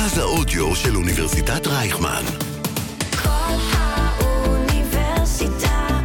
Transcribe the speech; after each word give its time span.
מרכז 0.00 0.18
האודיו 0.18 0.74
של 0.74 0.96
אוניברסיטת 0.96 1.66
רייכמן. 1.66 2.22
כל 3.22 3.54
האוניברסיטה 3.72 4.78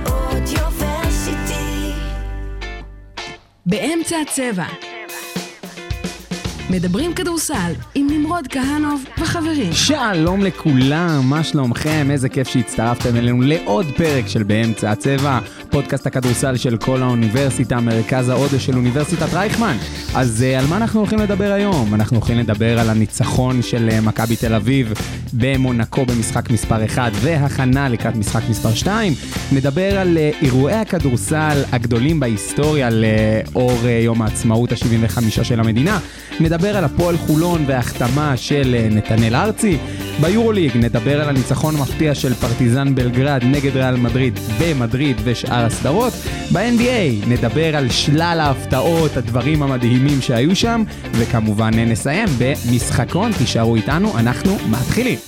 אודיוורסיטי. 0.06 1.92
באמצע 3.66 4.16
הצבע. 4.22 4.66
מדברים 6.70 7.14
כדורסל 7.14 7.74
עם 7.96 8.08
נמרוד 8.10 8.48
כהנוב 8.48 9.04
וחברים. 9.18 9.74
שלום 9.74 10.44
לכולם, 10.44 11.22
מה 11.30 11.44
שלומכם? 11.44 12.08
איזה 12.12 12.30
כיף 12.30 12.48
שהצטרפתם 12.48 13.16
אלינו 13.16 13.42
לעוד 13.42 13.86
פרק 13.98 14.28
של 14.28 14.44
באמצע 14.44 14.92
הצבע, 14.92 15.40
פודקאסט 15.76 16.08
הכדורסל 16.08 16.58
של 16.58 16.78
כל 16.78 17.04
האוניברסיטה, 17.04 17.80
מרכז 17.80 18.30
האודיו 18.30 18.60
של 18.60 18.76
אוניברסיטת 18.76 19.34
רייכמן. 19.34 19.78
אז 20.16 20.44
uh, 20.44 20.60
על 20.60 20.66
מה 20.68 20.78
אנחנו 20.78 21.00
הולכים 21.00 21.20
לדבר 21.20 21.52
היום? 21.52 21.96
אנחנו 21.96 22.18
הולכים 22.18 22.38
לדבר 22.38 22.80
על 22.80 22.90
הניצחון 22.90 23.62
של 23.62 23.90
uh, 23.92 24.02
מכבי 24.02 24.36
תל 24.36 24.54
אביב 24.54 24.94
במונקו 25.34 26.06
במשחק 26.06 26.50
מספר 26.50 26.86
1 26.86 27.12
והכנה 27.16 27.90
לקראת 27.90 28.16
משחק 28.16 28.42
מספר 28.50 28.74
2. 28.74 29.14
נדבר 29.52 30.00
על 30.00 30.18
uh, 30.18 30.44
אירועי 30.44 30.76
הכדורסל 30.76 31.64
הגדולים 31.72 32.20
בהיסטוריה 32.20 32.90
לאור 32.90 33.88
יום 33.88 34.22
העצמאות 34.22 34.72
ה-75 34.72 35.44
של 35.44 35.60
המדינה. 35.60 36.00
נדבר 36.40 36.78
על 36.78 36.84
הפועל 36.84 37.18
חולון 37.18 37.64
וההחתמה 37.68 38.38
של 38.38 38.76
אה, 38.78 38.88
נתנאל 38.92 39.36
ארצי. 39.36 39.78
ביורוליג 40.22 40.78
נדבר 40.78 41.22
על 41.22 41.30
הניצחון 41.30 41.76
המפתיע 41.76 42.16
של 42.16 42.34
פרטיזן 42.34 42.96
בלגרד 42.96 43.42
נגד 43.44 43.78
ריאל 43.78 43.96
מדריד 43.96 44.40
במדריד 44.60 45.18
ושאר 45.24 45.65
הסדרות. 45.66 46.14
ב-NBA 46.54 47.28
נדבר 47.30 47.76
על 47.76 47.90
שלל 47.90 48.38
ההפתעות, 48.42 49.18
הדברים 49.18 49.64
המדהימים 49.64 50.22
שהיו 50.22 50.56
שם, 50.56 50.84
וכמובן 51.12 51.74
נסיים 51.74 52.30
במשחקון, 52.40 53.32
תישארו 53.38 53.76
איתנו, 53.76 54.20
אנחנו 54.20 54.58
מתחילים. 54.70 55.20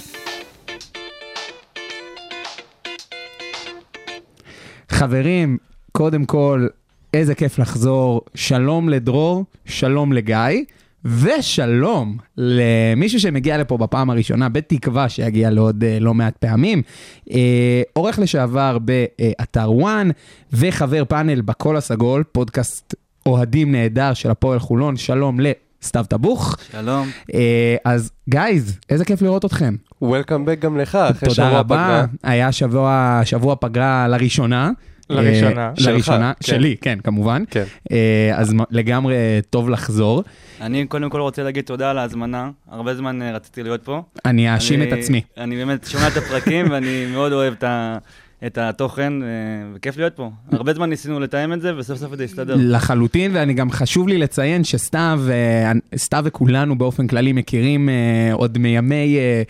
חברים, 4.89 5.57
קודם 5.91 6.25
כל, 6.25 6.67
איזה 7.13 7.35
כיף 7.35 7.59
לחזור. 7.59 8.21
שלום 8.35 8.89
לדרור, 8.89 9.45
שלום 9.65 10.13
לגיא. 10.13 10.35
ושלום 11.05 12.17
למישהו 12.37 13.19
שמגיע 13.19 13.57
לפה 13.57 13.77
בפעם 13.77 14.09
הראשונה, 14.09 14.49
בתקווה 14.49 15.09
שיגיע 15.09 15.49
לעוד 15.49 15.83
uh, 15.83 16.03
לא 16.03 16.13
מעט 16.13 16.37
פעמים, 16.37 16.81
uh, 17.29 17.33
עורך 17.93 18.19
לשעבר 18.19 18.77
באתר 18.79 19.71
וואן 19.71 20.09
וחבר 20.53 21.05
פאנל 21.05 21.41
בקול 21.41 21.77
הסגול, 21.77 22.23
פודקאסט 22.31 22.95
אוהדים 23.25 23.71
נהדר 23.71 24.13
של 24.13 24.31
הפועל 24.31 24.59
חולון, 24.59 24.97
שלום 24.97 25.37
לסתיו 25.39 26.05
טבוך. 26.09 26.57
שלום. 26.71 27.09
Uh, 27.31 27.35
אז 27.85 28.11
גייז, 28.29 28.79
איזה 28.89 29.05
כיף 29.05 29.21
לראות 29.21 29.45
אתכם. 29.45 29.75
וולקאם 30.01 30.45
בק 30.45 30.59
גם 30.59 30.77
לך, 30.77 30.95
אחרי 30.95 31.29
שבוע 31.29 31.45
תודה 31.45 31.59
רבה, 31.59 31.75
פגרה. 31.75 32.05
היה 32.33 32.51
שבוע, 32.51 33.21
שבוע 33.23 33.55
פגרה 33.55 34.07
לראשונה. 34.07 34.71
לראשונה, 35.09 35.61
אה, 35.67 35.91
לראשונה, 35.91 36.33
כן. 36.39 36.47
שלי, 36.47 36.75
כן, 36.81 36.99
כמובן. 37.03 37.43
כן. 37.51 37.63
אה, 37.91 38.31
אז 38.35 38.53
לגמרי 38.71 39.15
טוב 39.49 39.69
לחזור. 39.69 40.23
אני 40.61 40.85
קודם 40.85 41.09
כל 41.09 41.21
רוצה 41.21 41.43
להגיד 41.43 41.63
תודה 41.63 41.89
על 41.91 41.97
ההזמנה, 41.97 42.49
הרבה 42.71 42.95
זמן 42.95 43.21
אה, 43.21 43.31
רציתי 43.31 43.63
להיות 43.63 43.83
פה. 43.83 44.01
אני 44.25 44.53
אאשים 44.53 44.81
את 44.83 44.87
אני- 44.91 45.01
עצמי. 45.01 45.21
אני 45.37 45.55
באמת 45.55 45.87
שומע 45.87 46.07
את 46.07 46.17
הפרקים 46.17 46.65
ואני 46.71 47.05
מאוד 47.13 47.31
אוהב 47.33 47.53
את 47.53 47.63
ה... 47.63 47.97
את 48.45 48.57
התוכן, 48.57 49.23
אה, 49.23 49.27
וכיף 49.75 49.97
להיות 49.97 50.13
פה. 50.15 50.29
הרבה 50.51 50.73
זמן 50.73 50.89
ניסינו 50.89 51.19
לתאם 51.19 51.53
את 51.53 51.61
זה, 51.61 51.77
וסוף 51.77 51.97
סוף 51.99 52.15
זה 52.15 52.23
הסתדר. 52.23 52.55
לחלוטין, 52.59 53.31
ואני 53.33 53.53
גם 53.53 53.71
חשוב 53.71 54.07
לי 54.07 54.17
לציין 54.17 54.63
שסתיו, 54.63 55.19
אה, 55.29 55.71
סתיו 55.95 56.21
וכולנו 56.25 56.77
באופן 56.77 57.07
כללי 57.07 57.33
מכירים 57.33 57.89
אה, 57.89 58.33
עוד 58.33 58.57
מימי 58.57 59.17
אה, 59.17 59.41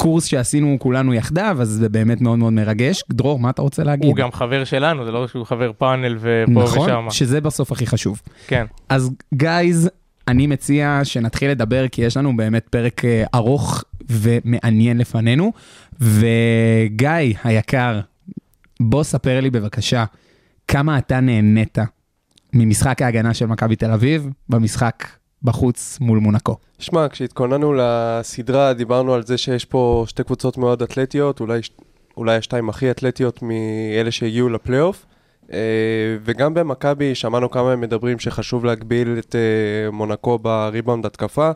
קורס 0.00 0.24
שעשינו 0.24 0.76
כולנו 0.80 1.14
יחדיו, 1.14 1.56
אז 1.60 1.68
זה 1.68 1.88
באמת 1.88 2.20
מאוד 2.20 2.38
מאוד 2.38 2.52
מרגש. 2.52 3.04
דרור, 3.10 3.38
מה 3.38 3.50
אתה 3.50 3.62
רוצה 3.62 3.84
להגיד? 3.84 4.06
הוא 4.06 4.16
גם 4.16 4.32
חבר 4.32 4.64
שלנו, 4.64 5.04
זה 5.04 5.12
לא 5.12 5.28
שהוא 5.28 5.46
חבר 5.46 5.72
פאנל 5.78 6.16
ופה 6.20 6.62
נכון, 6.62 6.90
ושם. 6.90 7.06
שזה 7.10 7.40
בסוף 7.40 7.72
הכי 7.72 7.86
חשוב. 7.86 8.20
כן. 8.46 8.66
אז 8.88 9.10
גייז, 9.34 9.90
אני 10.28 10.46
מציע 10.46 11.00
שנתחיל 11.04 11.50
לדבר, 11.50 11.88
כי 11.88 12.02
יש 12.02 12.16
לנו 12.16 12.36
באמת 12.36 12.68
פרק 12.68 13.04
אה, 13.04 13.24
ארוך 13.34 13.84
ומעניין 14.10 14.98
לפנינו. 14.98 15.52
וגיא 16.00 17.34
היקר, 17.44 18.00
בוא 18.80 19.02
ספר 19.02 19.40
לי 19.40 19.50
בבקשה, 19.50 20.04
כמה 20.68 20.98
אתה 20.98 21.20
נהנית 21.20 21.78
ממשחק 22.52 23.02
ההגנה 23.02 23.34
של 23.34 23.46
מכבי 23.46 23.76
תל 23.76 23.90
אביב 23.90 24.28
במשחק 24.48 25.06
בחוץ 25.42 25.98
מול 26.00 26.18
מונקו. 26.18 26.56
שמע, 26.78 27.08
כשהתכוננו 27.08 27.74
לסדרה, 27.76 28.72
דיברנו 28.72 29.14
על 29.14 29.22
זה 29.22 29.38
שיש 29.38 29.64
פה 29.64 30.04
שתי 30.08 30.24
קבוצות 30.24 30.58
מאוד 30.58 30.82
אתלטיות, 30.82 31.40
אולי, 31.40 31.60
אולי 32.16 32.36
השתיים 32.36 32.68
הכי 32.68 32.90
אתלטיות 32.90 33.42
מאלה 33.42 34.10
שהגיעו 34.10 34.48
לפלייאוף. 34.48 35.06
אה, 35.52 36.16
וגם 36.24 36.54
במכבי 36.54 37.14
שמענו 37.14 37.50
כמה 37.50 37.72
הם 37.72 37.80
מדברים 37.80 38.18
שחשוב 38.18 38.64
להגביל 38.64 39.16
את 39.18 39.34
אה, 39.34 39.90
מונקו 39.90 40.38
בריבאונד 40.38 41.06
התקפה. 41.06 41.50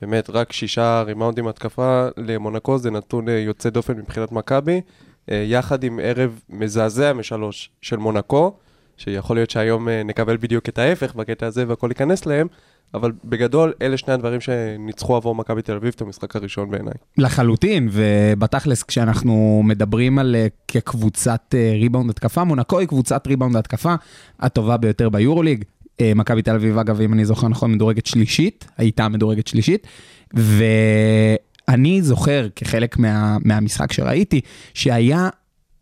באמת, 0.00 0.30
רק 0.30 0.52
שישה 0.52 1.02
ריבאונדים 1.06 1.48
התקפה 1.48 2.08
למונקו 2.16 2.78
זה 2.78 2.90
נתון 2.90 3.28
אה, 3.28 3.34
יוצא 3.34 3.70
דופן 3.70 3.98
מבחינת 3.98 4.32
מכבי. 4.32 4.80
יחד 5.28 5.84
עם 5.84 6.00
ערב 6.02 6.40
מזעזע 6.50 7.12
משלוש 7.12 7.70
של 7.82 7.96
מונקו, 7.96 8.56
שיכול 8.96 9.36
להיות 9.36 9.50
שהיום 9.50 9.88
נקבל 9.88 10.36
בדיוק 10.36 10.68
את 10.68 10.78
ההפך 10.78 11.14
בקטע 11.14 11.46
הזה 11.46 11.64
והכל 11.68 11.88
ייכנס 11.90 12.26
להם. 12.26 12.46
אבל 12.94 13.12
בגדול, 13.24 13.72
אלה 13.82 13.96
שני 13.96 14.14
הדברים 14.14 14.40
שניצחו 14.40 15.16
עבור 15.16 15.34
מכבי 15.34 15.62
תל 15.62 15.76
אביב 15.76 15.92
את 15.96 16.00
המשחק 16.00 16.36
הראשון 16.36 16.70
בעיניי. 16.70 16.94
לחלוטין, 17.18 17.88
ובתכלס 17.92 18.82
כשאנחנו 18.82 19.62
מדברים 19.64 20.18
על 20.18 20.36
אה, 20.36 20.46
כקבוצת 20.68 21.54
אה, 21.54 21.72
ריבאונד 21.80 22.10
התקפה, 22.10 22.44
מונקו 22.44 22.78
היא 22.78 22.88
קבוצת 22.88 23.26
ריבאונד 23.26 23.56
התקפה 23.56 23.94
הטובה 24.40 24.76
ביותר 24.76 25.08
ביורוליג. 25.08 25.64
אה, 26.00 26.12
מכבי 26.14 26.42
תל 26.42 26.54
אביב, 26.54 26.78
אגב, 26.78 27.00
אם 27.00 27.12
אני 27.12 27.24
זוכר 27.24 27.48
נכון, 27.48 27.72
מדורגת 27.72 28.06
שלישית, 28.06 28.64
הייתה 28.76 29.08
מדורגת 29.08 29.46
שלישית, 29.46 29.86
ואני 30.34 32.02
זוכר 32.02 32.48
כחלק 32.56 32.98
מה, 32.98 33.36
מהמשחק 33.44 33.92
שראיתי, 33.92 34.40
שהיה 34.74 35.28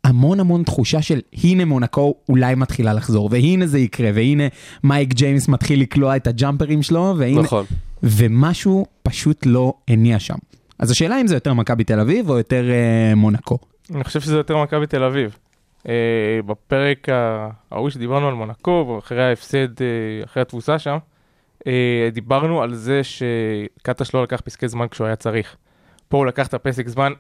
המון 0.05 0.41
המון 0.41 0.63
תחושה 0.63 1.03
של 1.03 1.21
הנה 1.45 1.65
מונקו 1.65 2.15
אולי 2.29 2.55
מתחילה 2.55 2.93
לחזור, 2.93 3.29
והנה 3.33 3.67
זה 3.67 3.79
יקרה, 3.79 4.11
והנה 4.15 4.45
מייק 4.85 5.15
ג'יימס 5.15 5.49
מתחיל 5.49 5.81
לקלוע 5.81 6.17
את 6.17 6.27
הג'אמפרים 6.27 6.83
שלו, 6.83 7.15
והנה... 7.19 7.41
נכון. 7.41 7.65
ומשהו 8.03 8.87
פשוט 9.03 9.47
לא 9.47 9.75
הניע 9.89 10.19
שם. 10.19 10.37
אז 10.79 10.91
השאלה 10.91 11.21
אם 11.21 11.27
זה 11.27 11.37
יותר 11.37 11.55
מכבי 11.55 11.85
תל 11.85 12.01
אביב 12.01 12.31
או 12.31 12.39
יותר 12.39 12.71
אה, 12.71 13.15
מונקו. 13.15 13.59
אני 13.95 14.05
חושב 14.05 14.21
שזה 14.21 14.37
יותר 14.37 14.63
מכבי 14.63 14.87
תל 14.87 15.03
אביב. 15.03 15.37
אה, 15.89 16.41
בפרק 16.47 17.09
ההוא 17.71 17.91
שדיברנו 17.91 18.29
על 18.29 18.35
מונקו, 18.35 18.99
אחרי 18.99 19.23
ההפסד, 19.25 19.83
אה, 19.83 19.87
אחרי 20.25 20.43
התבוסה 20.43 20.79
שם, 20.79 20.97
אה, 21.67 22.09
דיברנו 22.13 22.63
על 22.63 22.75
זה 22.75 23.01
שקטש 23.05 24.15
לא 24.15 24.23
לקח 24.23 24.41
פסקי 24.45 24.69
זמן 24.69 24.89
כשהוא 24.89 25.07
היה 25.07 25.17
צריך. 25.17 25.57
פה 26.09 26.17
הוא 26.17 26.27
לקח 26.27 26.47
את 26.47 26.55
הפסק 26.55 26.89
זמן 26.89 27.13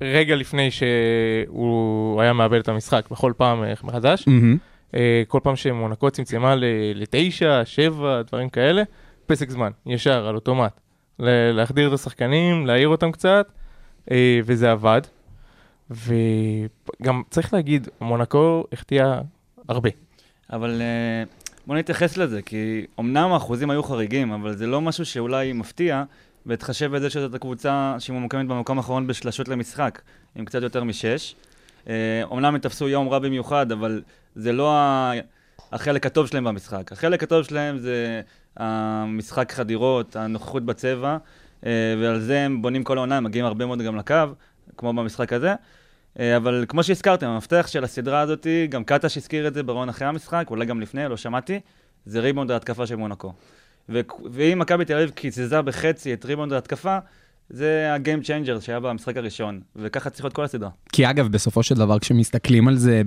רגע 0.00 0.36
לפני 0.36 0.68
שהוא 0.70 2.22
היה 2.22 2.32
מאבד 2.32 2.58
את 2.58 2.68
המשחק, 2.68 3.04
בכל 3.10 3.32
פעם 3.36 3.62
אה, 3.64 3.72
מחדש. 3.82 4.24
אה, 4.94 5.22
כל 5.28 5.40
פעם 5.42 5.56
שמונקו 5.56 6.10
צמצמה 6.10 6.54
ל- 6.54 6.64
לתשע, 6.94 7.62
שבע, 7.64 8.22
דברים 8.22 8.48
כאלה, 8.48 8.82
פסק 9.26 9.50
זמן, 9.50 9.70
ישר, 9.86 10.26
על 10.26 10.34
אוטומט. 10.34 10.80
להחדיר 11.18 11.88
את 11.88 11.92
השחקנים, 11.92 12.66
להעיר 12.66 12.88
אותם 12.88 13.12
קצת, 13.12 13.52
אה, 14.10 14.40
וזה 14.44 14.70
עבד. 14.72 15.00
וגם 15.90 17.22
צריך 17.30 17.54
להגיד, 17.54 17.88
מונקו 18.00 18.64
החטיאה 18.72 19.20
הרבה. 19.68 19.90
אבל 20.52 20.82
בוא 21.66 21.76
נתייחס 21.76 22.16
לזה, 22.16 22.42
כי 22.42 22.86
אמנם 23.00 23.32
האחוזים 23.32 23.70
היו 23.70 23.82
חריגים, 23.82 24.32
אבל 24.32 24.56
זה 24.56 24.66
לא 24.66 24.80
משהו 24.80 25.04
שאולי 25.06 25.52
מפתיע, 25.52 26.04
בהתחשב 26.46 26.96
בזה 26.96 27.10
שזאת 27.10 27.34
הקבוצה 27.34 27.96
שממוקמת 27.98 28.46
במקום 28.46 28.78
האחרון 28.78 29.06
בשלשות 29.06 29.48
למשחק, 29.48 30.02
עם 30.36 30.44
קצת 30.44 30.62
יותר 30.62 30.84
משש. 30.84 31.34
אה, 31.88 32.22
אמנם 32.32 32.54
הם 32.54 32.58
תפסו 32.58 32.88
יום 32.88 33.08
רע 33.08 33.18
במיוחד, 33.18 33.72
אבל 33.72 34.02
זה 34.34 34.52
לא 34.52 34.76
החלק 35.72 36.06
הטוב 36.06 36.26
שלהם 36.26 36.44
במשחק. 36.44 36.92
החלק 36.92 37.22
הטוב 37.22 37.42
שלהם 37.42 37.78
זה 37.78 38.20
המשחק 38.56 39.52
חדירות, 39.52 40.16
הנוכחות 40.16 40.64
בצבע, 40.64 41.16
אה, 41.66 41.94
ועל 42.00 42.20
זה 42.20 42.40
הם 42.40 42.62
בונים 42.62 42.84
כל 42.84 42.96
העונה, 42.96 43.16
הם 43.16 43.24
מגיעים 43.24 43.46
הרבה 43.46 43.66
מאוד 43.66 43.82
גם 43.82 43.96
לקו, 43.96 44.14
כמו 44.76 44.92
במשחק 44.92 45.32
הזה. 45.32 45.54
אה, 46.20 46.36
אבל 46.36 46.64
כמו 46.68 46.82
שהזכרתם, 46.82 47.26
המפתח 47.26 47.66
של 47.70 47.84
הסדרה 47.84 48.20
הזאת, 48.20 48.46
גם 48.68 48.84
קטש 48.84 49.16
הזכיר 49.16 49.48
את 49.48 49.54
זה 49.54 49.62
ברון 49.62 49.88
אחרי 49.88 50.08
המשחק, 50.08 50.46
אולי 50.50 50.66
גם 50.66 50.80
לפני, 50.80 51.08
לא 51.08 51.16
שמעתי, 51.16 51.60
זה 52.06 52.20
ריבאונד 52.20 52.50
ההתקפה 52.50 52.86
של 52.86 52.96
מונקו. 52.96 53.32
ו- 53.88 54.00
ואם 54.32 54.58
מכבי 54.58 54.84
תל 54.84 54.94
אביב 54.94 55.10
קיזזה 55.10 55.62
בחצי 55.62 56.12
את 56.12 56.24
ריבאונד 56.24 56.52
ההתקפה, 56.52 56.98
זה 57.50 57.94
ה 57.94 58.00
game 58.00 58.22
changer 58.22 58.60
שהיה 58.60 58.80
במשחק 58.80 59.16
הראשון, 59.16 59.60
וככה 59.76 60.10
צריך 60.10 60.24
להיות 60.24 60.34
כל 60.34 60.44
הסדרה. 60.44 60.70
כי 60.92 61.10
אגב, 61.10 61.28
בסופו 61.28 61.62
של 61.62 61.74
דבר, 61.74 61.98
כשמסתכלים 61.98 62.68
על 62.68 62.76
זה 62.76 63.02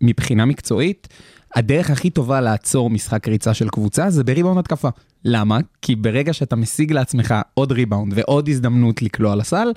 מבחינה 0.00 0.44
מקצועית, 0.44 1.08
הדרך 1.54 1.90
הכי 1.90 2.10
טובה 2.10 2.40
לעצור 2.40 2.90
משחק 2.90 3.28
ריצה 3.28 3.54
של 3.54 3.68
קבוצה 3.68 4.10
זה 4.10 4.24
בריבאונד 4.24 4.58
התקפה. 4.58 4.88
למה? 5.24 5.58
כי 5.82 5.96
ברגע 5.96 6.32
שאתה 6.32 6.56
משיג 6.56 6.92
לעצמך 6.92 7.34
עוד 7.54 7.72
ריבאונד 7.72 8.12
ועוד 8.16 8.48
הזדמנות 8.48 9.02
לקלוע 9.02 9.36
לסל, 9.36 9.72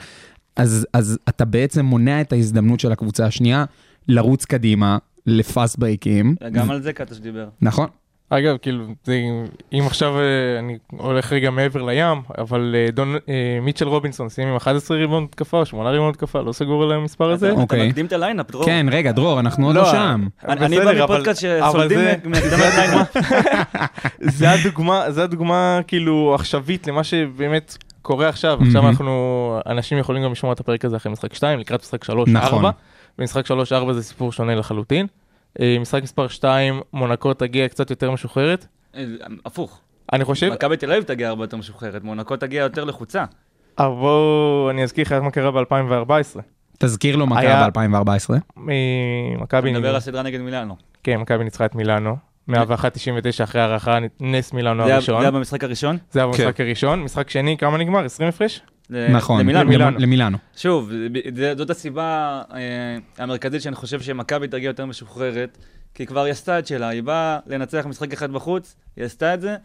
אז, 0.55 0.88
אז 0.94 1.19
אתה 1.29 1.45
בעצם 1.45 1.85
מונע 1.85 2.21
את 2.21 2.33
ההזדמנות 2.33 2.79
של 2.79 2.91
הקבוצה 2.91 3.25
השנייה 3.25 3.65
לרוץ 4.07 4.45
קדימה, 4.45 4.97
ל 5.25 5.36
fast 5.36 5.80
break 5.80 6.14
ים. 6.14 6.36
גם 6.51 6.71
על 6.71 6.81
זה 6.81 6.94
קטש 6.94 7.17
דיבר. 7.17 7.49
נכון. 7.61 7.88
אגב, 8.29 8.57
כאילו, 8.57 8.85
זה, 9.03 9.21
אם 9.74 9.83
עכשיו 9.85 10.19
אה, 10.19 10.24
אני 10.59 10.77
הולך 10.91 11.33
רגע 11.33 11.50
מעבר 11.50 11.81
לים, 11.83 12.21
אבל 12.38 12.75
אה, 12.77 12.91
דון, 12.91 13.15
אה, 13.29 13.59
מיטשל 13.62 13.88
רובינסון 13.88 14.29
סיים 14.29 14.47
עם 14.47 14.56
11 14.56 14.97
ריבאונד 14.98 15.24
התקפה, 15.24 15.65
8 15.65 15.89
ריבאונד 15.89 16.09
התקפה, 16.09 16.41
לא 16.41 16.51
סגור 16.51 16.83
על 16.83 16.91
המספר 16.91 17.31
הזה? 17.31 17.51
אתה 17.51 17.62
אוקיי. 17.62 17.88
מקדים 17.88 18.06
את 18.06 18.13
ה 18.13 18.18
lineup, 18.18 18.51
דרור. 18.51 18.65
כן, 18.65 18.85
רגע, 18.91 19.12
דרור, 19.12 19.39
אנחנו 19.39 19.68
עוד 19.68 19.75
לא, 19.75 19.81
לא 19.81 19.91
שם. 19.91 20.27
אני 20.44 20.79
בא 20.79 21.03
מפודקאסט 21.03 21.41
שסולדים 21.41 22.00
זה- 22.00 22.15
מהקדמת 22.25 22.74
lineup. 22.77 23.18
זה 24.38 24.51
הדוגמה, 24.51 25.12
זה 25.12 25.23
הדוגמה 25.23 25.80
כאילו 25.88 26.35
עכשווית 26.35 26.88
למה 26.88 27.03
שבאמת 27.03 27.77
קורה 28.01 28.30
עכשיו. 28.30 28.59
עכשיו. 28.62 28.88
אנחנו, 28.88 29.59
אנשים 29.68 29.97
יכולים 29.97 30.23
גם 30.23 30.31
לשמוע 30.31 30.53
את 30.53 30.59
הפרק 30.59 30.85
הזה 30.85 30.97
אחרי 30.97 31.12
משחק 31.12 31.33
2, 31.33 31.59
לקראת 31.59 31.81
משחק 31.81 32.03
3, 32.03 32.30
נכון. 32.30 32.53
4. 32.57 32.69
במשחק 33.18 33.45
3, 33.45 33.71
4 33.73 33.94
זה 33.94 34.03
סיפור 34.03 34.31
שונה 34.31 34.56
לחלוטין. 34.56 35.07
אה, 35.62 35.77
משחק 35.80 36.04
מספר 36.04 36.27
2, 36.27 36.81
מונקו 36.94 37.33
תגיע 37.33 37.68
קצת 37.68 37.89
יותר 37.89 38.12
משוחררת. 38.12 38.65
אה, 38.95 39.04
הפוך. 39.45 39.81
אני 40.13 40.24
חושב, 40.24 40.50
מכבי 40.54 40.77
תל 40.77 40.92
אביב 40.92 41.04
תגיע 41.04 41.30
הרבה 41.30 41.44
יותר 41.44 41.57
משוחררת, 41.57 42.04
מונקו 42.04 42.38
תגיע 42.38 42.63
יותר 42.63 42.83
לחוצה. 42.83 43.25
אבל 43.77 43.88
בואו 43.88 44.69
אני 44.69 44.83
אזכיר 44.83 45.06
לך 45.06 45.12
מה 45.12 45.31
קרה 45.31 45.51
ב-2014. 45.51 46.39
תזכיר 46.77 47.15
לו 47.15 47.27
מה 47.27 47.42
קרה 47.42 47.69
ב-2014. 47.69 48.59
מכבי 49.39 49.71
נדבר 49.71 49.89
על 49.89 49.95
הסדרה 49.95 50.24
נגד 50.24 50.39
מילאנו. 50.39 50.75
כן, 51.04 51.18
מכבי 51.18 51.44
ניצחה 51.44 51.65
את 51.65 51.75
מילאנו. 51.75 52.15
101-99 52.50 52.54
אחרי 53.44 53.62
הערכה, 53.62 53.98
נס 54.19 54.54
מילאנו 54.54 54.83
הראשון. 54.83 55.15
זה 55.15 55.21
היה 55.21 55.31
במשחק 55.31 55.63
הראשון? 55.63 55.98
זה 56.12 56.19
היה 56.19 56.27
במשחק 56.27 56.62
הראשון. 56.62 57.04
משחק 57.04 57.30
שני, 57.30 57.57
כמה 57.57 57.77
נגמר? 57.77 58.06
20 58.06 58.30
הפרש? 58.30 58.62
נכון, 58.89 59.39
למילאנו. 59.39 59.69
למילאנו. 59.69 60.00
למילאנו. 60.00 60.38
שוב, 60.57 60.92
זה- 61.36 61.54
זאת 61.57 61.69
הסיבה 61.69 62.42
אה, 62.54 62.60
המרכזית 63.18 63.62
שאני 63.62 63.75
חושב 63.75 64.01
שמכבי 64.01 64.48
תגיע 64.48 64.68
יותר 64.68 64.86
משוחררת, 64.86 65.57
כי 65.94 66.06
כבר 66.06 66.24
היא 66.24 66.31
עשתה 66.31 66.60
את 66.60 66.68
שלה, 66.68 66.88
היא 66.88 67.04
באה 67.04 67.39
לנצח 67.48 67.86
משחק 67.86 68.13
אחד 68.13 68.31
בחוץ, 68.31 68.75
היא 68.95 69.06
עשתה 69.06 69.34
את 69.34 69.42
זה. 69.42 69.56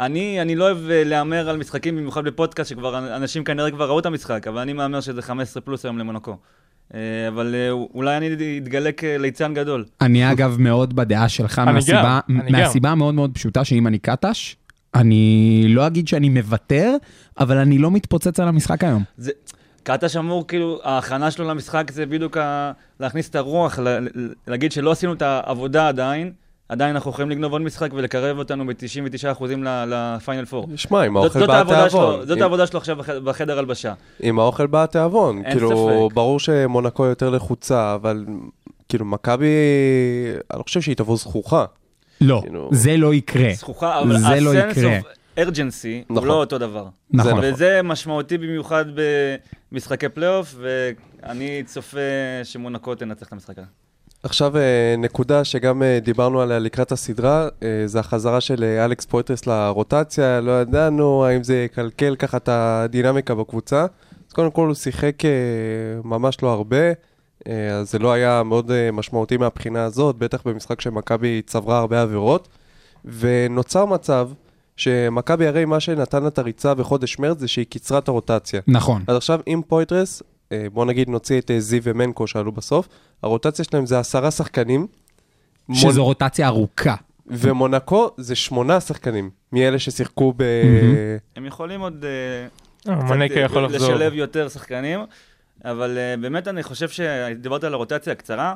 אני, 0.00 0.42
אני 0.42 0.54
לא 0.56 0.64
אוהב 0.64 0.90
אה, 0.90 1.04
להמר 1.04 1.48
על 1.48 1.56
משחקים, 1.56 1.96
במיוחד 1.96 2.24
בפודקאסט, 2.24 2.70
שכבר 2.70 3.16
אנשים 3.16 3.44
כנראה 3.44 3.70
כבר 3.70 3.88
ראו 3.88 3.98
את 3.98 4.06
המשחק, 4.06 4.46
אבל 4.48 4.58
אני 4.58 4.72
מהמר 4.72 5.00
שזה 5.00 5.22
15 5.22 5.60
פלוס 5.60 5.84
היום 5.84 5.98
למונקו. 5.98 6.36
אה, 6.94 6.98
אבל 7.28 7.54
אולי 7.94 8.16
אני 8.16 8.28
אתגלק 8.58 9.04
אה, 9.04 9.18
ליצן 9.18 9.54
גדול. 9.54 9.84
אני 10.00 10.32
אגב 10.32 10.56
מאוד 10.58 10.96
בדעה 10.96 11.28
שלך 11.28 11.58
מהסיבה. 11.58 12.20
מהסיבה 12.28 12.90
המאוד 12.90 13.14
מאוד 13.14 13.30
פשוטה 13.34 13.64
שאם 13.64 13.86
אני 13.86 13.98
קטש, 13.98 14.56
אני 14.94 15.64
לא 15.68 15.86
אגיד 15.86 16.08
שאני 16.08 16.28
מוותר, 16.28 16.96
אבל 17.40 17.56
אני 17.58 17.78
לא 17.78 17.90
מתפוצץ 17.90 18.40
על 18.40 18.48
המשחק 18.48 18.84
היום. 18.84 19.02
זה, 19.18 19.30
קטש 19.82 20.16
אמור, 20.16 20.46
כאילו, 20.46 20.78
ההכנה 20.82 21.30
שלו 21.30 21.48
למשחק 21.48 21.90
זה 21.90 22.06
בדיוק 22.06 22.36
ה... 22.36 22.72
להכניס 23.00 23.28
את 23.28 23.36
הרוח, 23.36 23.78
ל... 23.78 23.88
ל- 23.88 24.08
להגיד 24.46 24.72
שלא 24.72 24.90
עשינו 24.90 25.12
את 25.12 25.22
העבודה 25.22 25.88
עדיין, 25.88 26.32
עדיין 26.68 26.94
אנחנו 26.94 27.10
יכולים 27.10 27.30
לגנוב 27.30 27.52
עוד 27.52 27.62
משחק 27.62 27.90
ולקרב 27.94 28.38
אותנו 28.38 28.66
ב-99% 28.66 29.44
לפיינל 29.86 30.44
פור. 30.44 30.68
שמע, 30.76 31.02
עם 31.02 31.14
זאת, 31.14 31.36
האוכל 31.36 31.46
בא 31.46 31.60
התיאבון. 31.60 31.90
שלו, 31.90 32.26
זאת 32.26 32.40
העבודה 32.40 32.66
שלו 32.66 32.78
עכשיו 32.78 32.96
בח- 32.96 33.10
בחדר 33.24 33.58
הלבשה. 33.58 33.94
עם 34.20 34.38
האוכל 34.38 34.66
בא 34.66 34.82
התיאבון. 34.84 35.42
אין 35.44 35.52
כאילו, 35.52 35.68
ספק. 36.08 36.14
ברור 36.14 36.40
שמונקו 36.40 37.04
יותר 37.06 37.30
לחוצה, 37.30 37.94
אבל 37.94 38.24
כאילו, 38.88 39.04
מכבי, 39.04 39.46
אני 40.50 40.58
לא 40.58 40.62
חושב 40.62 40.80
שהיא 40.80 40.96
תבוא 40.96 41.16
זחוחה. 41.16 41.64
לא, 42.24 42.40
כאילו- 42.42 42.68
זה 42.72 42.96
לא 42.96 43.14
יקרה. 43.14 43.52
זחוחה, 43.54 44.00
אבל 44.00 44.18
זה 44.18 44.40
לא 44.40 44.54
יקרה. 44.54 44.98
of 44.98 45.02
urgency 45.38 46.08
הוא 46.08 46.16
נכון. 46.16 46.28
לא 46.28 46.34
אותו 46.34 46.58
דבר. 46.58 46.86
נכון. 47.10 47.30
נכון. 47.32 47.44
וזה 47.44 47.80
משמעותי 47.84 48.38
במיוחד 48.38 48.84
במשחקי 49.72 50.08
פלייאוף, 50.08 50.54
ואני 50.58 51.62
צופה 51.66 51.98
שמונקו 52.44 52.94
תנצח 52.94 53.26
את 53.26 53.32
המשחק 53.32 53.58
הזה. 53.58 53.66
עכשיו 54.22 54.56
אה, 54.56 54.94
נקודה 54.98 55.44
שגם 55.44 55.82
אה, 55.82 55.98
דיברנו 56.02 56.40
עליה 56.40 56.58
לקראת 56.58 56.92
הסדרה, 56.92 57.48
אה, 57.62 57.82
זה 57.86 58.00
החזרה 58.00 58.40
של 58.40 58.64
אלכס 58.64 59.04
פויטרס 59.04 59.46
לרוטציה, 59.46 60.40
לא 60.40 60.60
ידענו 60.60 61.24
האם 61.24 61.42
זה 61.42 61.56
יקלקל 61.56 62.16
ככה 62.16 62.36
את 62.36 62.48
הדינמיקה 62.48 63.34
בקבוצה. 63.34 63.86
אז 64.28 64.32
קודם 64.32 64.50
כל 64.50 64.66
הוא 64.66 64.74
שיחק 64.74 65.16
ממש 66.04 66.36
לא 66.42 66.52
הרבה, 66.52 66.92
אז 67.48 67.90
זה 67.90 67.98
לא 67.98 68.12
היה 68.12 68.42
מאוד 68.42 68.70
אה, 68.70 68.90
משמעותי 68.92 69.36
מהבחינה 69.36 69.84
הזאת, 69.84 70.16
בטח 70.16 70.42
במשחק 70.44 70.80
שמכבי 70.80 71.42
צברה 71.46 71.78
הרבה 71.78 72.02
עבירות. 72.02 72.48
ונוצר 73.04 73.84
מצב 73.84 74.28
שמכבי 74.76 75.46
הרי 75.46 75.64
מה 75.64 75.80
שנתן 75.80 76.22
לה 76.22 76.28
את 76.28 76.38
הריצה 76.38 76.74
בחודש 76.74 77.18
מרץ 77.18 77.38
זה 77.38 77.48
שהיא 77.48 77.66
קיצרה 77.66 77.98
את 77.98 78.08
הרוטציה. 78.08 78.60
נכון. 78.66 79.02
אז 79.06 79.16
עכשיו 79.16 79.40
עם 79.46 79.62
פויטרס, 79.62 80.22
אה, 80.52 80.66
בוא 80.72 80.84
נגיד 80.84 81.08
נוציא 81.08 81.40
את 81.40 81.50
אה, 81.50 81.60
זיו 81.60 81.82
ומנקו 81.82 82.26
שעלו 82.26 82.52
בסוף, 82.52 82.88
הרוטציה 83.22 83.64
שלהם 83.64 83.86
זה 83.86 83.98
עשרה 83.98 84.30
שחקנים, 84.30 84.86
מונ- 85.68 85.76
שזו 85.76 86.04
רוטציה 86.04 86.46
ארוכה. 86.46 86.94
ומונקו 87.26 88.10
זה 88.16 88.34
שמונה 88.34 88.80
שחקנים, 88.80 89.30
מאלה 89.52 89.78
ששיחקו 89.78 90.32
ב... 90.36 90.42
הם 91.36 91.46
יכולים 91.46 91.80
עוד... 91.80 92.04
אה, 92.04 92.46
אה, 92.92 93.20
אה, 93.36 93.40
יכול 93.40 93.64
לחזור. 93.64 93.94
לשלב 93.94 94.14
יותר 94.14 94.48
שחקנים, 94.48 95.00
אבל 95.64 95.98
uh, 95.98 96.20
באמת 96.20 96.48
אני 96.48 96.62
חושב 96.62 96.88
שדיברת 96.88 97.64
על 97.64 97.74
הרוטציה 97.74 98.12
הקצרה, 98.12 98.54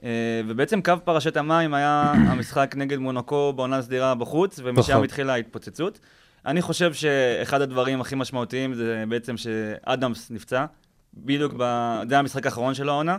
uh, 0.00 0.02
ובעצם 0.46 0.82
קו 0.82 0.94
פרשת 1.04 1.36
המים 1.36 1.74
היה 1.74 2.12
המשחק 2.30 2.74
נגד 2.76 2.98
מונקו 2.98 3.52
בעונה 3.52 3.82
סדירה 3.82 4.14
בחוץ, 4.14 4.60
ומשם 4.64 4.92
נכון. 4.92 5.04
התחילה 5.04 5.32
ההתפוצצות. 5.32 5.98
אני 6.46 6.62
חושב 6.62 6.92
שאחד 6.94 7.60
הדברים 7.60 8.00
הכי 8.00 8.14
משמעותיים 8.14 8.74
זה 8.74 9.04
בעצם 9.08 9.36
שאדמס 9.36 10.30
נפצע, 10.30 10.64
בדיוק, 11.14 11.54
ב... 11.56 12.00
זה 12.08 12.18
המשחק 12.18 12.46
האחרון 12.46 12.74
של 12.74 12.88
העונה, 12.88 13.16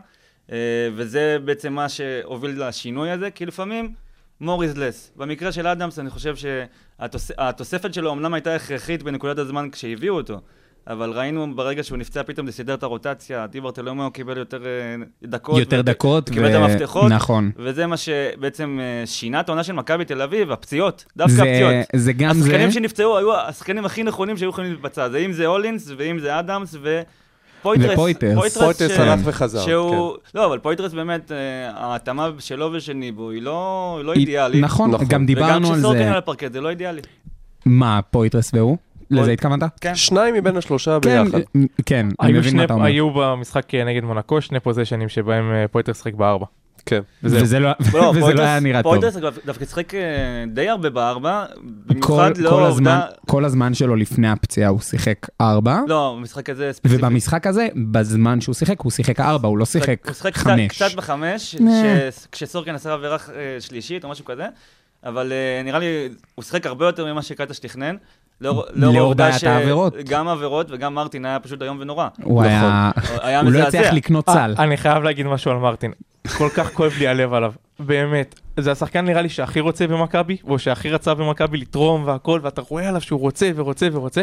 uh, 0.48 0.52
וזה 0.96 1.38
בעצם 1.46 1.74
מה 1.74 1.90
שהוביל 1.90 2.64
לשינוי 2.64 3.12
הזה, 3.12 3.32
כי 3.32 3.46
לפעמים 3.46 3.94
more 4.42 4.46
is 4.46 4.76
less. 4.76 5.12
במקרה 5.16 5.52
של 5.52 5.68
אדמס 5.68 6.00
אני 6.00 6.10
חושב 6.10 6.36
שהתוספת 6.36 7.94
שלו 7.94 8.14
אמנם 8.14 8.34
הייתה 8.34 8.56
הכרחית 8.56 9.04
בנקודת 9.04 9.38
הזמן 9.38 9.70
כשהביאו 9.72 10.16
אותו, 10.16 10.42
אבל 10.88 11.12
ראינו 11.12 11.56
ברגע 11.56 11.84
שהוא 11.84 11.98
נפצע 11.98 12.24
פתאום 12.24 12.46
זה 12.48 12.52
סידר 12.54 12.74
את 12.74 12.84
הרוטציה, 12.84 13.48
די 13.48 13.72
ברתולומיאו 13.72 14.12
קיבל 14.12 14.38
יותר 14.38 14.66
אה, 14.66 14.96
דקות. 15.24 15.60
יותר 15.60 15.80
ו- 15.80 15.82
דקות. 15.82 16.30
קיבל 16.30 16.50
את 16.50 16.56
המפתחות. 16.56 17.12
נכון. 17.12 17.52
וזה 17.58 17.88
מה 17.88 17.98
שבעצם 17.98 18.80
אה, 18.82 19.06
שינה 19.06 19.40
את 19.40 19.50
העונה 19.50 19.64
של 19.64 19.74
מכבי 19.74 20.06
תל 20.06 20.22
אביב, 20.22 20.52
הפציעות, 20.52 21.06
דווקא 21.18 21.34
זה- 21.34 21.42
הפציעות. 21.44 21.74
זה 21.96 22.14
גם 22.14 22.34
זה. 22.34 22.44
השחקנים 22.50 22.72
שנפצעו 22.72 23.18
היו 23.18 23.36
השחקנים 23.40 23.86
הכי 23.86 24.04
נכונים 24.04 24.38
שהיו 24.38 24.50
יכולים 24.50 24.72
להיפצע, 24.72 25.10
זה 25.10 25.18
אם 25.18 25.34
זה 25.34 25.46
הולינס 25.46 25.92
ואם 25.98 26.20
זה 26.20 26.40
אדמס 26.40 26.76
ופויטרס. 26.76 27.92
ופויטרס. 27.94 28.58
פויטרס 28.58 28.92
ש- 28.92 29.00
הלך 29.00 29.20
וחזר, 29.24 29.62
שהוא, 29.66 30.16
לא, 30.36 30.46
אבל 30.46 30.60
פויטרס 30.60 30.94
באמת, 30.94 31.32
אה, 31.32 31.38
ההתאמה 31.76 32.30
שלו 32.40 32.70
ושל 32.74 32.94
ניבו 32.94 33.30
היא 33.30 33.42
לא 33.42 34.00
לא 34.04 34.14
אידיאלית. 34.14 34.64
נכון, 34.64 34.92
נכון. 34.92 35.08
גם 35.08 35.26
דיברנו 35.26 35.68
וגם 35.68 35.74
על 35.76 35.82
זה. 35.98 36.12
על 36.12 36.18
הפרקט 36.18 36.54
זה 36.54 36.62
לא 36.62 36.70
אידיאלי. 36.70 37.02
מה, 37.66 38.00
פויטרס 38.12 38.52
והוא? 38.54 38.78
לזה 39.14 39.32
התכוונת? 39.32 39.64
כן. 39.82 39.96
שניים 39.96 40.36
מבין 40.36 40.58
השלושה 40.58 40.98
כן, 41.02 41.24
ביחד. 41.24 41.40
כן, 41.86 42.08
אני 42.22 42.32
היו, 42.32 42.40
מבין 42.40 42.58
מה 42.58 42.64
אתה 42.64 42.74
אומר. 42.74 42.86
היו 42.86 43.12
במשחק 43.12 43.76
נגד 43.76 44.04
מונקו 44.04 44.42
שני 44.42 44.60
פוזיישנים 44.60 45.10
שבהם 45.10 45.52
אה, 45.52 45.68
פויטר 45.68 45.94
שיחק 45.94 46.14
בארבע. 46.14 46.46
כן. 46.86 47.02
וזה 47.24 47.60
לא 47.60 47.70
לא, 47.94 48.14
פויטרס- 48.14 48.34
לא 48.36 48.42
היה 48.42 48.60
נראה 48.60 48.84
טוב. 48.84 48.92
פויטרס 48.92 49.18
אגב, 49.18 49.38
דווקא 49.46 49.66
שיחק 49.66 49.96
אה, 49.96 50.00
די 50.54 50.70
הרבה 50.70 50.90
בארבע, 50.90 51.46
כל, 51.46 51.54
במיוחד 51.86 52.32
הזמן, 52.38 52.48
העובדה... 52.64 53.02
כל 53.28 53.46
הזמן 53.46 53.74
שלו 53.74 53.96
לפני 53.96 54.30
הפציעה 54.30 54.70
הוא 54.70 54.80
שיחק 54.80 55.28
ארבע, 55.42 55.80
לא, 55.88 56.16
במשחק 56.18 56.50
הזה 56.50 56.70
ספציפית. 56.74 57.00
ובמשחק 57.00 57.48
הזה, 57.48 57.68
בזמן 57.92 58.42
שהוא 58.42 58.56
שיחק, 58.56 58.82
הוא 58.82 58.92
שיחק 58.92 59.20
ארבע, 59.20 59.48
הוא 59.48 59.58
לא 59.58 59.66
שיחק 59.66 60.06
הוא 60.06 60.14
שיחק 60.14 60.34
קצת, 60.34 60.44
חמש. 60.44 60.82
בחמש, 60.96 61.56
כשסורקין 62.32 62.76
עשה 62.76 62.94
עבירה 62.94 63.18
אה, 63.36 63.58
שלישית 63.60 64.04
או 64.04 64.10
משהו 64.10 64.26
כזה, 64.26 64.46
אבל 65.04 65.32
אה, 65.32 65.62
נראה 65.64 65.80
לי, 65.80 65.86
הוא 66.36 66.44
שיחק 66.44 66.66
הרבה 66.66 66.86
יותר 66.86 67.14
ממה 67.14 67.22
שקטש 67.22 67.60
תכנן. 67.60 67.96
לאור 68.42 68.64
לאור 68.74 69.16
בעיית 69.16 69.44
העבירות. 69.44 69.94
גם 70.10 70.28
עבירות 70.28 70.68
וגם 70.72 70.94
מרטין 70.96 71.26
היה 71.26 71.40
פשוט 71.40 71.62
איום 71.62 71.78
ונורא. 71.80 72.08
הוא 72.24 72.44
היה... 72.44 72.92
היה 73.22 73.42
הוא 73.42 73.52
לא. 73.52 73.60
הצליח 73.60 73.94
לקנות 73.94 74.30
סל. 74.30 74.56
אה, 74.60 74.64
אני 74.64 74.78
חייב 74.78 75.04
להגיד 75.04 75.26
משהו 75.28 75.52
על 75.52 75.58
מרטין. 75.58 75.92
כל 76.38 76.50
כך 76.56 76.74
כואב 76.74 76.94
לי 77.00 77.08
הלב 77.08 77.34
עליו. 77.34 77.54
באמת. 77.80 78.40
זה 78.60 78.72
השחקן 78.72 79.06
נראה 79.06 79.22
לי 79.22 79.30
שהכי 79.30 79.60
רוצה 79.60 79.88
במכבי, 79.88 80.38
או 80.44 80.60
שהכי 80.60 80.90
רצה 80.90 81.14
במכבי 81.14 81.58
לתרום 81.58 82.04
והכל, 82.08 82.40
ואתה 82.44 82.62
רואה 82.70 82.90
עליו 82.90 83.02
שהוא 83.02 83.20
רוצה 83.20 83.50
ורוצה 83.56 83.88
ורוצה. 83.92 84.22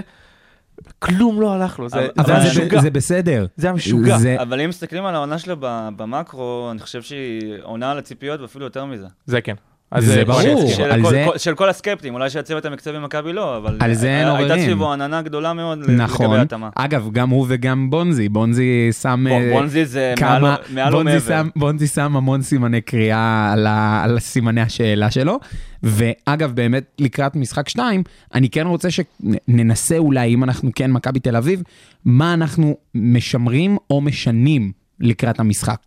כלום 0.99 1.41
לא 1.41 1.53
הלך 1.53 1.79
לו, 1.79 1.89
זה 1.89 2.07
אבל- 2.19 2.27
זה 2.27 2.41
זה, 2.41 2.49
משוגע. 2.61 2.81
זה 2.81 2.91
בסדר. 2.91 3.47
זה 3.57 3.67
היה 3.67 3.75
משוגע. 3.75 4.19
זה, 4.19 4.37
אבל 4.43 4.61
אם 4.61 4.69
מסתכלים 4.69 5.05
על 5.07 5.15
העונה 5.15 5.39
שלו 5.39 5.57
ב- 5.61 5.89
במקרו, 5.97 6.69
אני 6.71 6.79
חושב 6.81 7.03
שהיא 7.03 7.55
עונה 7.63 7.91
על 7.91 7.99
הציפיות 7.99 8.41
ואפילו 8.41 8.65
יותר 8.65 8.85
מזה. 8.85 9.07
זה 9.27 9.41
כן. 9.41 9.55
אז 9.91 10.05
זה 10.05 10.19
אה, 10.19 10.25
ברור. 10.25 10.69
של 10.71 10.83
על 10.83 11.03
כל- 11.03 11.11
זה- 11.11 11.25
כל- 11.33 11.39
של 11.39 11.55
כל 11.55 11.69
הסקפטים, 11.69 12.15
אולי 12.15 12.31
של 12.31 12.39
הצוות 12.39 12.65
המקצועי 12.65 12.97
במכבי 12.97 13.33
לא, 13.33 13.57
אבל 13.57 13.77
על 13.81 13.95
זה 13.95 14.07
אין 14.07 14.15
היה- 14.27 14.37
הייתה 14.37 14.43
עוררין. 14.53 14.65
סביבו 14.65 14.93
עננה 14.93 15.23
גדולה 15.23 15.53
מאוד 15.53 15.79
נכון. 15.91 16.27
לגבי 16.27 16.39
ההתאמה. 16.39 16.69
אגב, 16.75 17.09
גם 17.13 17.31
הוא 17.31 17.47
וגם 17.49 17.91
בונזי. 17.91 18.29
בונזי 18.29 18.89
שם... 19.03 19.27
אה, 19.31 19.51
בונזי 19.53 19.85
זה 19.85 20.15
מעל 20.21 20.39
כמה... 20.41 20.57
מעל 20.75 20.93
בונזי 20.93 21.17
ומעבר. 21.31 21.49
בונזי 21.57 21.87
שם 21.87 22.17
המון 22.17 22.43
סימני 22.43 22.81
קריאה 22.81 23.51
על, 23.53 23.67
ה, 23.67 24.01
על 24.05 24.19
סימני 24.19 24.61
השאלה 24.61 25.11
שלו. 25.11 25.39
ואגב, 25.83 26.53
באמת, 26.55 26.85
לקראת 26.99 27.37
משחק 27.37 27.69
2, 27.69 28.03
אני 28.35 28.49
כן 28.49 28.67
רוצה 28.67 28.89
שננסה 28.91 29.99
אולי, 29.99 30.35
אם 30.35 30.45
אנחנו 30.45 30.71
כן 30.75 30.91
מכבי 30.93 31.21
תל 31.21 31.37
אביב, 31.37 31.63
מה 32.05 32.35
אנחנו 32.35 32.77
משמרים 32.95 33.77
או 33.91 34.01
משנים 34.01 34.73
לקראת 35.01 35.41
המשחק. 35.41 35.79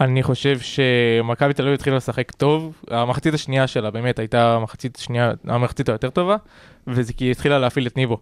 אני 0.00 0.22
חושב 0.22 0.58
שמכבי 0.60 1.52
תל 1.52 1.62
אביב 1.62 1.74
התחילה 1.74 1.96
לשחק 1.96 2.30
טוב, 2.30 2.82
המחצית 2.90 3.34
השנייה 3.34 3.66
שלה 3.66 3.90
באמת 3.90 4.18
הייתה 4.18 4.54
המחצית 4.56 4.96
השנייה, 4.96 5.32
המחצית 5.46 5.88
היותר 5.88 6.10
טובה, 6.10 6.36
וזה 6.86 7.12
כי 7.12 7.24
היא 7.24 7.30
התחילה 7.30 7.58
להפעיל 7.58 7.86
את 7.86 7.96
ניבו. 7.96 8.18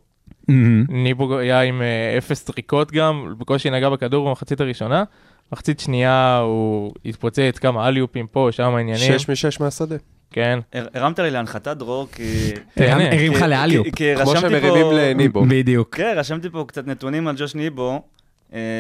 מהמם. 0.49 0.85
ניבו 0.89 1.39
היה 1.39 1.61
עם 1.61 1.83
אה, 1.83 2.19
אפס 2.19 2.45
טריקות 2.45 2.93
גם, 2.93 3.35
בקושי 3.39 3.71
נגע 3.71 3.89
בכדור 3.89 4.29
במחצית 4.29 4.61
הראשונה. 4.61 5.05
מחצית 5.53 5.81
שנייה 5.81 6.39
הוא 6.39 6.93
התפוצץ 7.05 7.59
כמה 7.61 7.89
אליופים 7.89 8.27
פה, 8.27 8.49
שם 8.51 8.75
העניינים. 8.75 9.19
שש 9.19 9.31
משש 9.31 9.61
מהשדה. 9.61 9.97
כן. 10.31 10.59
הר- 10.73 10.87
הרמת 10.95 11.19
לי 11.19 11.31
להנחתה, 11.31 11.75
דרור, 11.75 12.09
כי... 12.13 12.51
תהנה. 12.75 13.07
הרים 13.13 13.33
לך 13.33 13.39
כי- 13.39 13.49
לאליופ. 13.49 13.87
כמו 14.23 14.37
שמרימים 14.37 14.61
פה... 14.85 14.93
לניבו. 14.93 15.45
בדיוק. 15.51 15.97
כן, 15.97 16.13
רשמתי 16.17 16.51
פה 16.51 16.65
קצת 16.69 16.87
נתונים 16.87 17.29
על 17.29 17.35
ג'וש 17.39 17.55
ניבו, 17.55 18.03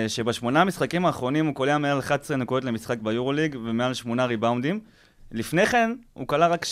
שבשמונה 0.09 0.61
המשחקים 0.61 1.07
האחרונים 1.07 1.47
הוא 1.47 1.55
קולע 1.55 1.79
מעל 1.79 1.99
11 1.99 2.37
נקודות 2.37 2.65
למשחק 2.65 2.99
ביורוליג 3.03 3.57
ומעל 3.65 3.95
8 3.95 4.25
ריבאונדים. 4.25 4.81
לפני 5.33 5.67
כן 5.67 5.95
הוא 6.13 6.29
קלע 6.29 6.47
רק 6.47 6.67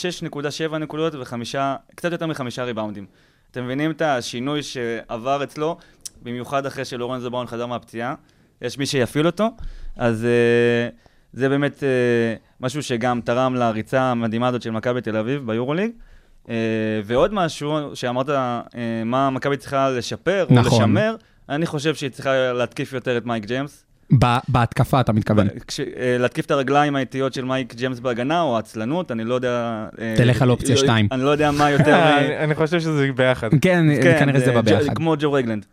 6.7 0.72 0.78
נקודות 0.78 1.14
וחמישה, 1.14 1.76
קצת 1.94 2.12
יותר 2.12 2.26
מחמישה 2.26 2.64
ריבאונדים. 2.64 3.06
אתם 3.50 3.64
מבינים 3.64 3.90
את 3.90 4.02
השינוי 4.02 4.62
שעבר 4.62 5.44
אצלו, 5.44 5.76
במיוחד 6.22 6.66
אחרי 6.66 6.84
שלורנזו 6.84 7.30
בראון 7.30 7.46
חזר 7.46 7.66
מהפציעה. 7.66 8.14
יש 8.62 8.78
מי 8.78 8.86
שיפעיל 8.86 9.26
אותו, 9.26 9.48
אז 9.96 10.24
אה, 10.24 10.88
זה 11.32 11.48
באמת 11.48 11.84
אה, 11.84 12.34
משהו 12.60 12.82
שגם 12.82 13.20
תרם 13.20 13.54
לריצה 13.54 14.02
המדהימה 14.02 14.48
הזאת 14.48 14.62
של 14.62 14.70
מכבי 14.70 15.00
תל 15.00 15.16
אביב 15.16 15.46
ביורוליג. 15.46 15.90
אה, 16.48 16.54
ועוד 17.04 17.34
משהו 17.34 17.90
שאמרת, 17.94 18.28
אה, 18.28 18.62
מה 19.04 19.30
מכבי 19.30 19.56
צריכה 19.56 19.90
לשפר 19.90 20.46
או 20.50 20.54
נכון. 20.54 20.82
לשמר, 20.82 21.16
אני 21.48 21.66
חושב 21.66 21.94
שהיא 21.94 22.10
צריכה 22.10 22.52
להתקיף 22.52 22.92
יותר 22.92 23.16
את 23.16 23.26
מייק 23.26 23.44
ג'יימס. 23.44 23.84
ב- 24.18 24.38
בהתקפה 24.48 25.00
אתה 25.00 25.12
מתכוון. 25.12 25.48
כש, 25.66 25.80
אה, 25.80 25.86
להתקיף 26.18 26.46
את 26.46 26.50
הרגליים 26.50 26.96
האיטיות 26.96 27.34
של 27.34 27.44
מייק 27.44 27.74
ג'יימס 27.74 28.00
בהגנה, 28.00 28.40
או 28.40 28.58
עצלנות, 28.58 29.12
אני 29.12 29.24
לא 29.24 29.34
יודע... 29.34 29.86
אה, 30.00 30.14
תלך 30.16 30.42
על 30.42 30.50
אופציה 30.50 30.74
לא- 30.74 30.80
שתיים. 30.80 31.08
אני 31.12 31.22
לא 31.22 31.30
יודע 31.30 31.50
מה 31.50 31.70
יותר... 31.70 31.92
אה, 31.94 32.18
אני 32.26 32.38
אני 32.38 32.54
חושב 32.54 32.80
שזה 32.80 33.10
ביחד. 33.16 33.48
כן, 33.60 33.84
כנראה 34.18 34.40
זה 34.40 34.52
בא 34.52 34.60
ג'- 34.60 34.64
ביחד. 34.64 34.94
כמו 34.94 35.14
ג'ו 35.18 35.32
רגלנד. 35.32 35.66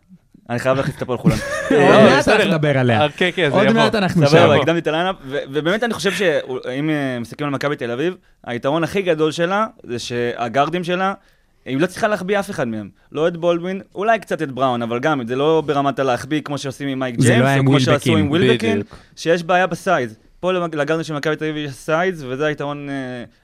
אני 0.50 0.58
חייב 0.58 0.76
להכניס 0.76 0.96
את 0.96 1.02
הפועל 1.02 1.18
חולון. 1.18 1.38
עוד 1.70 1.78
מעט 1.80 2.18
בסדר. 2.18 2.34
אנחנו 2.36 2.50
נדבר 2.50 2.78
עליה. 2.78 3.08
כן, 3.16 3.30
כן, 3.34 3.48
זה 3.50 3.56
עוד 3.56 3.64
יבוא. 3.66 3.74
מעט 3.80 3.94
אנחנו 3.94 4.22
שם. 4.22 4.28
סבבה, 4.28 4.56
הקדמתי 4.56 4.78
את 4.78 4.86
ה 4.86 4.89
line-up, 4.89 5.16
ו- 5.26 5.38
ובאמת 5.52 5.82
אני 5.84 5.94
חושב 5.94 6.12
שאם 6.12 6.90
מסתכלים 7.20 7.48
על 7.48 7.54
מכבי 7.54 7.76
תל 7.76 7.90
אביב, 7.90 8.14
היתרון 8.46 8.84
הכי 8.84 9.02
גדול 9.02 9.30
שלה 9.32 9.66
זה 9.84 9.98
שהגארדים 9.98 10.84
שלה, 10.84 11.14
היא 11.66 11.80
לא 11.80 11.86
צריכה 11.86 12.08
להחביא 12.08 12.38
אף 12.38 12.50
אחד 12.50 12.68
מהם. 12.68 12.88
לא 13.12 13.28
את 13.28 13.36
בולדווין, 13.36 13.80
אולי 13.94 14.18
קצת 14.18 14.42
את 14.42 14.52
בראון, 14.52 14.82
אבל 14.82 14.98
גם, 14.98 15.26
זה 15.26 15.36
לא 15.36 15.62
ברמת 15.66 15.98
הלהחביא 15.98 16.40
כמו 16.40 16.58
שעושים 16.58 16.88
עם 16.88 16.98
מייק 16.98 17.14
לא 17.18 17.24
ג'יימס, 17.24 17.46
היה 17.46 17.58
או 17.58 17.64
כמו 17.64 17.80
שעשו. 17.80 18.16
עם 18.16 18.30
ווילבקין. 18.30 18.82
שיש 19.16 19.42
בעיה 19.42 19.66
ב 19.66 19.74
size. 19.74 20.16
פה 20.40 20.52
לגארדים 20.52 21.02
של 21.02 21.14
מכבי 21.14 21.36
תל 21.36 21.44
אביב 21.44 21.56
יש 21.56 21.72
size, 21.72 22.24
וזה 22.28 22.46
היתרון 22.46 22.88
אה, 22.90 22.94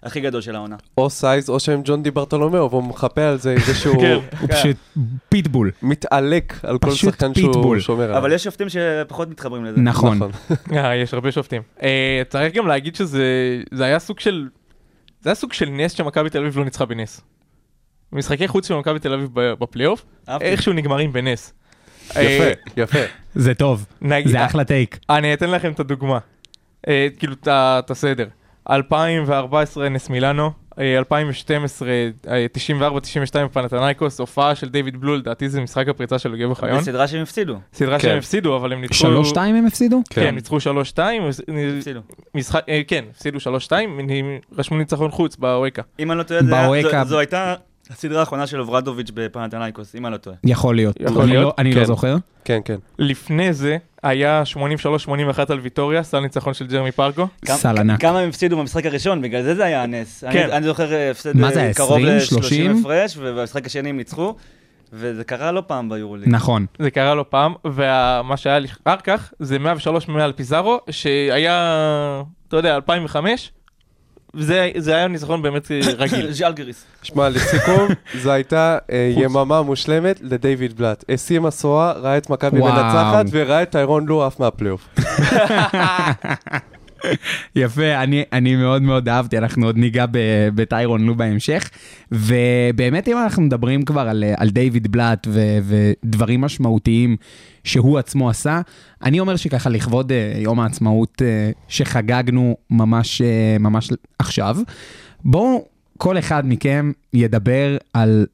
הכי 0.03 0.21
גדול 0.21 0.41
של 0.41 0.57
העונה. 0.57 0.77
או 0.99 1.11
size 1.11 1.51
או 1.51 1.61
שהם 1.61 1.81
ג'ון 1.85 2.03
די 2.03 2.11
ברטולומיאו, 2.11 2.71
והוא 2.71 2.85
מחפה 2.85 3.23
על 3.23 3.39
זה 3.39 3.53
עם 3.53 3.59
זה 3.67 3.75
שהוא 3.81 4.01
כן. 4.01 4.19
הוא 4.41 4.49
פשוט 4.49 4.77
פיטבול. 5.29 5.71
מתעלק 5.83 6.55
על 6.63 6.79
כל 6.79 6.91
שחקן 6.91 7.35
שהוא 7.35 7.53
פיטבול. 7.53 7.81
שומר 7.81 8.05
עליו. 8.05 8.19
אבל 8.19 8.33
יש 8.33 8.45
שופטים 8.45 8.67
שפחות 8.69 9.29
מתחברים 9.29 9.65
לזה. 9.65 9.81
נכון. 9.81 10.21
אה, 10.73 10.97
יש 10.97 11.15
הרבה 11.15 11.33
שופטים. 11.33 11.63
אה, 11.83 12.23
צריך 12.29 12.55
גם 12.55 12.67
להגיד 12.67 12.97
שזה 12.97 13.25
זה 13.73 13.85
היה 13.85 13.99
סוג 13.99 14.21
של... 14.21 14.49
זה 15.21 15.31
היה 15.31 15.35
סוג 15.35 15.53
של 15.53 15.67
נס 15.71 15.93
שמכבי 15.93 16.31
תל 16.31 16.39
אביב 16.39 16.59
לא 16.59 16.65
ניצחה 16.65 16.85
בנס. 16.85 17.21
משחקי 18.13 18.49
חוץ 18.49 18.69
של 18.69 18.75
מכבי 18.75 18.99
תל 18.99 19.13
אביב 19.13 19.29
ב- 19.33 19.53
בפלייאוף. 19.53 20.05
איכשהו 20.41 20.73
נגמרים 20.73 21.13
בנס. 21.13 21.53
יפה, 22.11 22.21
אה, 22.21 22.53
יפה. 22.77 22.99
זה 23.35 23.55
טוב. 23.55 23.87
זה 24.25 24.47
אחלה 24.47 24.65
take. 24.65 24.99
אני 25.11 25.35
אתן 25.35 25.51
לכם 25.51 25.73
את 25.73 25.81
הדוגמה. 25.81 26.19
אה, 26.89 27.07
כאילו 27.19 27.35
את 27.49 27.91
הסדר. 27.91 28.27
2014 28.71 29.89
נס 29.89 30.11
מילאנו, 30.11 30.51
אה, 30.79 30.99
2012 30.99 31.89
אה, 32.29 32.47
94-92 32.55 33.49
פנאתינייקוס, 33.53 34.21
הופעה 34.21 34.55
של 34.55 34.69
דיוויד 34.69 35.01
בלול, 35.01 35.19
לדעתי 35.19 35.49
זה 35.49 35.61
משחק 35.61 35.89
הפריצה 35.89 36.19
של 36.19 36.37
גב 36.37 36.51
אוחיון. 36.51 36.79
בסדרה 36.79 37.09
שהם 37.09 37.23
הפסידו. 37.23 37.59
סדרה 37.75 37.99
כן. 37.99 38.09
שהם 38.09 38.19
הפסידו, 38.19 38.57
אבל 38.57 38.73
הם 38.73 38.81
ניצחו... 38.81 38.95
שלוש 38.95 39.29
שתיים 39.29 39.55
הם 39.55 39.67
הפסידו? 39.67 40.03
כן, 40.11 40.27
הם 40.27 40.35
ניצחו 40.35 40.57
3-2, 40.57 40.99
הפסידו. 41.79 42.01
משחק, 42.35 42.63
אה, 42.69 42.83
כן, 42.87 43.05
הפסידו 43.11 43.39
3-2, 43.39 43.73
הם 43.73 43.99
רשמו 44.59 44.79
ניצחון 44.79 45.11
חוץ 45.11 45.37
באואקה. 45.37 45.83
אם 45.99 46.11
אני 46.11 46.19
לא 46.19 46.23
טועה, 46.23 47.05
זו 47.05 47.19
הייתה 47.19 47.55
הסדרה 47.91 48.21
האחרונה 48.21 48.47
של 48.47 48.61
אוברדוביץ' 48.61 49.11
בפנתנייקוס, 49.15 49.95
אם 49.95 50.07
אני 50.07 50.13
לא 50.13 50.17
טועה. 50.19 50.37
יכול 50.45 50.77
להיות. 50.77 50.97
יכול 51.01 51.23
אני 51.23 51.31
להיות, 51.31 51.45
לא- 51.45 51.55
אני 51.59 51.75
לא 51.75 51.81
כן. 51.81 51.85
זוכר. 51.87 52.17
כן, 52.45 52.61
כן. 52.65 52.77
לפני 52.99 53.53
זה 53.53 53.77
היה 54.03 54.43
83-81 54.47 54.57
על 55.53 55.61
ויטוריה, 55.61 56.03
סל 56.03 56.21
ניצחון 56.21 56.55
של 56.55 56.67
ג'רמי. 56.67 56.91
כמה- 56.93 57.27
סל 57.57 57.79
ענק. 57.79 58.01
כמה 58.01 58.19
הם 58.19 58.29
הפסידו 58.29 58.57
במשחק 58.59 58.87
הראשון, 58.87 59.23
בגלל 59.23 59.43
זה 59.43 59.55
זה 59.55 59.65
היה 59.65 59.83
הנס. 59.83 60.25
כן. 60.33 60.43
אני, 60.43 60.53
אני 60.53 60.67
זוכר 60.67 60.93
אה, 60.93 61.11
הפסד 61.11 61.37
מה 61.37 61.53
זה 61.53 61.63
אה, 61.63 61.75
קרוב 61.75 61.93
20, 61.93 62.07
ל-30 62.07 62.25
30? 62.27 62.81
הפרש, 62.81 63.17
ובמשחק 63.19 63.67
השני 63.67 63.89
הם 63.91 63.97
ניצחו, 63.97 64.35
וזה 64.93 65.25
קרה 65.25 65.53
לא 65.53 65.63
פעם 65.67 65.89
ביורוליג. 65.89 66.29
נכון. 66.29 66.67
זה 66.79 66.91
קרה 66.91 67.15
לא 67.15 67.25
פעם, 67.31 67.55
ומה 67.65 68.37
שהיה 68.37 68.59
לי 68.59 68.69
אחר 68.87 68.97
כך 69.05 69.33
זה 69.41 69.59
103 69.59 70.09
מעל 70.09 70.33
פיזארו, 70.33 70.79
שהיה, 70.91 72.23
אתה 72.49 72.57
יודע, 72.57 72.75
2005, 72.77 73.23
וזה 73.33 73.62
זה 74.37 74.95
היה 74.95 75.09
ניצחון 75.09 75.43
באמת 75.43 75.71
רגיל. 75.99 76.33
ז'אלגריס. 76.39 76.85
שמע, 77.03 77.29
לסיכום, 77.29 77.89
זו 78.23 78.31
הייתה 78.31 78.79
אה, 78.93 79.13
יממה 79.17 79.63
מושלמת 79.63 80.21
לדיוויד 80.23 80.77
בלאט. 80.77 81.05
השיא 81.09 81.41
משואה, 81.41 81.93
ראה 81.93 82.17
את 82.17 82.31
מכבי. 82.31 82.61
מנצחת, 82.61 83.25
וראה 83.31 83.63
את 83.63 83.71
טיירון 83.71 84.07
לו 84.07 84.25
עף 84.27 84.41
מהפלייאוף. 84.41 84.89
יפה, 87.57 88.03
אני, 88.03 88.23
אני 88.33 88.57
מאוד 88.57 88.83
מאוד 88.83 89.09
אהבתי, 89.09 89.39
אנחנו 89.39 89.67
עוד 89.67 89.77
ניגע 89.77 90.05
בטיירון 90.55 91.05
לו 91.05 91.15
בהמשך. 91.15 91.71
ובאמת, 92.13 93.09
אם 93.09 93.19
אנחנו 93.19 93.43
מדברים 93.43 93.83
כבר 93.83 94.01
על, 94.01 94.25
על 94.37 94.51
דיוויד 94.51 94.93
בלאט 94.93 95.27
ו, 95.31 95.41
ודברים 95.63 96.41
משמעותיים 96.41 97.17
שהוא 97.65 97.99
עצמו 97.99 98.31
עשה, 98.31 98.61
אני 99.03 99.21
אומר 99.21 99.37
שככה 99.37 99.71
לכבוד 99.71 100.13
אה, 100.13 100.33
יום 100.37 100.61
העצמאות 100.61 101.23
אה, 101.23 101.51
שחגגנו 101.69 102.57
ממש, 102.71 103.23
אה, 103.23 103.57
ממש 103.61 103.91
עכשיו, 104.19 104.57
בואו 105.25 105.65
כל 105.99 106.19
אחד 106.19 106.43
מכם 106.47 106.93
ידבר 107.13 107.77
על 107.93 108.27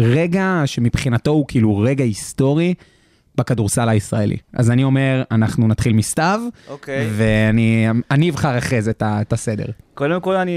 רגע 0.00 0.62
שמבחינתו 0.66 1.30
הוא 1.30 1.44
כאילו 1.48 1.78
רגע 1.78 2.04
היסטורי 2.04 2.74
בכדורסל 3.34 3.88
הישראלי. 3.88 4.36
אז 4.54 4.70
אני 4.70 4.84
אומר, 4.84 5.22
אנחנו 5.30 5.68
נתחיל 5.68 5.92
מסתיו, 5.92 6.40
אוקיי. 6.68 7.08
ואני 7.16 7.86
אני 8.10 8.30
אבחר 8.30 8.58
אחרי 8.58 8.82
זה 8.82 8.90
את 8.90 9.02
את 9.20 9.32
הסדר. 9.32 9.64
קודם 9.94 10.20
כל 10.20 10.36
אני 10.36 10.52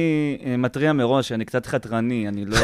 אה, 0.45 0.57
מתריע 0.57 0.93
מראש, 0.93 1.31
אני 1.31 1.45
קצת 1.45 1.65
חתרני, 1.65 2.27
אני 2.27 2.45
לא, 2.45 2.57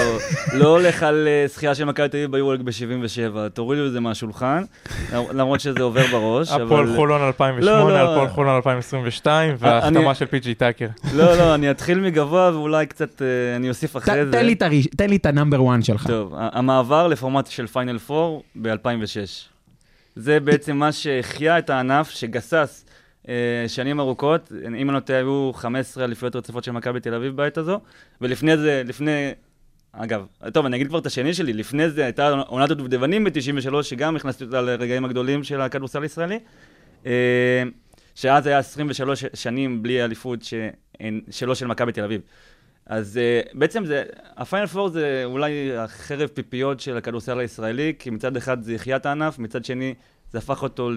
לא 0.53 0.67
הולך 0.67 1.03
על 1.03 1.27
אה, 1.27 1.47
זכייה 1.47 1.75
של 1.75 1.85
מכבי 1.85 2.09
תל 2.09 2.17
אביב 2.17 2.31
ביורוליג 2.31 2.61
ב-77, 2.61 3.09
תורידו 3.53 3.85
את 3.87 3.91
זה 3.91 3.99
מהשולחן, 3.99 4.63
למרות 5.33 5.59
שזה 5.59 5.83
עובר 5.83 6.03
בראש, 6.11 6.51
הפועל 6.51 6.95
חולון 6.95 7.21
לא, 7.21 7.27
2008, 7.27 8.03
לא. 8.03 8.11
הפועל 8.13 8.27
חולון 8.29 8.55
2022, 8.55 9.49
אני- 9.49 9.57
וההחתמה 9.59 10.15
של 10.15 10.25
פי.ג'י 10.25 10.53
טאקר. 10.53 10.87
לא, 11.13 11.37
לא, 11.37 11.55
אני 11.55 11.71
אתחיל 11.71 11.99
מגבוה 11.99 12.51
ואולי 12.53 12.85
קצת 12.85 13.21
אה, 13.21 13.27
אני 13.55 13.69
אוסיף 13.69 13.93
ת- 13.93 13.97
אחרי 13.97 14.25
זה. 14.25 14.31
תן 14.97 15.09
לי 15.09 15.15
את 15.15 15.25
ה 15.25 15.31
number 15.31 15.69
1 15.75 15.83
שלך. 15.83 16.07
טוב, 16.07 16.33
המעבר 16.37 17.07
לפורמט 17.07 17.47
של 17.47 17.67
final 17.67 17.97
4 18.11 18.39
ב-2006. 18.55 19.49
זה 20.19 20.39
בעצם 20.39 20.77
מה 20.77 20.91
שהחיה 20.91 21.59
את 21.59 21.69
הענף, 21.69 22.09
שגסס 22.09 22.85
אה, 23.29 23.33
שנים 23.67 23.99
ארוכות. 23.99 24.51
אם 24.77 24.89
אני 24.89 24.95
לא 24.95 24.99
טועה, 24.99 25.19
היו 25.19 25.51
15 25.53 26.03
אליפויות 26.03 26.35
רצופות 26.35 26.63
של 26.63 26.71
מכבי 26.71 26.99
תל 26.99 27.13
אביב 27.13 27.35
בעת 27.35 27.57
הזו, 27.57 27.79
ולפני 28.21 28.57
זה, 28.57 28.83
לפני... 28.85 29.31
אגב, 29.91 30.25
טוב, 30.53 30.65
אני 30.65 30.75
אגיד 30.75 30.87
כבר 30.87 30.99
את 30.99 31.05
השני 31.05 31.33
שלי, 31.33 31.53
לפני 31.53 31.89
זה 31.89 32.03
הייתה 32.03 32.29
עונת 32.47 32.71
הדובדבנים 32.71 33.23
ב-93, 33.23 33.83
שגם 33.83 34.15
הכנסתי 34.15 34.43
אותה 34.43 34.61
לרגעים 34.61 35.05
הגדולים 35.05 35.43
של 35.43 35.61
הכדורסל 35.61 36.03
הישראלי, 36.03 36.39
אה, 37.05 37.63
שאז 38.15 38.47
היה 38.47 38.57
23 38.57 39.25
שנים 39.33 39.83
בלי 39.83 40.03
אליפות 40.03 40.39
שלא 41.31 41.55
של 41.55 41.67
מכבי 41.67 41.91
תל 41.91 42.03
אביב. 42.03 42.21
אז 42.89 43.19
uh, 43.19 43.57
בעצם 43.57 43.85
זה, 43.85 44.03
הפיינל 44.37 44.67
פור 44.67 44.89
זה 44.89 45.21
אולי 45.25 45.77
החרב 45.77 46.29
פיפיות 46.33 46.79
של 46.79 46.97
הכדורסל 46.97 47.39
הישראלי, 47.39 47.93
כי 47.99 48.09
מצד 48.09 48.37
אחד 48.37 48.63
זה 48.63 48.73
יחיית 48.73 49.05
הענף, 49.05 49.39
מצד 49.39 49.65
שני 49.65 49.93
זה 50.31 50.37
הפך 50.37 50.63
אותו 50.63 50.91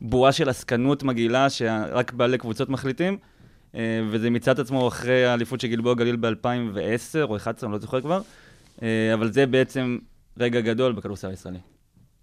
לבועה 0.00 0.32
של 0.32 0.48
עסקנות 0.48 1.02
מגעילה, 1.02 1.50
שרק 1.50 2.12
בעלי 2.12 2.38
קבוצות 2.38 2.68
מחליטים. 2.68 3.18
אה, 3.74 3.80
וזה 4.10 4.30
מיצה 4.30 4.52
את 4.52 4.58
עצמו 4.58 4.88
אחרי 4.88 5.26
האליפות 5.26 5.60
של 5.60 5.68
גלבוע 5.68 5.94
גליל 5.94 6.16
ב-2010 6.16 6.28
או 7.22 7.34
2011, 7.34 7.68
אני 7.68 7.72
לא 7.72 7.78
זוכר 7.78 8.00
כבר, 8.00 8.20
אה, 8.82 9.14
אבל 9.14 9.32
זה 9.32 9.46
בעצם 9.46 9.98
רגע 10.38 10.60
גדול 10.60 10.92
בכדורסל 10.92 11.28
הישראלי. 11.28 11.58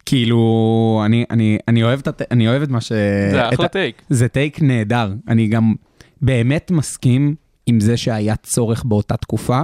כאילו, 0.06 1.02
אני, 1.06 1.26
אני, 1.30 1.58
אני, 1.68 1.84
אוהב 1.84 2.00
את, 2.00 2.22
אני 2.32 2.48
אוהב 2.48 2.62
את 2.62 2.70
מה 2.70 2.82
ש... 2.82 2.92
זה 3.32 3.50
אחלה 3.50 3.68
טייק. 3.68 4.02
זה 4.10 4.28
טייק 4.28 4.62
נהדר. 4.62 5.14
אני 5.28 5.48
גם 5.48 5.74
באמת 6.22 6.72
מסכים 6.72 7.36
עם 7.66 7.80
זה 7.80 7.98
שהיה 7.98 8.36
צורך 8.36 8.84
באותה 8.84 9.18
תקופה 9.18 9.62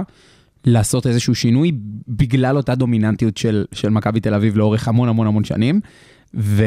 לעשות 0.64 1.06
איזשהו 1.06 1.34
שינוי 1.34 1.72
בגלל 2.08 2.56
אותה 2.56 2.74
דומיננטיות 2.74 3.36
של, 3.36 3.64
של 3.72 3.88
מכבי 3.88 4.20
תל 4.20 4.34
אביב 4.34 4.56
לאורך 4.56 4.88
המון 4.88 5.08
המון 5.08 5.26
המון 5.26 5.44
שנים. 5.44 5.80
ו, 6.34 6.64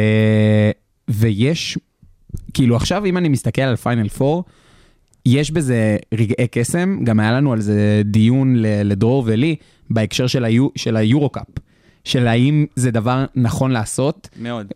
ויש, 1.07 1.77
כאילו 2.53 2.75
עכשיו 2.75 3.05
אם 3.05 3.17
אני 3.17 3.29
מסתכל 3.29 3.61
על 3.61 3.75
פיינל 3.75 4.07
4, 4.21 4.41
יש 5.25 5.51
בזה 5.51 5.97
רגעי 6.13 6.47
קסם, 6.51 6.99
גם 7.03 7.19
היה 7.19 7.31
לנו 7.31 7.53
על 7.53 7.61
זה 7.61 8.01
דיון 8.05 8.55
לדרור 8.59 9.23
ולי 9.25 9.55
בהקשר 9.89 10.27
של, 10.27 10.45
היו, 10.45 10.67
של 10.75 10.97
היורו-קאפ. 10.97 11.47
של 12.03 12.27
האם 12.27 12.65
זה 12.75 12.91
דבר 12.91 13.25
נכון 13.35 13.71
לעשות, 13.71 14.29
מאוד. 14.39 14.67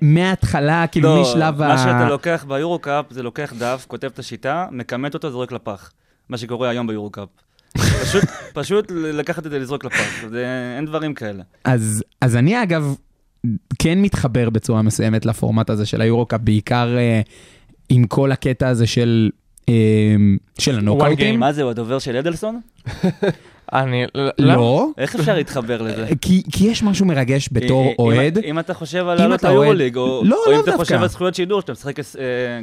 מההתחלה, 0.00 0.86
כאילו 0.86 1.22
משלב 1.22 1.62
לא, 1.62 1.68
מה 1.68 1.74
ה... 1.74 1.78
שאתה 1.78 2.08
לוקח 2.08 2.44
ביורו-קאפ, 2.48 3.04
זה 3.10 3.22
לוקח 3.22 3.52
דף, 3.58 3.84
כותב 3.88 4.06
את 4.14 4.18
השיטה, 4.18 4.66
מכמת 4.72 5.14
אותו, 5.14 5.30
זורק 5.30 5.52
לפח. 5.52 5.92
מה 6.28 6.38
שקורה 6.38 6.68
היום 6.68 6.86
ביורו-קאפ. 6.86 7.28
פשוט, 8.02 8.24
פשוט 8.54 8.90
לקחת 8.90 9.46
את 9.46 9.50
זה, 9.50 9.58
לזרוק 9.58 9.84
לפח. 9.84 10.28
זה, 10.30 10.74
אין 10.76 10.86
דברים 10.86 11.14
כאלה. 11.14 11.42
אז, 11.64 12.04
אז 12.20 12.36
אני 12.36 12.62
אגב 12.62 12.94
כן 13.78 14.02
מתחבר 14.02 14.50
בצורה 14.50 14.82
מסוימת 14.82 15.26
לפורמט 15.26 15.70
הזה 15.70 15.86
של 15.86 16.00
היורו-קאפ, 16.00 16.40
בעיקר 16.40 16.96
אה, 16.98 17.20
עם 17.88 18.06
כל 18.06 18.32
הקטע 18.32 18.68
הזה 18.68 18.86
של, 18.86 19.30
אה, 19.68 19.74
של 20.58 20.78
הנוקאוטים. 20.78 21.34
game. 21.34 21.38
מה 21.38 21.52
זה, 21.52 21.62
הוא 21.62 21.70
הדובר 21.70 21.98
של 21.98 22.16
אדלסון? 22.16 22.60
אני... 23.72 24.04
לא, 24.38 24.88
איך 24.98 25.14
אפשר 25.14 25.34
להתחבר 25.34 25.82
לזה? 25.82 26.06
כי, 26.20 26.42
כי 26.52 26.64
יש 26.64 26.82
משהו 26.82 27.06
מרגש 27.06 27.48
בתור 27.52 27.86
אם- 27.86 27.94
אוהד. 27.98 28.38
אם, 28.38 28.44
אם 28.44 28.58
אתה 28.58 28.74
חושב 28.74 28.98
על 29.08 29.18
אם 29.18 29.24
לעלות 29.24 29.42
ליורוליג, 29.42 29.96
או, 29.96 30.22
לא, 30.24 30.36
או 30.46 30.50
לאו 30.52 30.60
אם 30.60 30.64
אתה. 30.68 30.76
חושב 30.76 30.94
על 31.02 31.08
זכויות 31.08 31.34
שידור, 31.34 31.60
שאתה 31.60 31.72
משחק, 31.72 31.98
אה, 31.98 32.04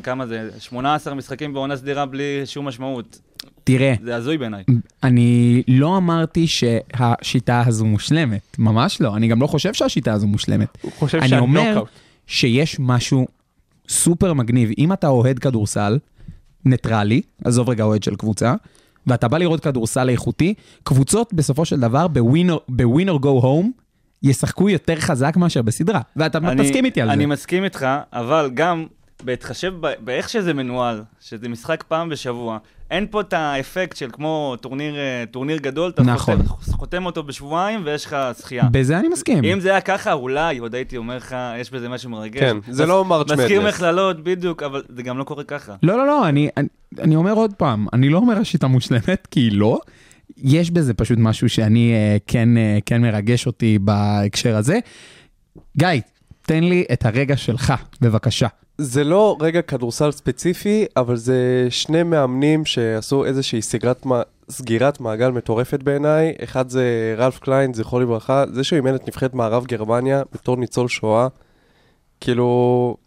כמה 0.03 0.27
זה, 0.27 0.49
18 0.59 1.13
משחקים 1.15 1.53
בעונה 1.53 1.75
סדירה 1.75 2.05
בלי 2.05 2.41
שום 2.45 2.67
משמעות. 2.67 3.19
תראה, 3.63 3.93
זה 4.03 4.15
הזוי 4.15 4.37
בעיניי. 4.37 4.63
אני 5.03 5.63
לא 5.67 5.97
אמרתי 5.97 6.47
שהשיטה 6.47 7.63
הזו 7.67 7.85
מושלמת, 7.85 8.41
ממש 8.59 9.01
לא. 9.01 9.15
אני 9.15 9.27
גם 9.27 9.41
לא 9.41 9.47
חושב 9.47 9.73
שהשיטה 9.73 10.13
הזו 10.13 10.27
מושלמת. 10.27 10.67
הוא 10.81 10.91
חושב 10.91 11.17
אני 11.17 11.37
אומר. 11.37 11.83
שיש 12.27 12.75
משהו 12.79 13.27
סופר 13.89 14.33
מגניב. 14.33 14.69
אם 14.77 14.93
אתה 14.93 15.07
אוהד 15.07 15.39
כדורסל, 15.39 15.97
ניטרלי, 16.65 17.21
עזוב 17.45 17.69
רגע 17.69 17.83
אוהד 17.83 18.03
של 18.03 18.15
קבוצה, 18.15 18.53
ואתה 19.07 19.27
בא 19.27 19.37
לראות 19.37 19.59
כדורסל 19.59 20.09
איכותי, 20.09 20.53
קבוצות 20.83 21.33
בסופו 21.33 21.65
של 21.65 21.79
דבר 21.79 22.07
בווינר 22.69 23.15
גו 23.15 23.29
הום 23.29 23.71
ישחקו 24.23 24.69
יותר 24.69 24.95
חזק 24.99 25.37
מאשר 25.37 25.61
בסדרה. 25.61 26.01
ואתה 26.15 26.37
אני- 26.37 26.63
תסכים 26.63 26.85
איתי 26.85 27.01
על 27.01 27.09
אני 27.09 27.23
זה. 27.23 27.27
מסכים 27.27 27.63
איתך, 27.63 27.87
אבל 28.13 28.51
גם 28.53 28.85
בהתחשב 29.23 29.73
באיך 29.99 30.29
שזה 30.29 30.53
מנוהל, 30.53 31.03
שזה 31.21 31.49
משחק 31.49 31.83
פעם 31.87 32.09
בשבוע, 32.09 32.57
אין 32.93 33.07
פה 33.09 33.21
את 33.21 33.33
האפקט 33.33 33.97
של 33.97 34.09
כמו 34.11 34.55
טורניר, 34.61 34.95
אה, 34.95 35.23
טורניר 35.31 35.57
גדול, 35.57 35.89
אתה 35.89 36.03
נכון. 36.03 36.43
חותם, 36.43 36.71
חותם 36.73 37.05
אותו 37.05 37.23
בשבועיים 37.23 37.81
ויש 37.85 38.05
לך 38.05 38.17
זכייה. 38.37 38.63
בזה 38.71 38.99
אני 38.99 39.07
מסכים. 39.07 39.43
אם 39.43 39.59
זה 39.59 39.69
היה 39.69 39.81
ככה, 39.81 40.13
אולי 40.13 40.57
עוד 40.57 40.75
הייתי 40.75 40.97
אומר 40.97 41.17
לך, 41.17 41.35
יש 41.59 41.71
בזה 41.71 41.89
משהו 41.89 42.09
מרגש. 42.09 42.39
כן, 42.39 42.57
זה 42.69 42.85
לא 42.85 43.05
March 43.05 43.31
מזכיר 43.31 43.61
Madness. 43.61 43.73
מכללות, 43.73 44.23
בדיוק, 44.23 44.63
אבל 44.63 44.83
זה 44.89 45.03
גם 45.03 45.17
לא 45.17 45.23
קורה 45.23 45.43
ככה. 45.43 45.75
לא, 45.83 45.97
לא, 45.97 46.07
לא, 46.07 46.29
אני, 46.29 46.49
אני, 46.57 46.67
אני 46.99 47.15
אומר 47.15 47.33
עוד 47.33 47.53
פעם, 47.53 47.87
אני 47.93 48.09
לא 48.09 48.17
אומר 48.17 48.37
השיטה 48.37 48.67
מושלמת, 48.67 49.27
כי 49.31 49.39
היא 49.39 49.51
לא. 49.51 49.79
יש 50.37 50.71
בזה 50.71 50.93
פשוט 50.93 51.17
משהו 51.21 51.49
שאני 51.49 51.93
אה, 51.93 52.17
כן, 52.27 52.57
אה, 52.57 52.77
כן 52.85 53.01
מרגש 53.01 53.47
אותי 53.47 53.79
בהקשר 53.79 54.55
הזה. 54.55 54.79
גיא, 55.77 55.87
תן 56.41 56.63
לי 56.63 56.85
את 56.93 57.05
הרגע 57.05 57.37
שלך, 57.37 57.73
בבקשה. 58.01 58.47
זה 58.77 59.03
לא 59.03 59.37
רגע 59.39 59.61
כדורסל 59.61 60.11
ספציפי, 60.11 60.85
אבל 60.97 61.15
זה 61.15 61.67
שני 61.69 62.03
מאמנים 62.03 62.65
שעשו 62.65 63.25
איזושהי 63.25 63.61
סגרת, 63.61 64.05
סגירת 64.49 64.99
מעגל 64.99 65.31
מטורפת 65.31 65.83
בעיניי. 65.83 66.33
אחד 66.43 66.69
זה 66.69 67.15
רלף 67.17 67.39
קליין, 67.39 67.73
זכרו 67.73 67.99
לברכה, 67.99 68.43
זה 68.53 68.63
שהוא 68.63 68.77
אימן 68.77 68.95
את 68.95 69.07
נבחרת 69.07 69.33
מערב 69.33 69.65
גרמניה 69.65 70.23
בתור 70.33 70.57
ניצול 70.57 70.87
שואה. 70.87 71.27
כאילו, 72.21 72.97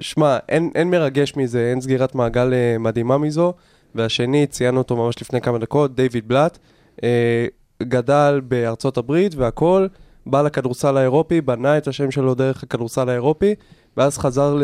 שמע, 0.00 0.38
אין, 0.48 0.70
אין 0.74 0.90
מרגש 0.90 1.36
מזה, 1.36 1.70
אין 1.70 1.80
סגירת 1.80 2.14
מעגל 2.14 2.52
אה, 2.52 2.78
מדהימה 2.78 3.18
מזו. 3.18 3.52
והשני, 3.94 4.46
ציינו 4.46 4.78
אותו 4.78 4.96
ממש 4.96 5.22
לפני 5.22 5.40
כמה 5.40 5.58
דקות, 5.58 5.94
דיוויד 5.94 6.28
בלאט, 6.28 6.58
אה, 7.04 7.46
גדל 7.82 8.40
בארצות 8.48 8.96
הברית 8.96 9.34
והכל, 9.34 9.86
בא 10.26 10.42
לכדורסל 10.42 10.96
האירופי, 10.96 11.40
בנה 11.40 11.78
את 11.78 11.88
השם 11.88 12.10
שלו 12.10 12.34
דרך 12.34 12.62
הכדורסל 12.62 13.08
האירופי, 13.08 13.54
ואז 13.96 14.18
חזר 14.18 14.54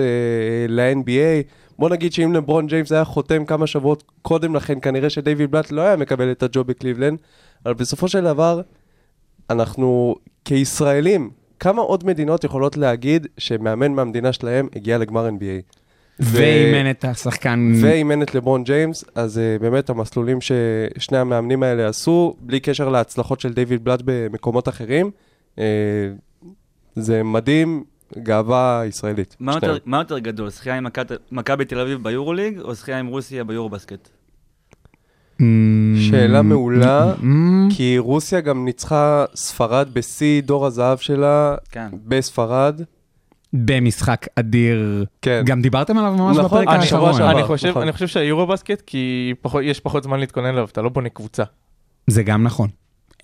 ל-NBA. 0.69 1.51
בוא 1.79 1.89
נגיד 1.91 2.12
שאם 2.12 2.33
לברון 2.33 2.67
ג'יימס 2.67 2.93
היה 2.93 3.05
חותם 3.05 3.45
כמה 3.45 3.67
שבועות 3.67 4.03
קודם 4.23 4.57
לכן, 4.57 4.79
כנראה 4.83 5.11
שדייוויד 5.11 5.51
בלאט 5.51 5.71
לא 5.71 5.81
היה 5.81 5.97
מקבל 5.97 6.31
את 6.31 6.43
ה 6.42 6.49
job 6.49 6.66
בקליבלנד, 6.67 7.19
אבל 7.67 7.75
בסופו 7.75 8.09
של 8.09 8.25
דבר, 8.25 8.61
אנחנו 9.51 10.15
כישראלים, 10.45 11.31
כמה 11.61 11.83
עוד 11.83 12.07
מדינות 12.07 12.45
יכולות 12.45 12.77
להגיד 12.77 13.27
שמאמן 13.39 13.93
מהמדינה 13.93 14.33
שלהם 14.33 14.69
הגיע 14.77 14.99
לגמר 14.99 15.29
NBA? 15.29 15.77
ואימן 16.21 16.91
את 16.91 17.05
השחקן... 17.05 17.73
ואימן 17.83 18.23
את 18.23 18.35
לברון 18.35 18.65
ג'יימס, 18.65 19.05
אז 19.15 19.37
uh, 19.37 19.62
באמת 19.62 19.91
המסלולים 19.91 20.39
ששני 20.41 21.19
המאמנים 21.19 21.62
האלה 21.62 21.89
עשו, 21.89 22.37
בלי 22.41 22.61
קשר 22.61 22.89
להצלחות 22.89 23.41
של 23.41 23.53
דיוויד 23.53 23.85
בלאט 23.85 24.01
במקומות 24.05 24.69
אחרים, 24.69 25.11
uh, 25.55 25.59
זה 26.97 27.23
מדהים, 27.23 27.85
גאווה 28.19 28.83
ישראלית. 28.87 29.37
מה. 29.40 29.53
יותר, 29.53 29.77
מה 29.85 29.99
יותר 29.99 30.19
גדול, 30.19 30.49
זכייה 30.49 30.77
עם 30.77 30.87
מכבי 31.33 31.64
תל 31.64 31.79
אביב 31.79 32.03
ביורוליג, 32.03 32.61
או 32.61 32.75
זכייה 32.75 32.99
עם 32.99 33.07
רוסיה 33.07 33.45
ביורובסקט? 33.45 34.09
שאלה 36.11 36.42
מעולה, 36.42 37.14
אמ, 37.23 37.69
כי 37.77 37.99
רוסיה 37.99 38.40
גם 38.40 38.64
ניצחה 38.64 39.25
ספרד 39.35 39.88
בשיא 39.92 40.42
דור 40.42 40.66
הזהב 40.66 40.99
שלה, 40.99 41.55
כן. 41.71 41.88
בספרד. 42.05 42.81
במשחק 43.53 44.27
אדיר. 44.37 45.05
כן. 45.23 45.42
גם 45.47 45.62
דיברתם 45.62 45.99
עליו 45.99 46.12
ממש 46.12 46.37
נכון, 46.37 46.45
בפרק 46.45 46.69
אני 46.69 46.85
האחרון. 46.85 47.23
אני 47.23 47.42
חושב, 47.42 47.69
נכון. 47.69 47.83
אני 47.83 47.92
חושב 47.92 48.07
שהיורו-בסקט, 48.07 48.81
כי 48.87 49.35
פחות, 49.40 49.62
יש 49.64 49.81
פחות 49.81 50.03
זמן 50.03 50.21
להתכונן 50.21 50.47
אליו, 50.47 50.69
אתה 50.73 50.83
לא 50.83 50.88
בונה 50.88 51.09
קבוצה. 51.09 51.42
זה 52.07 52.23
גם 52.23 52.42
נכון. 52.42 52.69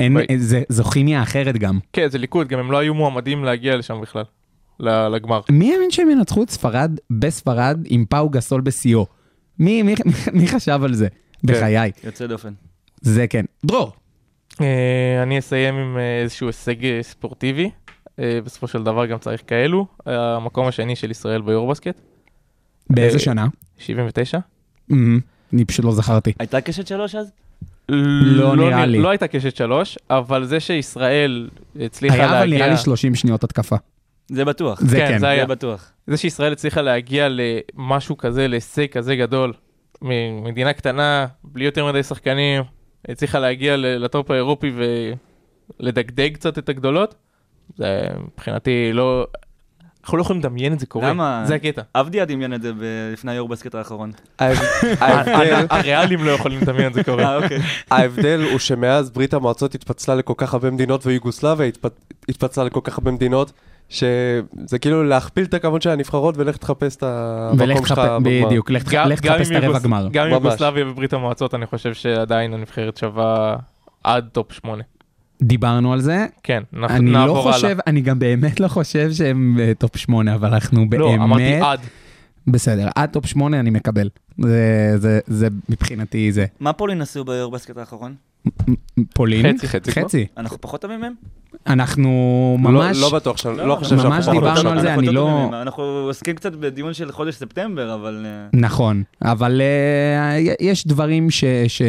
אין. 0.01 0.16
זה, 0.38 0.62
זו 0.68 0.85
כימיה 0.85 1.23
אחרת 1.23 1.57
גם. 1.57 1.79
כן, 1.92 2.09
זה 2.09 2.18
ליכוד, 2.18 2.49
גם 2.49 2.59
הם 2.59 2.73
לא 2.73 2.79
היו 2.79 2.95
מועמדים 2.95 3.45
להגיע 3.45 3.77
לשם 3.77 4.01
בכלל, 4.01 4.25
לגמר. 4.83 5.40
מי 5.51 5.73
האמין 5.75 5.90
שהם 5.90 6.11
ינצחו 6.11 6.42
את 6.42 6.51
ספרד 6.51 6.90
בספרד 7.11 7.81
עם 7.85 8.05
פאו 8.05 8.29
גסול 8.29 8.61
בשיאו? 8.61 9.07
מי, 9.59 9.83
מי, 9.83 9.95
מי, 10.33 10.49
חשב 10.49 10.81
על 10.85 10.95
זה? 10.95 11.09
בחיי. 11.45 11.90
יוצא 12.05 12.27
דופן. 12.27 12.53
זה 13.01 13.27
כן. 13.27 13.45
דרור. 13.64 13.92
אה, 14.61 15.23
אני 15.23 15.38
אסיים 15.38 15.75
עם 15.75 15.97
אה, 15.99 16.23
איזשהו 16.23 16.47
הישג 16.47 16.85
אה, 16.85 16.99
ספורטיבי. 17.03 17.71
אה, 18.18 18.38
בסופו 18.45 18.68
של 18.68 18.83
דבר 18.83 19.07
גם 19.07 19.18
צריך 19.18 19.42
כאלו. 19.47 19.87
המקום 20.07 20.66
השני 20.68 20.97
של 20.97 21.11
ישראל 21.11 21.40
ביורבסקט, 21.40 22.01
באיזה 22.90 23.14
אה, 23.16 23.23
שנה? 23.23 23.47
79. 23.79 24.38
אמ, 24.90 25.21
אני 25.53 25.64
פשוט 25.64 25.85
לא 25.85 25.92
זכרתי. 25.92 26.33
הייתה 26.38 26.61
קשת 26.61 26.87
שלוש 26.87 27.14
אז? 27.14 27.33
לא 27.88 28.57
נראה 28.57 28.87
נ- 28.87 28.88
לי. 28.88 28.99
לא 28.99 29.09
הייתה 29.11 29.27
קשת 29.27 29.57
שלוש, 29.57 29.99
אבל 30.11 30.45
זה 30.45 30.61
שישראל 30.61 31.49
הצליחה 31.81 32.14
היה 32.16 32.27
אבל 32.27 32.38
להגיע... 32.40 32.57
נראה 32.59 32.68
לי 32.68 32.77
30 32.77 33.14
שניות 33.14 33.45
התקפה. 33.45 33.77
זה 34.33 34.45
בטוח. 34.45 34.81
זה 34.81 34.97
כן, 34.97 35.07
כן. 35.09 35.18
זה 35.18 35.29
היה. 35.29 35.42
זה 35.42 35.47
בטוח. 35.47 35.90
זה 36.07 36.16
שישראל 36.16 36.53
הצליחה 36.53 36.83
להגיע 36.83 37.29
למשהו 37.31 38.16
כזה, 38.16 38.49
להישג 38.49 38.87
כזה 38.87 39.16
גדול, 39.16 39.53
ממדינה 40.03 40.73
קטנה, 40.73 41.27
בלי 41.45 41.64
יותר 41.64 41.87
מדי 41.87 42.03
שחקנים, 42.03 42.62
הצליחה 43.09 43.38
להגיע 43.38 43.77
לטופ 43.77 44.31
האירופי 44.31 44.73
ולדגדג 45.81 46.35
קצת 46.35 46.59
את 46.59 46.68
הגדולות, 46.68 47.14
זה 47.77 48.01
מבחינתי 48.35 48.90
לא... 48.92 49.27
אנחנו 50.05 50.18
לא 50.18 50.23
יכולים 50.23 50.40
לדמיין 50.40 50.73
את 50.73 50.81
זה 50.81 50.87
קורה, 50.87 51.09
למה? 51.11 51.42
זה 51.47 51.55
הקטע. 51.55 51.83
עבדיה 51.95 52.25
דמיין 52.25 52.55
את 52.55 52.62
זה 52.62 52.73
לפני 53.12 53.33
היורבסקט 53.33 53.75
האחרון. 53.75 54.12
ההב- 54.38 54.59
ההבדל, 55.01 55.66
הריאלים 55.71 56.25
לא 56.25 56.31
יכולים 56.31 56.61
לדמיין 56.61 56.87
את 56.87 56.95
זה 56.95 57.05
קורה. 57.05 57.25
אה, 57.25 57.37
אוקיי. 57.37 57.59
ההבדל 57.90 58.47
הוא 58.51 58.59
שמאז 58.59 59.11
ברית 59.11 59.35
המועצות 59.35 59.75
התפצלה 59.75 60.14
לכל 60.14 60.35
כך 60.37 60.55
הרבה 60.55 60.71
מדינות 60.71 61.07
ויוגוסלביה 61.07 61.68
התפ- 61.68 61.88
התפצלה 62.29 62.64
לכל 62.64 62.81
כך 62.85 62.99
הרבה 62.99 63.11
מדינות, 63.11 63.53
שזה 63.92 64.78
כאילו 64.81 65.05
להכפיל 65.05 65.44
את 65.44 65.55
הכמות 65.55 65.83
של 65.83 65.90
הנבחרות 65.90 66.35
ולך 66.38 66.57
תחפש 66.57 66.96
את 66.96 67.02
המקום 67.02 67.87
שלך 67.87 67.98
בגמר. 67.98 68.46
בדיוק, 68.46 68.70
לך 68.70 68.83
תחפש 69.20 69.50
את 69.50 69.64
הרבע 69.64 69.78
גמר. 69.78 70.09
גם 70.12 70.26
עם. 70.26 70.33
יוגוסלביה 70.33 70.88
וברית 70.88 71.12
המועצות, 71.12 71.55
אני 71.55 71.66
חושב 71.66 71.94
שעדיין 71.94 72.55
הנבחרת 72.55 72.96
שווה 72.96 73.57
עד 74.05 74.28
top 74.33 74.53
8. 74.52 74.83
דיברנו 75.42 75.92
על 75.92 76.00
זה. 76.00 76.26
כן, 76.42 76.62
נח- 76.72 76.90
אני 76.90 77.11
לא 77.11 77.18
נעבור 77.18 77.38
הלאה. 77.40 77.52
חושב, 77.52 77.76
אני 77.87 78.00
גם 78.00 78.18
באמת 78.18 78.61
לא 78.61 78.68
חושב 78.68 79.12
שהם 79.12 79.57
אה, 79.61 79.72
top 79.79 79.97
8, 79.96 80.35
אבל 80.35 80.55
אנחנו 80.55 80.87
לא, 80.92 81.14
אמרתי 81.14 81.42
באמת, 81.42 81.62
עד. 81.62 81.81
בסדר, 82.46 82.88
עד 82.96 83.11
top 83.11 83.27
8 83.26 83.61
אני 83.61 83.70
מקבל. 83.70 84.09
זה, 84.38 84.92
זה, 84.96 85.20
זה 85.26 85.48
מבחינתי 85.68 86.33
זה. 86.33 86.46
מה 86.61 86.72
פולין 86.72 87.02
עשו 87.02 87.24
ביורובאסקט 87.25 87.77
האחרון? 87.76 88.14
פולין? 89.14 89.57
חצי, 89.59 89.68
חצי? 89.68 89.92
חצי. 89.92 90.26
אנחנו 90.37 90.61
פחות 90.61 90.81
טובים 90.81 91.00
מהם? 91.00 91.12
אנחנו 91.66 92.11
לא- 92.62 92.70
ממש... 92.70 92.98
לא 93.01 93.11
בטוח, 93.11 93.37
שאני- 93.37 93.57
לא 93.57 93.77
חושב 93.77 93.90
שאנחנו 93.90 94.11
ממש 94.11 94.29
דיברנו. 94.29 94.70
על 94.70 94.81
זה, 94.81 94.94
אני 94.94 95.07
לא-. 95.07 95.51
אנחנו 95.62 95.83
עוסקים 95.83 96.37
קצת 96.37 96.53
בדיון 96.53 96.94
של 96.94 97.12
חודש 97.12 97.35
ספטמבר, 97.35 97.94
אבל... 97.94 98.27
אה, 98.27 98.48
נכון, 98.61 99.03
אבל 99.22 99.61
אה, 99.61 100.37
יש 100.61 100.87
דברים 100.87 101.31
ש... 101.31 101.44
ש... 101.68 101.83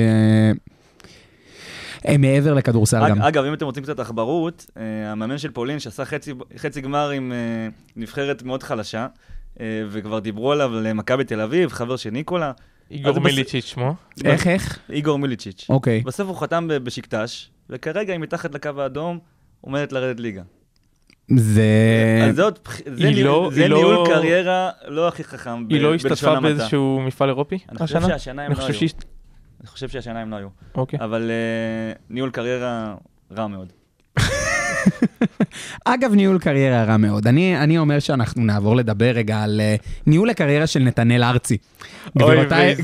הם 2.06 2.22
מעבר 2.22 2.54
לכדורסל 2.54 3.10
גם. 3.10 3.22
אגב, 3.22 3.44
אם 3.44 3.54
אתם 3.54 3.66
רוצים 3.66 3.84
קצת 3.84 4.00
עכברות, 4.00 4.66
אה, 4.78 5.12
המאמן 5.12 5.38
של 5.38 5.52
פולין 5.52 5.80
שעשה 5.80 6.06
חצי, 6.06 6.34
חצי 6.58 6.82
גמר 6.82 7.10
עם 7.10 7.32
נבחרת 7.96 8.44
מאוד 8.44 8.64
חלשה, 8.64 9.08
וכבר 9.90 10.20
דיברו 10.20 10.52
עליו 10.52 10.72
למכבי 10.82 11.24
תל 11.24 11.42
אביב, 11.42 11.72
חבר 11.72 11.96
של 11.96 12.10
ניקולה, 12.10 12.52
איגור 12.92 13.20
מיליצ'יץ' 13.20 13.66
שמו. 13.66 13.96
איך, 14.26 14.48
איך? 14.48 14.80
איגור 14.90 15.20
מיליצ'יץ'. 15.20 15.66
אוקיי. 15.70 16.02
בסוף 16.06 16.28
הוא 16.28 16.38
חתם 16.38 16.68
בשקטש, 16.84 17.50
וכרגע 17.70 18.14
היא 18.14 18.20
מתחת 18.20 18.56
לקו 18.56 18.70
האדום, 18.78 19.20
עומדת 19.66 19.92
לרדת 19.92 20.20
ליגה. 20.20 20.42
זה... 21.38 21.64
אז 22.30 22.36
בח- 22.66 22.78
זה 22.86 23.10
ניהול- 23.10 23.24
לא- 23.26 23.50
זה 23.54 23.68
לא- 23.68 23.78
ניהול 23.78 24.08
קריירה 24.08 24.70
לא 24.88 25.08
הכי 25.08 25.24
חכם 25.24 25.68
ב- 25.68 25.72
היא 25.74 25.82
לא 25.82 25.92
בלשון 25.92 26.12
השתתפה. 26.12 26.40
באיזשהו 26.40 27.02
מפעל 27.08 27.30
אירופי 27.30 27.58
אני 27.70 27.78
חושב 27.78 27.98
השנה? 27.98 28.08
שהשנה 28.20 28.42
הם 28.42 28.52
אני 28.52 28.56
לא 28.56 28.62
חושב 28.62 28.70
היו. 28.74 28.78
שהיא... 28.80 28.90
אני 29.62 29.68
חושב 29.68 29.90
שהשנה 29.90 30.22
הם 30.22 30.32
לא 30.32 30.36
היו. 30.36 30.48
אוקיי. 30.76 31.00
אבל 31.02 31.32
אה, 31.32 31.94
ניהול 32.10 32.30
קריירה 32.32 32.96
רע 33.38 33.48
מאוד. 33.48 33.74
אגב, 35.86 36.14
ניהול 36.14 36.40
קריירה 36.40 36.84
רע 36.84 36.98
מאוד. 36.98 37.28
אני, 37.28 37.58
אני 37.64 37.78
אומר 37.78 38.00
שאנחנו 38.00 38.44
נעבור 38.44 38.76
לדבר 38.76 39.12
רגע 39.16 39.44
על 39.44 39.62
uh, 39.80 39.84
ניהול 40.08 40.30
הקריירה 40.30 40.68
של 40.68 40.80
נתנאל 40.80 41.24
ארצי. 41.24 41.58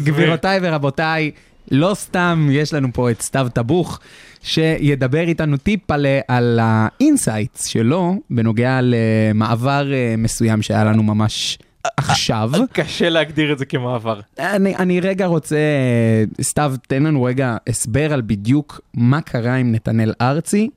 גבירותיי 0.03 0.59
ורבותיי, 0.61 1.31
לא 1.71 1.93
סתם 1.93 2.47
יש 2.51 2.73
לנו 2.73 2.87
פה 2.93 3.11
את 3.11 3.21
סתיו 3.21 3.47
טבוך, 3.53 3.99
שידבר 4.41 5.27
איתנו 5.27 5.57
טיפ 5.57 5.91
על, 5.91 6.05
אה, 6.05 6.19
על 6.27 6.59
ה 6.61 6.73
insights 6.73 7.65
שלו 7.65 8.15
בנוגע 8.29 8.79
למעבר 8.81 9.93
אה, 9.93 10.15
מסוים 10.17 10.61
שהיה 10.61 10.83
לנו 10.83 11.03
ממש 11.03 11.57
עכשיו. 11.97 12.51
קשה 12.73 13.09
להגדיר 13.09 13.53
את 13.53 13.57
זה 13.57 13.65
כמעבר. 13.65 14.19
אני, 14.39 14.75
אני 14.75 14.99
רגע 14.99 15.25
רוצה, 15.25 15.55
אה, 15.55 16.23
סתיו, 16.41 16.73
תן 16.87 17.03
לנו 17.03 17.23
רגע 17.23 17.57
הסבר 17.67 18.13
על 18.13 18.21
בדיוק 18.21 18.81
מה 18.93 19.21
קרה 19.21 19.55
עם 19.55 19.71
נתנאל 19.71 20.13
ארצי, 20.21 20.69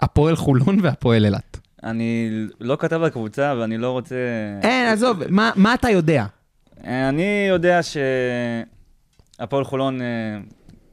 הפועל 0.00 0.36
חולון 0.36 0.78
והפועל 0.82 1.24
אילת. 1.24 1.58
אני 1.84 2.30
לא 2.60 2.76
כתב 2.80 2.96
בקבוצה 2.96 3.54
ואני 3.58 3.78
לא 3.78 3.90
רוצה... 3.90 4.16
אין, 4.62 4.88
עזוב, 4.88 5.22
מה, 5.28 5.50
מה 5.56 5.74
אתה 5.74 5.90
יודע? 5.90 6.24
אה, 6.86 7.08
אני 7.08 7.46
יודע 7.48 7.80
שהפועל 9.36 9.64
חולון 9.64 10.02
אה, 10.02 10.06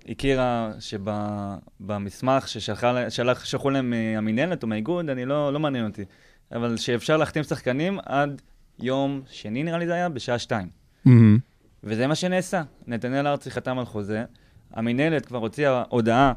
הכירה 0.10 0.72
שבמסמך 0.80 2.48
ששלחו 2.48 3.70
להם 3.70 3.90
מהמינהלת 3.90 4.64
או 4.64 4.68
מהאיגוד, 4.68 5.10
אני 5.10 5.26
לא, 5.26 5.54
לא 5.54 5.60
מעניין 5.60 5.86
אותי, 5.86 6.06
אבל 6.52 6.78
שאפשר 6.78 7.18
להחתים 7.18 7.44
שחקנים 7.44 8.00
עד 8.06 8.42
יום 8.80 9.22
שני 9.28 9.64
נראה 9.64 9.78
לי 9.78 9.86
זה 9.86 9.94
היה, 9.94 10.10
בשעה 10.10 10.40
שתיים. 10.40 10.70
מהמם. 11.06 11.38
וזה 11.84 12.08
מה 12.08 12.16
שנעשה. 12.16 12.64
נתנאל 12.88 13.28
ארצי 13.28 13.52
חתם 13.52 13.80
על 13.80 13.86
חוזה, 13.86 14.26
המינהלת 14.74 15.26
כבר 15.26 15.38
הוציאה 15.38 15.84
הודעה 15.90 16.34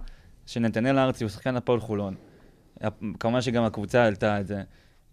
שנתנאל 0.46 0.98
ארצי 0.98 1.24
הוא 1.24 1.30
שחקן 1.30 1.56
הפועל 1.56 1.80
חולון. 1.80 2.14
כמובן 3.20 3.40
שגם 3.40 3.64
הקבוצה 3.64 4.02
העלתה 4.02 4.40
את 4.40 4.46
זה. 4.46 4.62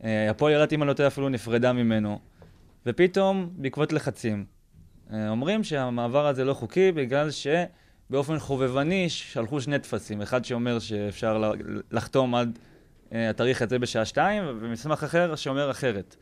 אה, 0.04 0.30
הפועל 0.30 0.54
אילת, 0.54 0.74
אם 0.74 0.82
אני 0.84 0.88
לא 0.88 0.94
טועה, 0.94 1.08
אפילו 1.08 1.30
נפרדה 1.30 1.74
ממנו. 1.74 2.20
ופתאום, 2.86 3.50
בעקבות 3.58 3.94
לחצים, 3.94 4.46
אומרים 5.12 5.64
שהמעבר 5.64 6.28
הזה 6.28 6.46
לא 6.46 6.54
חוקי 6.54 6.92
בגלל 6.92 7.30
שבאופן 7.32 8.40
חובבני 8.40 9.10
שלחו 9.10 9.62
שני 9.62 9.80
טפסים. 9.80 10.22
אחד 10.22 10.46
שאומר 10.46 10.80
שאפשר 10.80 11.52
לחתום 11.92 12.36
עד 12.36 12.60
אה, 13.14 13.30
התאריך 13.30 13.62
הזה 13.62 13.80
בשעה 13.80 14.06
שתיים, 14.06 14.44
ומסמך 14.60 15.04
אחר 15.04 15.36
שאומר 15.36 15.72
אחרת. 15.72 16.16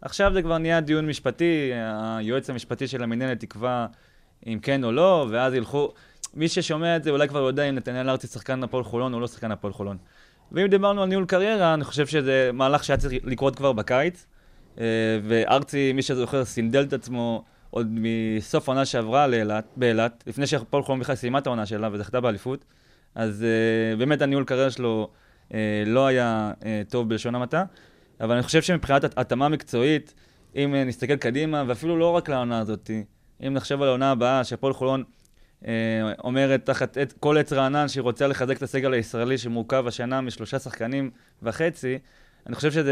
עכשיו 0.00 0.32
זה 0.32 0.42
כבר 0.42 0.58
נהיה 0.58 0.80
דיון 0.80 1.06
משפטי, 1.06 1.70
היועץ 1.74 2.50
המשפטי 2.50 2.88
של 2.88 3.02
המינהלת 3.02 3.42
יקבע 3.42 3.86
אם 4.46 4.58
כן 4.62 4.84
או 4.84 4.92
לא, 4.92 5.26
ואז 5.30 5.54
ילכו... 5.54 5.92
מי 6.34 6.48
ששומע 6.48 6.96
את 6.96 7.04
זה 7.04 7.10
אולי 7.10 7.28
כבר 7.28 7.38
יודע 7.38 7.62
אם 7.62 7.74
נתנאל 7.74 8.10
ארצי 8.10 8.26
שחקן 8.26 8.62
הפועל 8.62 8.84
חולון 8.84 9.14
או 9.14 9.20
לא 9.20 9.26
שחקן 9.26 9.52
הפועל 9.52 9.72
חולון. 9.72 9.96
ואם 10.52 10.66
דיברנו 10.66 11.02
על 11.02 11.08
ניהול 11.08 11.26
קריירה, 11.26 11.74
אני 11.74 11.84
חושב 11.84 12.06
שזה 12.06 12.50
מהלך 12.52 12.84
שהיה 12.84 12.96
צריך 12.96 13.14
לקרות 13.24 13.56
כבר 13.56 13.72
בקיץ. 13.72 14.26
אה, 14.78 14.84
וארצי, 15.24 15.92
מי 15.92 16.02
שזוכר, 16.02 16.44
סינדל 16.44 16.82
את 16.82 16.92
עצמו 16.92 17.44
עוד 17.74 17.86
מסוף 17.90 18.68
העונה 18.68 18.84
שעברה 18.84 19.26
לאילת, 19.26 19.64
באילת, 19.76 20.24
לפני 20.26 20.46
שהפועל 20.46 20.82
חולון 20.82 21.00
בכלל 21.00 21.14
סיימה 21.14 21.38
את 21.38 21.46
העונה 21.46 21.66
שלה 21.66 21.88
וזכתה 21.92 22.20
באליפות. 22.20 22.64
אז 23.14 23.44
אה, 23.44 23.96
באמת 23.96 24.22
הניהול 24.22 24.44
קריירה 24.44 24.70
שלו 24.70 25.10
אה, 25.54 25.58
לא 25.86 26.06
היה 26.06 26.52
אה, 26.64 26.82
טוב 26.88 27.08
בלשון 27.08 27.34
המעטה. 27.34 27.64
אבל 28.20 28.34
אני 28.34 28.42
חושב 28.42 28.62
שמבחינת 28.62 29.04
הת- 29.04 29.18
התאמה 29.18 29.48
מקצועית, 29.48 30.14
אם 30.56 30.74
אה, 30.74 30.84
נסתכל 30.84 31.16
קדימה, 31.16 31.64
ואפילו 31.66 31.98
לא 31.98 32.10
רק 32.10 32.28
לעונה 32.28 32.58
הזאת, 32.58 32.90
אם 33.46 33.54
נחשב 33.54 33.82
על 33.82 33.88
העונה 33.88 34.10
הבאה, 34.10 34.44
שהפועל 34.44 34.72
חולון 34.72 35.04
אה, 35.66 35.72
אומרת 36.24 36.66
תחת 36.66 36.98
את, 36.98 37.12
כל 37.20 37.38
עץ 37.38 37.52
רענן 37.52 37.88
שהיא 37.88 38.02
רוצה 38.02 38.26
לחזק 38.26 38.56
את 38.56 38.62
הסגל 38.62 38.92
הישראלי 38.92 39.38
שמורכב 39.38 39.84
השנה 39.86 40.20
משלושה 40.20 40.58
שחקנים 40.58 41.10
וחצי, 41.42 41.98
אני 42.46 42.54
חושב 42.54 42.72
שזו 42.72 42.90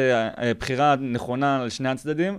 בחירה 0.58 0.96
נכונה 0.96 1.64
לשני 1.64 1.88
הצדדים. 1.88 2.38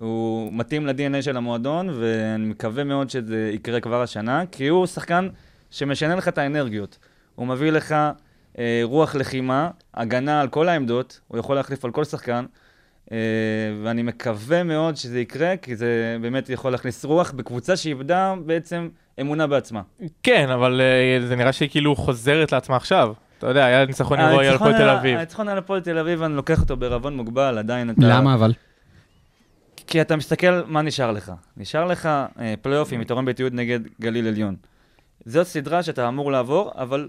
הוא 0.00 0.52
מתאים 0.52 0.86
ל-DNA 0.86 1.22
של 1.22 1.36
המועדון, 1.36 1.88
ואני 2.00 2.46
מקווה 2.46 2.84
מאוד 2.84 3.10
שזה 3.10 3.50
יקרה 3.54 3.80
כבר 3.80 4.02
השנה, 4.02 4.42
כי 4.52 4.68
הוא 4.68 4.86
שחקן 4.86 5.28
שמשנה 5.70 6.14
לך 6.16 6.28
את 6.28 6.38
האנרגיות. 6.38 6.98
הוא 7.34 7.46
מביא 7.46 7.72
לך 7.72 7.94
אה, 8.58 8.80
רוח 8.82 9.14
לחימה, 9.14 9.70
הגנה 9.94 10.40
על 10.40 10.48
כל 10.48 10.68
העמדות, 10.68 11.20
הוא 11.28 11.38
יכול 11.38 11.56
להחליף 11.56 11.84
על 11.84 11.90
כל 11.90 12.04
שחקן, 12.04 12.44
אה, 13.12 13.16
ואני 13.82 14.02
מקווה 14.02 14.62
מאוד 14.62 14.96
שזה 14.96 15.20
יקרה, 15.20 15.56
כי 15.56 15.76
זה 15.76 16.16
באמת 16.20 16.48
יכול 16.48 16.72
להכניס 16.72 17.04
רוח 17.04 17.30
בקבוצה 17.30 17.76
שאיבדה 17.76 18.34
בעצם 18.46 18.88
אמונה 19.20 19.46
בעצמה. 19.46 19.82
כן, 20.22 20.50
אבל 20.50 20.80
אה, 20.80 21.26
זה 21.26 21.36
נראה 21.36 21.52
שהיא 21.52 21.68
כאילו 21.68 21.96
חוזרת 21.96 22.52
לעצמה 22.52 22.76
עכשיו. 22.76 23.12
אתה 23.38 23.46
יודע, 23.46 23.64
היה 23.64 23.86
ניצחון 23.86 24.20
הירואי 24.20 24.48
על 24.48 24.54
הפועל 24.54 24.72
תל 24.72 24.88
אביב. 24.88 25.16
הניצחון 25.16 25.48
על 25.48 25.58
הפועל 25.58 25.80
תל 25.80 25.98
אביב, 25.98 26.22
אני 26.22 26.34
לוקח 26.34 26.60
אותו 26.60 26.76
בערבון 26.76 27.16
מוגבל, 27.16 27.58
עדיין 27.58 27.90
אתה... 27.90 28.00
למה 28.00 28.34
אבל? 28.34 28.52
כי 29.86 30.00
אתה 30.00 30.16
מסתכל 30.16 30.62
מה 30.66 30.82
נשאר 30.82 31.12
לך. 31.12 31.32
נשאר 31.56 31.84
לך 31.84 32.06
אה, 32.06 32.54
פלייאוף 32.62 32.92
עם 32.92 33.00
יתרון 33.02 33.24
ביתיות 33.24 33.52
נגד 33.52 33.80
גליל 34.00 34.26
עליון. 34.28 34.56
זאת 35.26 35.46
סדרה 35.46 35.82
שאתה 35.82 36.08
אמור 36.08 36.32
לעבור, 36.32 36.70
אבל 36.74 37.08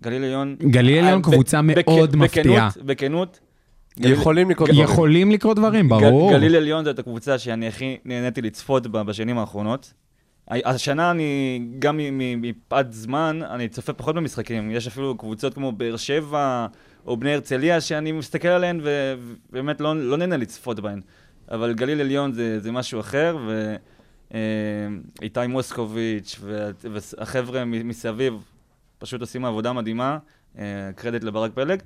גליל 0.00 0.24
עליון... 0.24 0.56
גליל 0.62 0.98
עליון 0.98 1.12
אה, 1.12 1.18
ב- 1.18 1.22
קבוצה 1.22 1.60
בכ- 1.62 1.88
מאוד 1.88 2.16
מפתיעה. 2.16 2.68
בכנות, 2.76 2.86
בכנות, 2.86 3.40
יכולים 3.96 4.50
לקרות 4.50 4.68
דברים. 4.70 4.84
יכולים 4.84 5.30
לקרות 5.30 5.56
דברים, 5.56 5.88
גל- 5.88 5.96
ברור. 6.00 6.32
גליל 6.32 6.56
עליון 6.56 6.84
זאת 6.84 6.98
הקבוצה 6.98 7.38
שאני 7.38 7.68
הכי 7.68 7.96
נהניתי 8.04 8.42
לצפות 8.42 8.86
בה 8.86 9.02
בשנים 9.02 9.38
האחרונות. 9.38 9.92
השנה 10.50 11.10
אני, 11.10 11.60
גם 11.78 12.00
מפאת 12.42 12.92
זמן, 12.92 13.40
אני 13.50 13.68
צופה 13.68 13.92
פחות 13.92 14.14
במשחקים. 14.14 14.70
יש 14.70 14.86
אפילו 14.86 15.16
קבוצות 15.16 15.54
כמו 15.54 15.72
באר 15.72 15.96
שבע 15.96 16.66
או 17.06 17.16
בני 17.16 17.34
הרצליה 17.34 17.80
שאני 17.80 18.12
מסתכל 18.12 18.48
עליהן 18.48 18.80
ובאמת 18.82 19.80
לא, 19.80 19.96
לא 19.96 20.16
נהנה 20.16 20.36
לצפות 20.36 20.80
בהן. 20.80 21.00
אבל 21.50 21.72
גליל 21.72 22.00
עליון 22.00 22.32
זה, 22.32 22.60
זה 22.60 22.72
משהו 22.72 23.00
אחר, 23.00 23.36
ואיתי 24.30 25.46
מוסקוביץ' 25.48 26.36
וה- 26.40 26.70
והחבר'ה 26.92 27.64
מסביב 27.64 28.44
פשוט 28.98 29.20
עושים 29.20 29.44
עבודה 29.44 29.72
מדהימה, 29.72 30.18
אה, 30.58 30.64
קרדיט 30.96 31.24
לברק 31.24 31.50
פלג. 31.54 31.80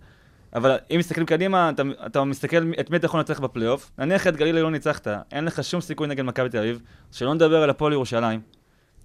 אבל 0.55 0.77
אם 0.91 0.99
מסתכלים 0.99 1.27
קדימה, 1.27 1.71
אתה, 1.71 1.83
אתה 2.07 2.25
מסתכל 2.25 2.57
את 2.81 2.91
מי 2.91 2.97
אתה 2.97 3.07
יכול 3.07 3.21
לנצח 3.21 3.41
בפלייאוף. 3.41 3.91
נניח 3.99 4.27
את 4.27 4.37
גליל 4.37 4.59
לא 4.59 4.71
ניצחת, 4.71 5.09
אין 5.33 5.45
לך 5.45 5.65
שום 5.65 5.81
סיכוי 5.81 6.07
נגד 6.09 6.25
מכבי 6.25 6.49
תל 6.49 6.59
אביב, 6.59 6.81
שלא 7.13 7.35
נדבר 7.35 7.63
על 7.63 7.71
הפועל 7.71 7.93
ירושלים. 7.93 8.58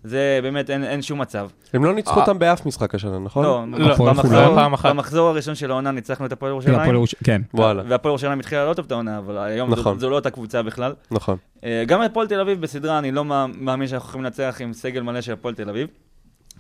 זה 0.04 0.40
באמת, 0.44 0.70
אין, 0.70 0.84
אין 0.84 1.02
שום 1.02 1.22
מצב. 1.22 1.50
הם 1.74 1.86
לא 1.86 1.94
ניצחו 1.94 2.20
אותם 2.20 2.40
באף 2.40 2.66
משחק 2.66 2.96
השנה, 2.96 3.20
נכון? 3.20 3.44
לא, 3.46 3.66
לא, 3.80 3.96
במחזור, 3.96 4.74
אחת. 4.74 4.90
במחזור 4.90 5.30
הראשון 5.30 5.56
של 5.56 5.72
העונה 5.72 5.92
ניצחנו 5.92 6.26
את 6.26 6.32
הפועל 6.32 6.52
הפועל 6.52 6.70
ירושלים. 6.72 6.96
ירוש- 6.96 7.16
כן. 7.24 7.42
וואלה, 7.54 7.84
והפועל 7.88 8.12
ירושלים 8.12 8.40
התחילה 8.40 8.66
לא 8.66 8.74
טוב 8.74 8.86
את 8.86 8.92
העונה, 8.92 9.18
אבל 9.18 9.38
היום 9.38 9.72
נכון. 9.72 9.94
זו, 9.94 10.00
זו 10.00 10.10
לא 10.10 10.16
אותה 10.16 10.30
קבוצה 10.30 10.62
בכלל. 10.64 10.94
נכון. 11.12 11.38
אה, 11.64 11.84
גם 11.88 12.02
הפועל 12.02 12.28
תל 12.28 12.40
אביב 12.40 12.62
בסדרה, 12.62 13.00
אני 13.00 13.12
לא 13.12 13.26
מא- 13.26 13.46
מאמין 13.60 13.88
שאנחנו 13.88 14.10
יכולים 14.10 14.24
לנצח 14.26 14.58
עם 14.60 14.74
סגל 14.74 15.02
מלא 15.02 15.22
של 15.22 15.34
הפועל 15.34 15.54
תל 15.56 15.70
אביב. 15.70 15.88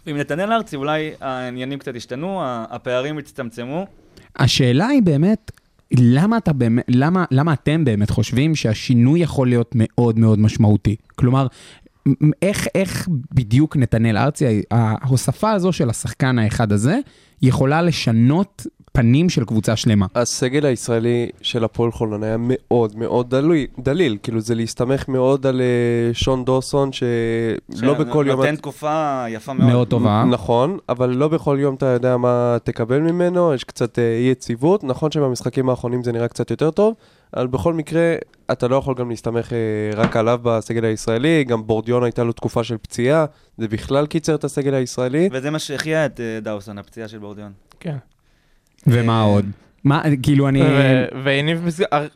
ועם 0.06 0.18
נתנאל 0.18 0.52
ארצי 0.54 0.76
אולי 0.76 1.12
העניינים 1.22 1.80
קצת 1.80 1.96
השתנו, 1.96 2.42
ה- 2.44 2.66
הפערים 2.70 3.18
הצטמצמו. 3.18 3.86
השאלה 4.36 4.88
היא 4.88 5.02
באמת, 5.04 5.52
למה, 6.00 6.38
אתה 6.38 6.54
באמת, 6.54 6.84
למה, 6.88 7.26
למה 7.32 7.54
אתם 7.54 7.86
באמת 7.86 8.10
חושבים 8.10 8.56
שהשינוי 8.56 9.20
יכול 9.20 9.48
להיות 9.48 9.72
מאוד 9.76 10.20
מאוד 10.20 10.40
משמעותי? 10.40 10.96
כלומר, 11.16 11.48
איך, 12.42 12.68
איך 12.76 13.08
בדיוק 13.34 13.78
נתנאל 13.78 14.18
ארצי, 14.18 14.62
ההוספה 14.72 15.52
הזו 15.52 15.72
של 15.72 15.90
השחקן 15.90 16.40
האחד 16.40 16.72
הזה, 16.72 17.00
יכולה 17.42 17.82
לשנות 17.82 18.68
פנים 18.94 19.30
של 19.30 19.46
קבוצה 19.46 19.76
שלמה. 19.76 20.06
הסגל 20.16 20.66
הישראלי 20.66 21.30
של 21.42 21.64
הפועל 21.64 21.92
חולון 21.92 22.24
היה 22.24 22.38
מאוד 22.40 22.98
מאוד 22.98 23.36
דליל, 23.36 23.68
דליל. 23.80 24.18
כאילו 24.24 24.42
זה 24.42 24.56
להסתמך 24.56 25.08
מאוד 25.08 25.48
על 25.48 25.62
אה, 25.62 26.14
שון 26.14 26.46
דורסון, 26.46 26.92
שלא 26.92 27.94
בכל 27.94 28.26
יום... 28.28 28.40
נותן 28.40 28.56
תקופה 28.56 29.26
יפה 29.30 29.54
מאוד. 29.54 29.72
מאוד 29.72 29.88
טובה. 29.88 30.24
נכון, 30.30 30.78
אבל 30.90 31.10
לא 31.10 31.28
בכל 31.28 31.58
יום 31.60 31.76
אתה 31.76 31.86
יודע 31.86 32.18
מה 32.18 32.58
תקבל 32.64 33.00
ממנו, 33.00 33.54
יש 33.54 33.64
קצת 33.64 34.00
אה, 34.00 34.18
אי 34.18 34.32
יציבות. 34.32 34.84
נכון 34.84 35.12
שבמשחקים 35.12 35.70
האחרונים 35.70 36.04
זה 36.04 36.12
נראה 36.12 36.28
קצת 36.28 36.52
יותר 36.52 36.72
טוב, 36.72 36.94
אבל 37.38 37.48
בכל 37.48 37.74
מקרה, 37.74 38.16
אתה 38.52 38.68
לא 38.68 38.76
יכול 38.76 38.96
גם 38.96 39.10
להסתמך 39.10 39.54
אה, 39.54 39.58
רק 39.96 40.16
עליו 40.18 40.40
בסגל 40.44 40.86
הישראלי, 40.86 41.44
גם 41.44 41.68
בורדיון 41.68 42.04
הייתה 42.04 42.24
לו 42.24 42.32
תקופה 42.34 42.64
של 42.64 42.78
פציעה, 42.78 43.26
זה 43.58 43.68
בכלל 43.68 44.06
קיצר 44.06 44.36
את 44.36 44.44
הסגל 44.44 44.74
הישראלי. 44.74 45.30
וזה 45.32 45.52
מה 45.52 45.60
שהחיה 45.60 46.06
את 46.06 46.20
אה, 46.20 46.40
דאוסון, 46.42 46.78
הפציעה 46.78 47.08
של 47.08 47.18
בורדיון. 47.18 47.52
כן. 47.80 47.96
ומה 48.88 49.22
עוד? 49.22 49.46
מה, 49.84 50.02
כאילו 50.24 50.48
אני... 50.48 50.62
והניב 51.24 51.68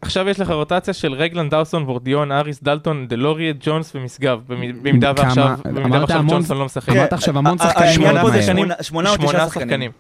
עכשיו 0.02 0.30
יש 0.30 0.40
לך 0.40 0.50
רוטציה 0.52 0.94
של 0.94 1.14
רגלן, 1.14 1.50
דאוסון, 1.50 1.84
וורדיון, 1.84 2.32
אריס, 2.32 2.64
דלטון, 2.64 3.08
דלוריה, 3.08 3.54
ג'ונס 3.60 3.96
ומשגב, 3.96 4.40
במ- 4.48 4.84
במידה 4.84 5.12
ועכשיו 5.18 5.58
ג'ונסון 6.30 6.58
לא 6.58 6.66
משחק. 6.66 6.90
אמרת 6.90 7.14
עכשיו 7.14 7.38
המון 7.38 7.58
שחקנים 7.58 7.88
העניין 7.88 8.14
מאוד 8.16 8.22
פה 8.34 8.42
זה 8.42 8.54
מהר. 8.54 8.82
שמונה- 8.82 9.10
או 9.10 9.16
תשעה 9.28 9.50
שחקנים. 9.50 9.92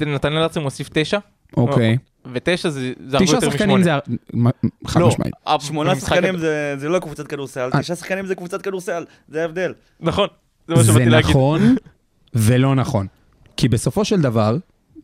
נתנאל 0.00 0.38
ארצי 0.42 0.60
מוסיף 0.60 0.88
תשע, 0.92 1.18
אוקיי. 1.56 1.98
ותשע 2.32 2.68
זה 2.70 2.92
זה 3.06 3.16
הרבה 3.16 3.26
תשעה 3.26 3.36
יותר 3.36 3.50
שחקנים 3.50 3.80
משמונה. 3.80 3.98
זה... 4.06 4.38
מ- 4.38 4.86
חד 4.86 5.00
לא, 5.00 5.08
משמעית. 5.08 5.34
ה- 5.46 5.56
שמונה 5.60 5.96
שחקנים 5.96 6.38
זה 6.38 6.74
זה 6.78 6.88
לא 6.88 6.98
קבוצת 6.98 7.26
כדורסל, 7.26 7.70
אה. 7.74 7.80
תשעה 7.80 7.96
שחקנים 7.96 8.26
זה 8.26 8.34
קבוצת 8.34 8.62
כדורסל, 8.62 9.04
זה 9.28 9.42
ההבדל. 9.42 9.72
נכון, 10.00 10.28
זה 10.68 10.74
מה 10.74 10.82
זה 10.82 10.92
שבאתי 10.92 11.10
להגיד. 11.10 11.30
נכון 11.30 11.74
ולא 12.34 12.74
נכון. 12.74 13.06
כי 13.56 13.68
בסופו 13.68 14.04
של 14.04 14.20
דבר, 14.20 14.56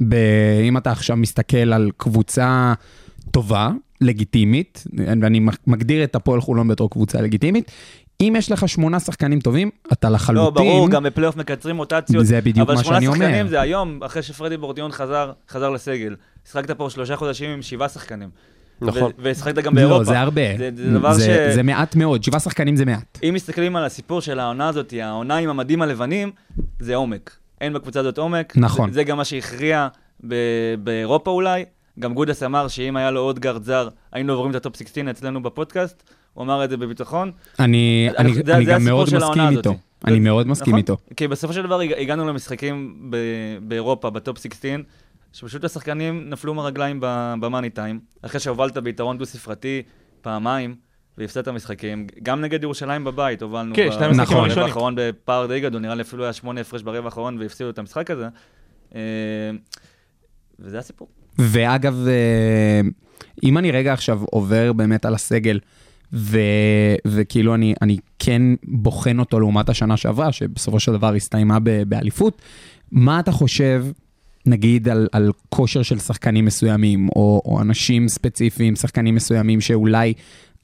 ב... 0.08 0.14
אם 0.62 0.76
אתה 0.76 0.90
עכשיו 0.90 1.16
מסתכל 1.16 1.72
על 1.72 1.90
קבוצה 1.96 2.72
טובה, 3.30 3.70
לגיטימית, 4.00 4.84
ואני 5.22 5.40
מגדיר 5.66 6.04
את 6.04 6.14
הפועל 6.14 6.40
חולון 6.40 6.68
בתור 6.68 6.90
קבוצה 6.90 7.20
לגיטימית, 7.20 7.70
אם 8.20 8.34
יש 8.38 8.52
לך 8.52 8.68
שמונה 8.68 9.00
שחקנים 9.00 9.40
טובים, 9.40 9.70
אתה 9.92 10.10
לחלוטין... 10.10 10.44
לא, 10.44 10.50
ברור, 10.50 10.90
גם 10.90 11.02
בפלייאוף 11.02 11.36
מקצרים 11.36 11.76
רוטציות. 11.76 12.26
זה 12.26 12.40
בדיוק 12.40 12.68
מה 12.68 12.76
שאני 12.84 12.88
אבל 12.96 13.00
שמונה 13.00 13.16
אומר. 13.16 13.26
שחקנים 13.26 13.48
זה 13.48 13.60
היום, 13.60 14.02
אחרי 14.02 14.22
שפרדי 14.22 14.56
בורדיון 14.56 14.92
חזר, 14.92 15.32
חזר 15.48 15.70
לסגל. 15.70 16.14
שחקת 16.52 16.70
פה 16.70 16.90
שלושה 16.90 17.16
חודשים 17.16 17.50
עם 17.50 17.62
שבעה 17.62 17.88
שחקנים. 17.88 18.28
נכון. 18.80 19.02
ו- 19.02 19.22
והשחקת 19.22 19.54
גם 19.54 19.74
באירופה. 19.74 19.98
לא, 19.98 20.04
זה 20.04 20.20
הרבה. 20.20 20.42
זה, 20.58 20.70
זה 20.76 20.90
דבר 20.92 21.12
זה, 21.12 21.48
ש... 21.50 21.54
זה 21.54 21.62
מעט 21.62 21.96
מאוד, 21.96 22.24
שבעה 22.24 22.40
שחקנים 22.40 22.76
זה 22.76 22.84
מעט. 22.84 23.18
אם 23.28 23.34
מסתכלים 23.34 23.76
על 23.76 23.84
הסיפור 23.84 24.20
של 24.20 24.38
העונה 24.38 24.68
הזאת, 24.68 24.94
העונה 25.02 25.36
עם 25.36 25.48
המדים 25.50 25.82
הלבנים, 25.82 26.30
זה 26.80 26.94
עומק. 26.94 27.36
אין 27.60 27.72
בקבוצה 27.72 28.00
הזאת 28.00 28.18
עומק. 28.18 28.52
נכון. 28.56 28.88
זה, 28.90 28.94
זה 28.94 29.04
גם 29.04 29.16
מה 29.16 29.24
שהכריע 29.24 29.88
ב- 30.26 30.34
באירופה 30.84 31.30
אולי. 31.30 31.64
גם 31.98 32.14
גודס 32.14 32.42
אמר 32.42 32.68
שאם 32.68 32.96
היה 32.96 33.10
לו 33.10 33.20
עוד 33.20 33.38
גארד 33.38 33.62
זר, 33.64 33.88
היינו 34.12 34.32
עוברים 34.32 34.50
את 34.50 34.56
הטופ 34.56 34.76
16 34.76 35.10
אצלנו 35.10 35.42
בפודקאסט. 35.42 36.02
הוא 36.34 36.44
אמר 36.44 36.64
את 36.64 36.70
זה 36.70 36.76
בביטחון. 36.76 37.32
אני, 37.60 38.08
זה- 38.12 38.18
אני, 38.18 38.34
זה- 38.34 38.54
אני 38.56 38.64
זה 38.66 38.72
גם 38.72 38.84
מאוד 38.84 39.08
מסכים 39.14 39.48
איתו. 39.48 39.70
הזאת. 39.70 39.76
אני 40.04 40.20
מאוד 40.20 40.46
מסכים 40.46 40.66
נכון? 40.70 40.78
איתו. 40.78 40.96
כי 41.16 41.28
בסופו 41.28 41.52
של 41.52 41.62
דבר 41.62 41.80
הג- 41.80 41.92
הגענו 41.98 42.28
למשחקים 42.28 42.94
ב- 43.10 43.16
באירופה, 43.62 44.10
בטופ 44.10 44.38
16, 44.38 44.70
שפשוט 45.32 45.64
השחקנים 45.64 46.30
נפלו 46.30 46.54
מהרגליים 46.54 46.98
ב- 47.00 47.34
ב 47.40 47.45
money 47.45 47.70
time, 47.70 48.00
אחרי 48.22 48.40
שהובלת 48.40 48.78
ביתרון 48.78 49.18
דו-ספרתי 49.18 49.82
פעמיים, 50.20 50.74
והפסדת 51.18 51.48
משחקים. 51.48 52.06
גם 52.22 52.40
נגד 52.40 52.62
ירושלים 52.62 53.04
בבית 53.04 53.42
הובלנו. 53.42 53.74
כן, 53.74 53.92
שני 53.92 54.04
המשחקים 54.04 54.26
ברבע 54.26 54.40
הראשונים. 54.40 54.68
האחרון 54.68 54.94
בפער 54.96 55.46
די 55.46 55.60
גדול, 55.60 55.82
נראה 55.82 55.94
לי 55.94 56.02
אפילו 56.02 56.24
היה 56.24 56.32
שמונה 56.32 56.60
הפרש 56.60 56.82
ברבע 56.82 57.04
האחרון 57.04 57.38
והפסידו 57.38 57.70
את 57.70 57.78
המשחק 57.78 58.10
הזה. 58.10 58.28
אה, 58.94 59.00
וזה 60.58 60.78
הסיפור. 60.78 61.08
ואגב, 61.38 62.06
אה, 62.06 62.80
אם 63.42 63.58
אני 63.58 63.70
רגע 63.70 63.92
עכשיו 63.92 64.20
עובר 64.24 64.72
באמת 64.72 65.04
על 65.04 65.14
הסגל, 65.14 65.60
ו, 66.12 66.38
וכאילו 67.06 67.54
אני, 67.54 67.74
אני 67.82 67.96
כן 68.18 68.42
בוחן 68.64 69.18
אותו 69.18 69.40
לעומת 69.40 69.68
השנה 69.68 69.96
שעברה, 69.96 70.32
שבסופו 70.32 70.80
של 70.80 70.92
דבר 70.92 71.14
הסתיימה 71.14 71.58
ב, 71.62 71.82
באליפות, 71.82 72.42
מה 72.92 73.20
אתה 73.20 73.32
חושב, 73.32 73.84
נגיד, 74.46 74.88
על, 74.88 75.08
על 75.12 75.32
כושר 75.48 75.82
של 75.82 75.98
שחקנים 75.98 76.44
מסוימים, 76.44 77.08
או, 77.16 77.42
או 77.44 77.60
אנשים 77.60 78.08
ספציפיים, 78.08 78.76
שחקנים 78.76 79.14
מסוימים 79.14 79.60
שאולי 79.60 80.12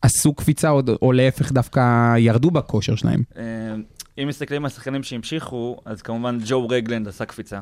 עשו 0.02 0.32
קפיצה, 0.34 0.70
או, 0.70 0.80
או 1.02 1.12
להפך 1.12 1.52
דווקא 1.52 1.80
ירדו 2.18 2.50
בכושר 2.50 2.94
שלהם? 2.94 3.22
אה, 3.36 3.42
אם 4.22 4.28
מסתכלים 4.28 4.64
על 4.64 4.70
שחקנים 4.70 5.02
שהמשיכו, 5.02 5.76
אז 5.84 6.02
כמובן 6.02 6.38
ג'ו 6.46 6.68
רגלנד 6.68 7.08
עשה 7.08 7.24
קפיצה. 7.24 7.60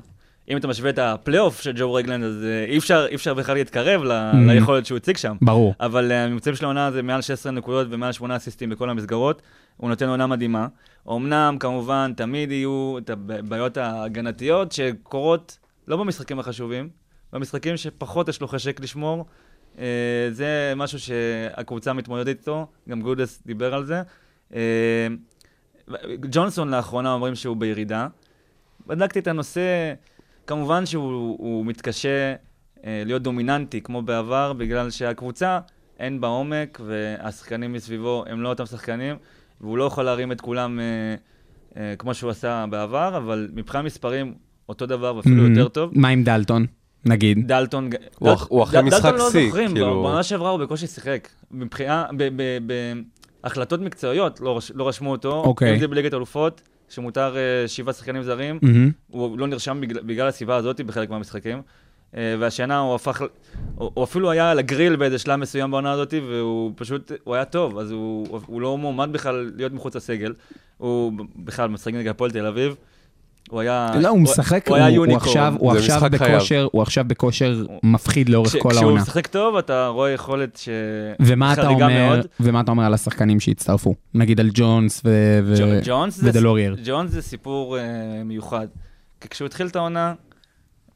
אם 0.49 0.57
אתה 0.57 0.69
משווה 0.69 0.91
את 0.91 0.99
הפלייאוף 0.99 1.61
של 1.61 1.73
ג'ו 1.77 1.93
רגלנד, 1.95 2.25
אז 2.25 2.45
אה, 2.45 2.65
אי 2.73 2.79
אפשר, 2.79 3.07
אי 3.11 3.15
אפשר 3.15 3.35
בכלל 3.35 3.55
להתקרב 3.55 4.03
ל- 4.03 4.11
Mhm. 4.33 4.37
ליכולת 4.53 4.87
שהוא 4.87 4.97
הציג 4.97 5.17
שם. 5.17 5.37
ברור. 5.43 5.75
אבל 5.81 6.13
אה, 6.13 6.25
הממצאים 6.25 6.57
של 6.57 6.65
העונה 6.65 6.91
זה 6.91 7.03
מעל 7.03 7.23
16 7.23 7.53
נקודות 7.53 7.87
ומעל 7.91 8.13
8 8.13 8.37
אסיסטים 8.37 8.71
בכל 8.71 8.91
המסגרות. 8.91 9.43
הוא 9.77 9.89
נותן 9.91 10.09
עונה 10.09 10.27
מדהימה. 10.27 10.67
אמנם, 11.09 11.57
כמובן, 11.61 12.13
תמיד 12.17 12.51
יהיו 12.53 12.95
את 12.99 13.11
הבעיות 13.11 13.77
ההגנתיות 13.77 14.73
שקורות 14.73 15.59
לא 15.89 15.97
במשחקים 15.97 16.39
החשובים, 16.39 16.89
במשחקים 17.33 17.77
שפחות 17.77 18.29
יש 18.29 18.41
לו 18.41 18.49
חשק 18.49 18.81
לשמור. 18.81 19.27
אה, 19.79 20.29
זה 20.31 20.73
משהו 20.77 20.99
שהקבוצה 20.99 21.93
מתמודדת 21.93 22.39
איתו, 22.39 22.67
גם 22.89 23.03
גודס 23.03 23.43
דיבר 23.47 23.75
על 23.75 23.85
זה. 23.85 24.03
אה, 24.55 25.07
ג'ונסון 26.31 26.71
לאחרונה 26.71 27.13
אומרים 27.13 27.35
שהוא 27.35 27.57
בירידה. 27.57 28.07
בדקתי 28.87 29.19
את 29.19 29.27
הנושא, 29.27 29.95
כמובן 30.47 30.87
שהוא 30.87 31.37
הוא 31.39 31.67
מתקשה 31.67 32.35
אה, 32.85 33.03
להיות 33.07 33.23
דומיננטי 33.23 33.81
כמו 33.81 34.03
בעבר, 34.03 34.53
בגלל 34.53 34.91
שהקבוצה 34.91 35.61
אין 35.99 36.21
בה 36.21 36.29
עומק, 36.29 36.81
והשחקנים 36.85 37.73
מסביבו 37.73 38.25
הם 38.27 38.43
לא 38.43 38.49
אותם 38.49 38.67
שחקנים, 38.67 39.17
והוא 39.61 39.79
לא 39.79 39.85
יכול 39.85 40.05
להרים 40.05 40.33
את 40.33 40.41
כולם 40.41 40.81
אה, 40.81 40.85
אה, 41.77 41.97
כמו 41.97 42.15
שהוא 42.15 42.31
עשה 42.31 42.65
בעבר, 42.71 43.17
אבל 43.17 43.49
מבחינת 43.55 43.85
מספרים, 43.85 44.35
אותו 44.69 44.87
דבר 44.87 45.17
ואפילו 45.17 45.47
Mhm. 45.47 45.51
יותר 45.51 45.69
טוב. 45.69 45.91
מה 45.95 46.09
עם 46.09 46.25
דלטון, 46.25 46.67
נגיד? 47.05 47.49
דלטון, 47.49 47.91
הוא 48.19 48.33
אח- 48.33 48.47
הוא 48.51 48.63
אחרי 48.63 48.81
דל- 48.81 48.87
משחק 48.87 49.03
דלטון 49.03 49.19
לא 49.19 49.31
שיא, 49.31 49.47
זוכרים, 49.47 49.71
כאילו- 49.73 50.03
בעונה 50.03 50.23
שעברה 50.23 50.51
הוא 50.51 50.61
בקושי 50.61 50.87
שיחק. 50.87 51.29
מבחינה, 51.51 52.05
ב- 52.17 52.29
ב- 52.37 52.59
בהחלטות 53.43 53.81
מקצועיות 53.81 54.41
לא 54.41 54.57
רש- 54.59 54.73
לא 54.75 54.89
רשמו 54.89 55.11
אותו. 55.11 55.43
אוקיי. 55.45 55.79
זה 55.81 55.89
בליגת 55.89 56.15
אלופות, 56.15 56.61
שמותר 56.89 57.37
אה, 57.37 57.69
שבעה 57.69 57.95
שחקנים 57.95 58.23
זרים, 58.23 58.59
מהמם. 58.63 58.91
הוא 59.11 59.39
לא 59.39 59.47
נרשם 59.47 59.81
בגלל, 59.81 60.03
בגלל 60.03 60.29
הסיבה 60.29 60.57
הזאת 60.57 60.81
בחלק 60.81 61.11
מהמשחקים. 61.11 61.63
אה, 62.17 62.35
והשנה 62.39 62.79
הוא 62.79 62.95
הפך, 62.95 63.23
הוא, 63.75 63.91
הוא 63.95 64.05
אפילו 64.05 64.31
היה 64.31 64.51
על 64.51 64.59
הגריל 64.59 64.97
באיזה 64.97 65.19
שלב 65.19 65.37
מסוים 65.37 65.71
בעונה 65.71 65.93
הזאת, 65.93 66.15
והוא 66.29 66.73
פשוט, 66.77 67.13
הוא 67.25 67.35
היה 67.35 67.45
טוב, 67.45 67.79
אז 67.79 67.91
הוא, 67.91 68.27
הוא 68.47 68.61
לא 68.61 68.79
מועמד 68.79 69.09
בכלל 69.13 69.53
להיות 69.57 69.73
מחוץ 69.73 69.97
לסגל. 69.97 70.33
הוא 70.77 71.13
בכלל 71.37 71.69
משחק 71.69 71.95
נגד 71.95 72.09
הפועל 72.11 72.31
תל 72.31 72.47
אביב. 72.47 72.77
הוא 73.51 73.61
היה... 73.61 73.91
לא, 74.01 74.09
הוא 74.09 74.21
משחק, 74.21 74.69
הוא 74.69 74.77
הוא, 74.77 74.85
היה 74.85 74.97
הוא 74.97 75.07
יוניקורן. 75.07 75.27
עכשיו, 75.29 75.55
הוא 75.59 75.73
זה 75.81 75.95
עכשיו. 75.95 76.11
בכושר, 76.11 76.69
הוא 76.73 76.83
עכשיו 76.83 77.05
בכושר 77.09 77.55
מפחיד 77.83 78.29
לאורך 78.29 78.49
כש- 78.49 78.57
כל 78.57 78.69
כשהוא 78.71 78.83
העונה. 78.85 79.03
משחק 79.03 79.27
טוב, 79.27 79.57
אתה 79.57 79.87
רואה 79.87 80.11
יכולת 80.11 80.57
ש... 80.57 80.69
ומה 81.21 81.53
אתה 81.53 81.69
אומר, 81.69 81.89
מאוד. 81.89 82.27
ומה 82.41 82.61
אתה 82.61 82.71
אומר 82.71 82.85
על 82.85 82.95
השחקנים 82.95 83.41
שהצטרפו? 83.41 83.95
נגיד 84.15 84.41
על 84.41 84.51
ג'ונס 84.55 85.03
ו... 85.05 85.41
ו... 85.45 85.55
ג'ו- 85.59 85.65
ג'ונס 85.85 86.17
זה- 86.17 86.29
ודלורייר. 86.31 86.77
ג'ונס 86.85 87.11
זה 87.11 87.23
סיפור 87.23 87.79
אה, 87.79 87.83
מיוחד. 88.25 88.67
כי 89.21 89.29
כשהוא 89.29 89.47
התחיל 89.47 89.67
את 89.67 89.77
העונה, 89.77 90.15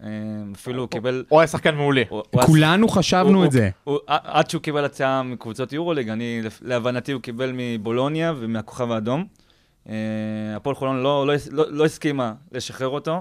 אה, 0.02 0.08
אפילו 0.56 0.82
הוא 0.82 0.88
קיבל... 0.88 1.24
הוא 1.28 1.40
היה 1.40 1.46
שחקן 1.46 1.74
מעולה. 1.74 2.02
הוא- 2.08 2.22
הוא 2.30 2.42
כולנו 2.42 2.88
חשבנו 2.88 3.38
הוא- 3.38 3.44
את 3.46 3.52
זה. 3.52 3.70
הוא- 3.84 3.98
עד 4.06 4.50
שהוא 4.50 4.62
קיבל 4.62 4.84
הצעה 4.84 5.22
מקבוצות 5.22 5.72
יורוליג, 5.72 6.08
אני, 6.08 6.40
להבנתי, 6.62 7.12
הוא 7.12 7.22
קיבל 7.22 7.50
מבולוניה 7.54 8.32
ומהכוכב 8.38 8.90
האדום. 8.90 9.24
אה, 9.88 9.94
הפועל 10.56 10.76
חולון 10.76 11.02
לא, 11.02 11.26
לא, 11.26 11.34
לא, 11.50 11.64
לא 11.70 11.84
הסכימה 11.84 12.34
לשחרר 12.52 12.88
אותו, 12.88 13.20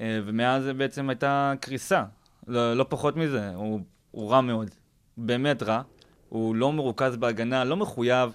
אה, 0.00 0.18
ומאז 0.26 0.62
זה 0.62 0.72
בעצם 0.74 1.08
הייתה 1.10 1.52
קריסה. 1.60 2.04
לא, 2.48 2.74
לא 2.74 2.86
פחות 2.88 3.16
מזה, 3.16 3.50
הוא, 3.54 3.80
הוא 4.10 4.30
רע 4.30 4.40
מאוד. 4.40 4.70
באמת 5.16 5.62
רע. 5.62 5.82
הוא 6.28 6.54
לא 6.54 6.72
מרוכז 6.72 7.16
בהגנה, 7.16 7.64
לא 7.64 7.76
מחויב. 7.76 8.30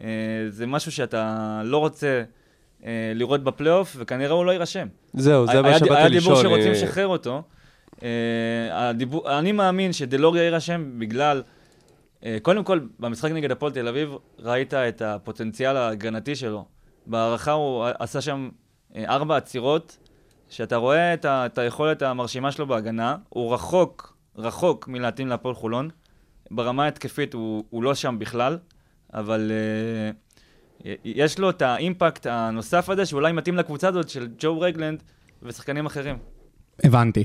אה, 0.00 0.06
זה 0.48 0.66
משהו 0.66 0.92
שאתה 0.92 1.36
לא 1.64 1.78
רוצה 1.78 2.22
לראות 3.14 3.44
בפלייאוף, 3.44 3.96
וכנראה 3.98 4.32
הוא 4.34 4.44
לא 4.44 4.50
יירשם. 4.50 4.86
זהו, 5.14 5.46
זה 5.46 5.62
מה 5.62 5.68
היה- 5.68 5.78
שבאתי 5.78 5.94
היה 5.94 6.08
לשאול. 6.08 6.20
דיבור 6.20 6.42
שרוצים 6.42 6.72
לשחרר 6.72 7.06
אותו. 7.06 7.42
הדיבור, 8.72 9.38
אני 9.38 9.52
מאמין 9.52 9.92
שדלוריה 9.92 10.42
יירשם 10.42 10.92
בגלל, 10.98 11.42
קודם 12.42 12.64
כל, 12.64 12.80
במשחק 12.98 13.30
נגד 13.30 13.50
הפועל 13.50 13.72
תל 13.72 13.88
אביב, 13.88 14.10
ראית 14.38 14.74
את 14.74 15.02
הפוטנציאל 15.02 15.76
ההגנתי 15.76 16.36
שלו. 16.36 16.64
בהערכה 17.10 17.52
הוא 17.52 17.86
עשה 17.98 18.20
שם 18.20 18.48
אה, 18.96 19.04
ארבע 19.08 19.36
עצירות, 19.36 19.98
שאתה 20.48 20.76
רואה 20.76 21.14
את, 21.14 21.24
ה, 21.24 21.46
את 21.46 21.58
היכולת 21.58 22.02
המרשימה 22.02 22.52
שלו 22.52 22.66
בהגנה, 22.66 23.16
הוא 23.28 23.54
רחוק, 23.54 24.16
רחוק 24.36 24.88
מלהתאים 24.88 25.28
להפועל 25.28 25.54
חולון. 25.54 25.88
ברמה 26.50 26.84
ההתקפית 26.84 27.34
הוא, 27.34 27.64
הוא 27.70 27.82
לא 27.82 27.94
שם 27.94 28.16
בכלל, 28.18 28.58
אבל 29.14 29.52
אה, 30.84 30.92
יש 31.04 31.38
לו 31.38 31.50
את 31.50 31.62
האימפקט 31.62 32.26
הנוסף 32.26 32.88
הזה, 32.88 33.06
שאולי 33.06 33.32
מתאים 33.32 33.56
לקבוצה 33.56 33.88
הזאת 33.88 34.08
של 34.08 34.28
ג'ו 34.38 34.60
רגלנד 34.60 35.02
ושחקנים 35.42 35.86
אחרים. 35.86 36.18
הבנתי. 36.84 37.24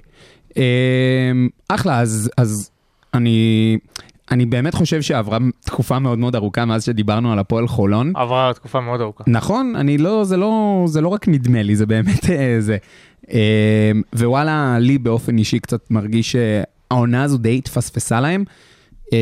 אמ, 0.57 1.49
אחלה, 1.69 1.99
אז, 1.99 2.31
אז 2.37 2.71
אני, 3.13 3.77
אני 4.31 4.45
באמת 4.45 4.75
חושב 4.75 5.01
שעברה 5.01 5.37
תקופה 5.65 5.99
מאוד 5.99 6.19
מאוד 6.19 6.35
ארוכה 6.35 6.65
מאז 6.65 6.83
שדיברנו 6.83 7.33
על 7.33 7.39
הפועל 7.39 7.67
חולון. 7.67 8.13
עברה 8.15 8.51
תקופה 8.53 8.81
מאוד 8.81 9.01
ארוכה. 9.01 9.23
נכון, 9.27 9.75
אני 9.75 9.97
לא, 9.97 10.23
זה 10.23 10.37
לא, 10.37 10.83
זה 10.87 11.01
לא 11.01 11.07
רק 11.07 11.27
נדמה 11.27 11.63
לי, 11.63 11.75
זה 11.75 11.85
באמת 11.85 12.29
אה, 12.29 12.55
זה. 12.59 12.77
אמ, 13.31 14.01
ווואלה, 14.15 14.79
לי 14.79 14.97
באופן 14.97 15.37
אישי 15.37 15.59
קצת 15.59 15.91
מרגיש 15.91 16.31
שהעונה 16.35 17.23
הזו 17.23 17.37
די 17.37 17.57
התפספסה 17.57 18.21
להם. 18.21 18.43
אמ, 19.11 19.17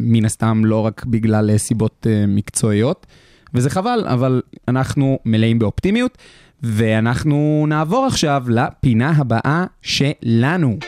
מן 0.00 0.24
הסתם 0.24 0.64
לא 0.64 0.86
רק 0.86 1.04
בגלל 1.04 1.50
אה, 1.50 1.58
סיבות 1.58 2.06
אה, 2.10 2.24
מקצועיות, 2.28 3.06
וזה 3.54 3.70
חבל, 3.70 4.04
אבל 4.06 4.42
אנחנו 4.68 5.18
מלאים 5.24 5.58
באופטימיות, 5.58 6.18
ואנחנו 6.62 7.66
נעבור 7.68 8.06
עכשיו 8.06 8.44
לפינה 8.48 9.12
הבאה 9.16 9.64
שלנו. 9.82 10.78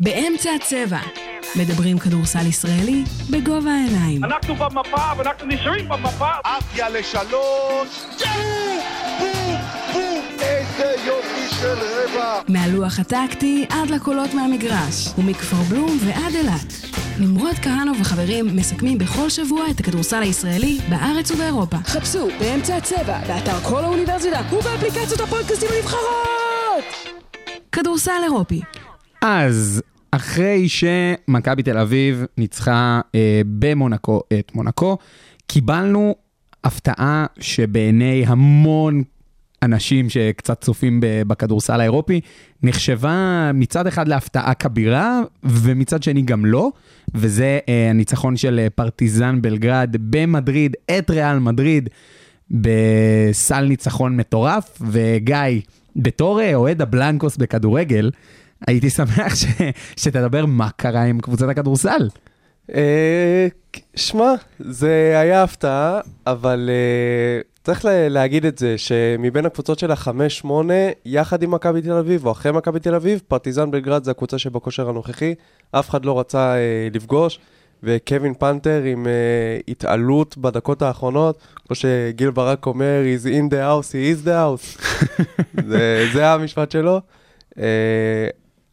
באמצע 0.00 0.50
הצבע. 0.56 1.23
מדברים 1.56 1.98
כדורסל 1.98 2.46
ישראלי 2.46 3.04
בגובה 3.30 3.70
העיניים. 3.70 4.24
אנחנו 4.24 4.54
במפה 4.54 5.12
ואנחנו 5.16 5.46
נשארים 5.46 5.88
במפה. 5.88 6.30
עפיה 6.44 6.88
לשלוש, 6.88 8.04
בום, 9.18 9.56
בום, 9.92 10.24
איזה 10.40 10.94
יופי 11.06 11.54
של 11.60 11.74
רבע. 11.78 12.40
מהלוח 12.48 12.98
הטקטי 12.98 13.66
עד 13.70 13.90
לקולות 13.90 14.34
מהמגרש, 14.34 15.08
ומכפר 15.18 15.56
בלום 15.56 15.98
ועד 16.00 16.34
אילת. 16.34 16.72
נמרוד 17.18 17.54
כהנוב 17.62 17.96
וחברים 18.00 18.56
מסכמים 18.56 18.98
בכל 18.98 19.30
שבוע 19.30 19.70
את 19.70 19.80
הכדורסל 19.80 20.22
הישראלי 20.22 20.78
בארץ 20.88 21.30
ובאירופה. 21.30 21.76
חפשו 21.84 22.28
באמצע 22.38 22.76
הצבע, 22.76 23.18
באתר 23.26 23.60
כל 23.62 23.84
האוניברסיטה 23.84 24.40
ובאפליקציות 24.52 25.20
הפודקאסטים 25.20 25.68
הנבחרות! 25.76 26.84
כדורסל 27.72 28.20
אירופי. 28.24 28.60
אז 29.20 29.82
אחרי 30.16 30.68
שמכבי 30.68 31.62
תל 31.62 31.78
אביב 31.78 32.24
ניצחה 32.38 33.00
אה, 33.14 33.40
במונקו 33.58 34.20
את 34.38 34.52
מונקו, 34.54 34.98
קיבלנו 35.46 36.14
הפתעה 36.64 37.26
שבעיני 37.40 38.24
המון 38.26 39.02
אנשים 39.62 40.10
שקצת 40.10 40.60
צופים 40.60 41.00
בכדורסל 41.02 41.80
האירופי, 41.80 42.20
נחשבה 42.62 43.50
מצד 43.54 43.86
אחד 43.86 44.08
להפתעה 44.08 44.54
כבירה, 44.54 45.20
ומצד 45.44 46.02
שני 46.02 46.22
גם 46.22 46.46
לא, 46.46 46.70
וזה 47.14 47.58
אה, 47.68 47.90
הניצחון 47.90 48.36
של 48.36 48.58
אה, 48.58 48.70
פרטיזן 48.70 49.42
בלגרד 49.42 49.96
במדריד, 50.00 50.76
את 50.98 51.10
ריאל 51.10 51.38
מדריד, 51.38 51.88
בסל 52.50 53.64
ניצחון 53.64 54.16
מטורף, 54.16 54.78
וגיא, 54.80 55.60
בתור 55.96 56.40
אה, 56.40 56.54
אוהד 56.54 56.82
הבלנקוס 56.82 57.36
בכדורגל, 57.36 58.10
הייתי 58.66 58.90
שמח 58.90 59.34
ש... 59.34 59.44
שתדבר 59.96 60.46
מה 60.46 60.68
קרה 60.76 61.02
עם 61.02 61.20
קבוצת 61.20 61.48
הכדורסל. 61.48 62.08
אה, 62.74 63.46
שמע, 63.96 64.32
זה 64.60 65.14
היה 65.20 65.42
הפתעה, 65.42 66.00
אבל 66.26 66.70
אה, 66.72 67.40
צריך 67.64 67.84
לה- 67.84 68.08
להגיד 68.08 68.44
את 68.46 68.58
זה, 68.58 68.78
שמבין 68.78 69.46
הקבוצות 69.46 69.78
של 69.78 69.90
החמש, 69.90 70.38
שמונה, 70.38 70.74
יחד 71.06 71.42
עם 71.42 71.50
מכבי 71.50 71.82
תל 71.82 71.92
אביב, 71.92 72.26
או 72.26 72.32
אחרי 72.32 72.52
מכבי 72.52 72.80
תל 72.80 72.94
אביב, 72.94 73.20
פרטיזן 73.28 73.70
בלגרד 73.70 74.04
זה 74.04 74.10
הקבוצה 74.10 74.38
שבכושר 74.38 74.88
הנוכחי, 74.88 75.34
אף 75.70 75.90
אחד 75.90 76.04
לא 76.04 76.20
רצה 76.20 76.54
אה, 76.54 76.88
לפגוש, 76.94 77.38
וקווין 77.82 78.34
פנתר 78.34 78.82
עם 78.82 79.06
אה, 79.06 79.12
התעלות 79.68 80.38
בדקות 80.38 80.82
האחרונות, 80.82 81.38
כמו 81.66 81.76
שגיל 81.76 82.30
ברק 82.30 82.66
אומר, 82.66 83.02
he's 83.04 83.26
in 83.26 83.52
the 83.52 83.56
house, 83.56 83.90
he 83.92 84.22
is 84.22 84.26
the 84.26 84.30
house. 84.30 84.82
זה, 85.68 86.06
זה 86.12 86.32
המשפט 86.32 86.70
שלו. 86.70 87.00
אה, 87.58 87.64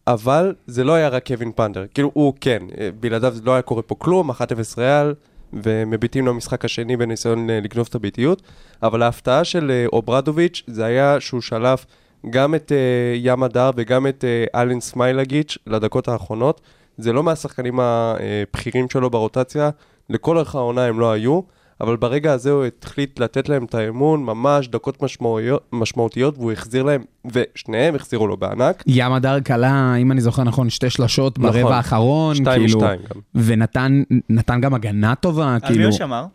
אבל 0.08 0.56
זה 0.68 0.84
לא 0.84 0.94
היה 0.94 1.10
רק 1.10 1.28
קווין 1.28 1.52
פנדר, 1.52 1.86
כאילו 1.94 2.12
הוא 2.14 2.34
כן, 2.42 2.60
אה, 2.80 2.90
בלעדיו 3.00 3.36
לא 3.44 3.52
היה 3.52 3.62
קורה 3.62 3.82
פה 3.82 3.96
כלום, 3.96 4.32
1-0 4.32 4.34
ריאל, 4.78 5.14
ומביטים 5.54 6.28
למשחק 6.28 6.66
השני 6.66 6.98
בניסיון 6.98 7.50
אה, 7.50 7.60
לגנוב 7.64 7.88
את 7.90 7.96
הביטיות, 7.96 8.42
אבל 8.84 9.02
ההפתעה 9.02 9.44
של 9.44 9.72
אה, 9.72 9.86
אוברדוביץ' 9.94 10.64
זה 10.68 10.86
היה 10.86 11.20
שהוא 11.20 11.42
שלף 11.42 11.86
גם 12.30 12.56
את 12.56 12.72
ים 13.16 13.44
הדר 13.44 13.70
וגם 13.76 14.08
את 14.08 14.26
אלן 14.56 14.80
סמיילגיץ' 14.80 15.58
לדקות 15.68 16.08
האחרונות, 16.08 16.62
זה 16.98 17.14
לא 17.14 17.24
מהשחקנים 17.24 17.80
הבכירים 17.80 18.90
שלו 18.90 19.10
ברוטציה, 19.10 19.70
לכל 20.10 20.38
אורך 20.38 20.56
העונה 20.56 20.86
הם 20.86 21.00
לא 21.00 21.12
היו, 21.12 21.42
אבל 21.82 21.96
ברגע 21.96 22.34
הזה 22.34 22.52
הוא 22.52 22.66
החליט 22.84 23.20
לתת 23.20 23.50
להם 23.50 23.64
את 23.64 23.76
האמון, 23.76 24.24
ממש 24.24 24.68
דקות 24.68 25.04
משמעויות, 25.04 25.70
משמעותיות, 25.74 26.38
והוא 26.38 26.52
החזיר 26.52 26.84
להם, 26.84 27.02
ושניהם 27.34 27.96
החזירו 27.96 28.28
לו 28.28 28.38
בענק. 28.38 28.84
ים 28.88 29.12
הדר 29.14 29.42
כלה, 29.42 29.96
אם 29.96 30.12
אני 30.12 30.22
זוכר 30.22 30.44
נכון, 30.44 30.70
שתי 30.70 30.90
שלשות 30.90 31.40
נכון. 31.40 31.52
ברבע 31.52 31.78
האחרון, 31.78 32.36
שתיים 32.36 32.62
כאילו, 32.66 32.80
משתיים 32.80 33.00
גם. 33.00 33.22
ונתן 33.36 34.04
נתן 34.30 34.62
גם 34.62 34.74
הגנה 34.74 35.16
טובה, 35.16 35.48
על 35.48 35.54
מי 35.54 35.68
כאילו, 35.68 35.84
הוא 35.84 35.92
שמר? 35.92 36.26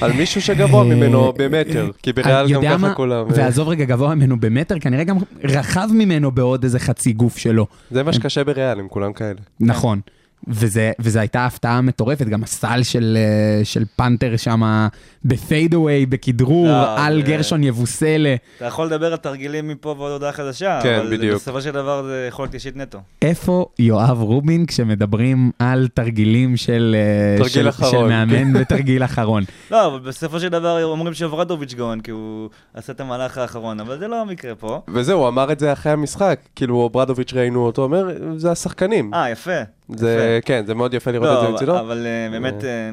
על 0.00 0.12
מישהו 0.12 0.42
שגבוה 0.42 0.84
ממנו 0.84 1.32
במטר, 1.36 1.90
כי 2.02 2.12
בריאל 2.12 2.52
גם 2.52 2.62
ככה? 2.62 2.94
כולם. 2.94 3.26
אה, 3.26 3.32
ועזוב 3.36 3.68
רגע 3.68 3.84
גבוה 3.84 4.14
ממנו 4.14 4.40
במטר, 4.40 4.78
כנראה 4.78 5.04
גם 5.04 5.16
רחב 5.44 5.88
ממנו 5.92 6.30
בעוד 6.30 6.64
איזה 6.64 6.78
חצי 6.78 7.12
גוף 7.12 7.38
שלו. 7.38 7.66
זה 7.90 8.02
מה 8.02 8.12
שקשה 8.12 8.44
בריאל, 8.44 8.80
הם 8.80 8.88
כולם 8.88 9.12
כאלה. 9.12 9.40
נכון. 9.60 10.00
וזה, 10.48 10.92
וזה 10.98 11.20
הייתה 11.20 11.46
הפתעה 11.46 11.80
מטורפת, 11.80 12.26
גם 12.26 12.42
הסל 12.42 12.82
של, 12.82 13.18
אה, 13.20 13.64
של 13.64 13.84
פנתר 13.96 14.36
שם 14.36 14.86
בפיידאווי, 15.24 16.06
בכדרור, 16.06 16.66
לא, 16.68 16.98
על 17.06 17.16
זה- 17.16 17.22
גרשון 17.28 17.64
יבוסלה. 17.64 18.34
אתה 18.56 18.64
יכול 18.64 18.86
לדבר 18.86 19.06
על 19.12 19.16
תרגילים 19.16 19.68
מפה 19.68 19.94
ועוד 19.98 20.12
הודעה 20.12 20.32
חדשה, 20.32 20.80
כן, 20.82 20.98
אבל 21.00 21.16
בדיוק. 21.16 21.34
בסופו 21.34 21.60
של 21.60 21.70
דבר 21.70 22.02
זה 22.02 22.26
יכולת 22.28 22.54
אישית 22.54 22.76
נטו. 22.76 22.98
איפה 23.22 23.66
יואב 23.78 24.20
רובין 24.20 24.66
כשמדברים 24.66 25.50
על 25.58 25.88
תרגילים 25.94 26.56
של, 26.56 26.96
אה, 26.98 27.36
תרגיל 27.38 27.52
של, 27.52 27.68
אחרון. 27.68 27.90
של 27.90 28.06
מאמן 28.08 28.56
ותרגיל 28.60 29.04
אחרון? 29.04 29.42
לא, 29.70 29.86
אבל 29.86 29.98
בסופו 29.98 30.40
של 30.40 30.48
דבר 30.48 30.84
אומרים 30.84 31.14
שוורדוביץ' 31.14 31.74
גאון, 31.74 32.00
כי 32.00 32.10
הוא 32.10 32.48
עשה 32.74 32.92
את 32.92 33.00
המהלך 33.00 33.38
האחרון, 33.38 33.80
אבל 33.80 33.98
זה 33.98 34.08
לא 34.08 34.20
המקרה 34.20 34.54
פה. 34.54 34.80
וזהו, 34.88 35.20
הוא 35.20 35.28
אמר 35.28 35.52
את 35.52 35.60
זה 35.60 35.72
אחרי 35.72 35.92
המשחק. 35.92 36.38
כאילו, 36.56 36.90
ברדוביץ' 36.92 37.32
ראיינו 37.32 37.66
אותו, 37.66 37.82
אומר, 37.82 38.06
זה 38.36 38.50
השחקנים. 38.50 39.14
אה, 39.14 39.30
יפה. 39.30 39.50
זה, 39.88 40.40
כן, 40.44 40.66
זה 40.66 40.74
מאוד 40.74 40.94
יפה 40.94 41.10
לראות 41.10 41.28
את 41.28 41.34
לא, 41.34 41.40
זה 41.40 41.46
אבל- 41.46 41.54
מצידו. 41.54 41.80
אבל 41.80 42.06
אה, 42.06 42.28
באמת, 42.30 42.64
אה, 42.64 42.90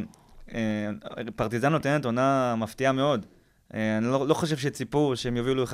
אה, 0.54 0.90
פרטיזן 1.36 1.72
נותנת 1.72 2.06
עונה 2.06 2.56
מפתיעה 2.58 2.92
מאוד. 2.92 3.26
אני 3.74 4.06
לא 4.06 4.28
לא 4.28 4.34
חושב 4.34 4.58
שציפו 4.58 5.16
שהם 5.16 5.38
יובילו 5.38 5.64
1-0 5.64 5.72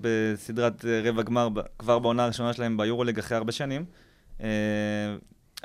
בסדרת 0.00 0.84
רבע 1.04 1.22
גמר 1.22 1.48
כבר 1.78 1.98
בעונה 1.98 2.24
הראשונה 2.24 2.52
שלהם 2.52 2.76
ביורוליג 2.76 3.18
אחרי 3.18 3.36
הרבה 3.36 3.52
שנים. 3.52 3.84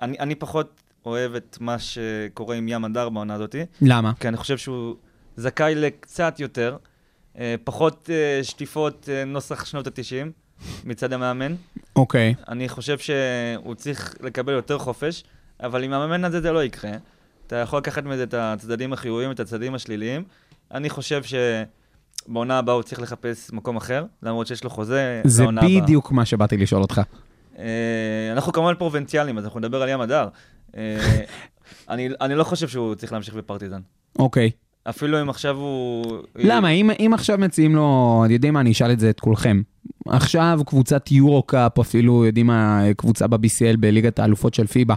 אני 0.01 0.19
אני 0.19 0.35
פחות 0.35 0.81
אוהב 1.05 1.35
את 1.35 1.57
מה 1.59 1.79
שקורה 1.79 2.55
עם 2.55 2.67
ים 2.67 2.85
הדר 2.85 3.09
בעונה 3.09 3.33
הזאתי, 3.33 3.65
למה? 3.81 4.11
כי 4.19 4.27
אני 4.27 4.37
חושב 4.37 4.57
שהוא 4.57 4.95
זכאי 5.37 5.75
לקצת 5.75 6.39
יותר, 6.39 6.77
פחות 7.63 8.09
שטיפות 8.43 9.09
נוסח 9.27 9.65
שנות 9.65 9.87
ה-90 9.87 10.31
מצד 10.85 11.13
המאמן. 11.13 11.55
אוקיי. 11.95 12.35
אני 12.47 12.69
חושב 12.69 12.97
שהוא 12.97 13.75
צריך 13.75 14.15
לקבל 14.21 14.53
יותר 14.53 14.77
חופש, 14.77 15.23
אבל 15.59 15.83
עם 15.83 15.93
המאמן 15.93 16.23
הזה 16.25 16.41
זה 16.41 16.51
לא 16.51 16.63
יקרה. 16.63 16.91
אתה 17.47 17.55
יכול 17.55 17.79
לקחת 17.79 18.03
מזה 18.03 18.23
את 18.23 18.33
הצדדים 18.33 18.93
החיוביים, 18.93 19.31
את 19.31 19.39
הצדדים 19.39 19.75
השליליים. 19.75 20.23
אני 20.71 20.89
חושב 20.89 21.21
שבעונה 21.23 22.57
הבאה 22.57 22.75
הוא 22.75 22.83
צריך 22.83 23.01
לחפש 23.01 23.51
מקום 23.53 23.77
אחר, 23.77 24.05
למרות 24.23 24.47
שיש 24.47 24.63
לו 24.63 24.69
חוזה 24.69 25.21
זה 25.25 25.43
לעונה 25.43 25.61
הבאה. 25.61 25.81
בדיוק 25.81 26.11
מה 26.11 26.25
שבאתי 26.25 26.57
לשאול 26.57 26.81
אותך. 26.81 27.01
אה, 27.59 28.29
אנחנו 28.31 28.53
כמובן 28.53 28.75
פרובינציאלים, 28.75 29.37
אז 29.37 29.45
אנחנו 29.45 29.59
נדבר 29.59 29.81
על 29.81 29.89
ים 29.89 30.01
הדר. 30.01 30.27
אה, 30.77 31.21
אני, 31.89 32.09
אני 32.21 32.35
לא 32.35 32.43
חושב 32.43 32.67
שהוא 32.67 32.95
צריך 32.95 33.13
להמשיך 33.13 33.33
בפרטיזן. 33.33 33.81
אוקיי. 34.19 34.51
אפילו 34.89 35.21
אם 35.21 35.29
עכשיו 35.29 35.57
הוא... 35.57 36.05
למה? 36.35 36.69
אם, 36.69 36.89
אם 36.99 37.11
עכשיו 37.13 37.37
מציעים 37.37 37.75
לו, 37.75 38.23
יודעים 38.29 38.53
מה, 38.53 38.59
אני 38.59 38.71
אשאל 38.71 38.91
את 38.91 38.99
זה 38.99 39.09
את 39.09 39.19
כולכם. 39.19 39.61
עכשיו 40.07 40.59
קבוצת 40.65 41.11
יורו-קאפ, 41.11 41.79
אפילו, 41.79 42.25
יודעים 42.25 42.47
מה, 42.47 42.81
קבוצה 42.97 43.27
ב-BCL 43.27 43.77
בליגת 43.79 44.19
האלופות 44.19 44.53
של 44.53 44.67
פיבה, 44.67 44.95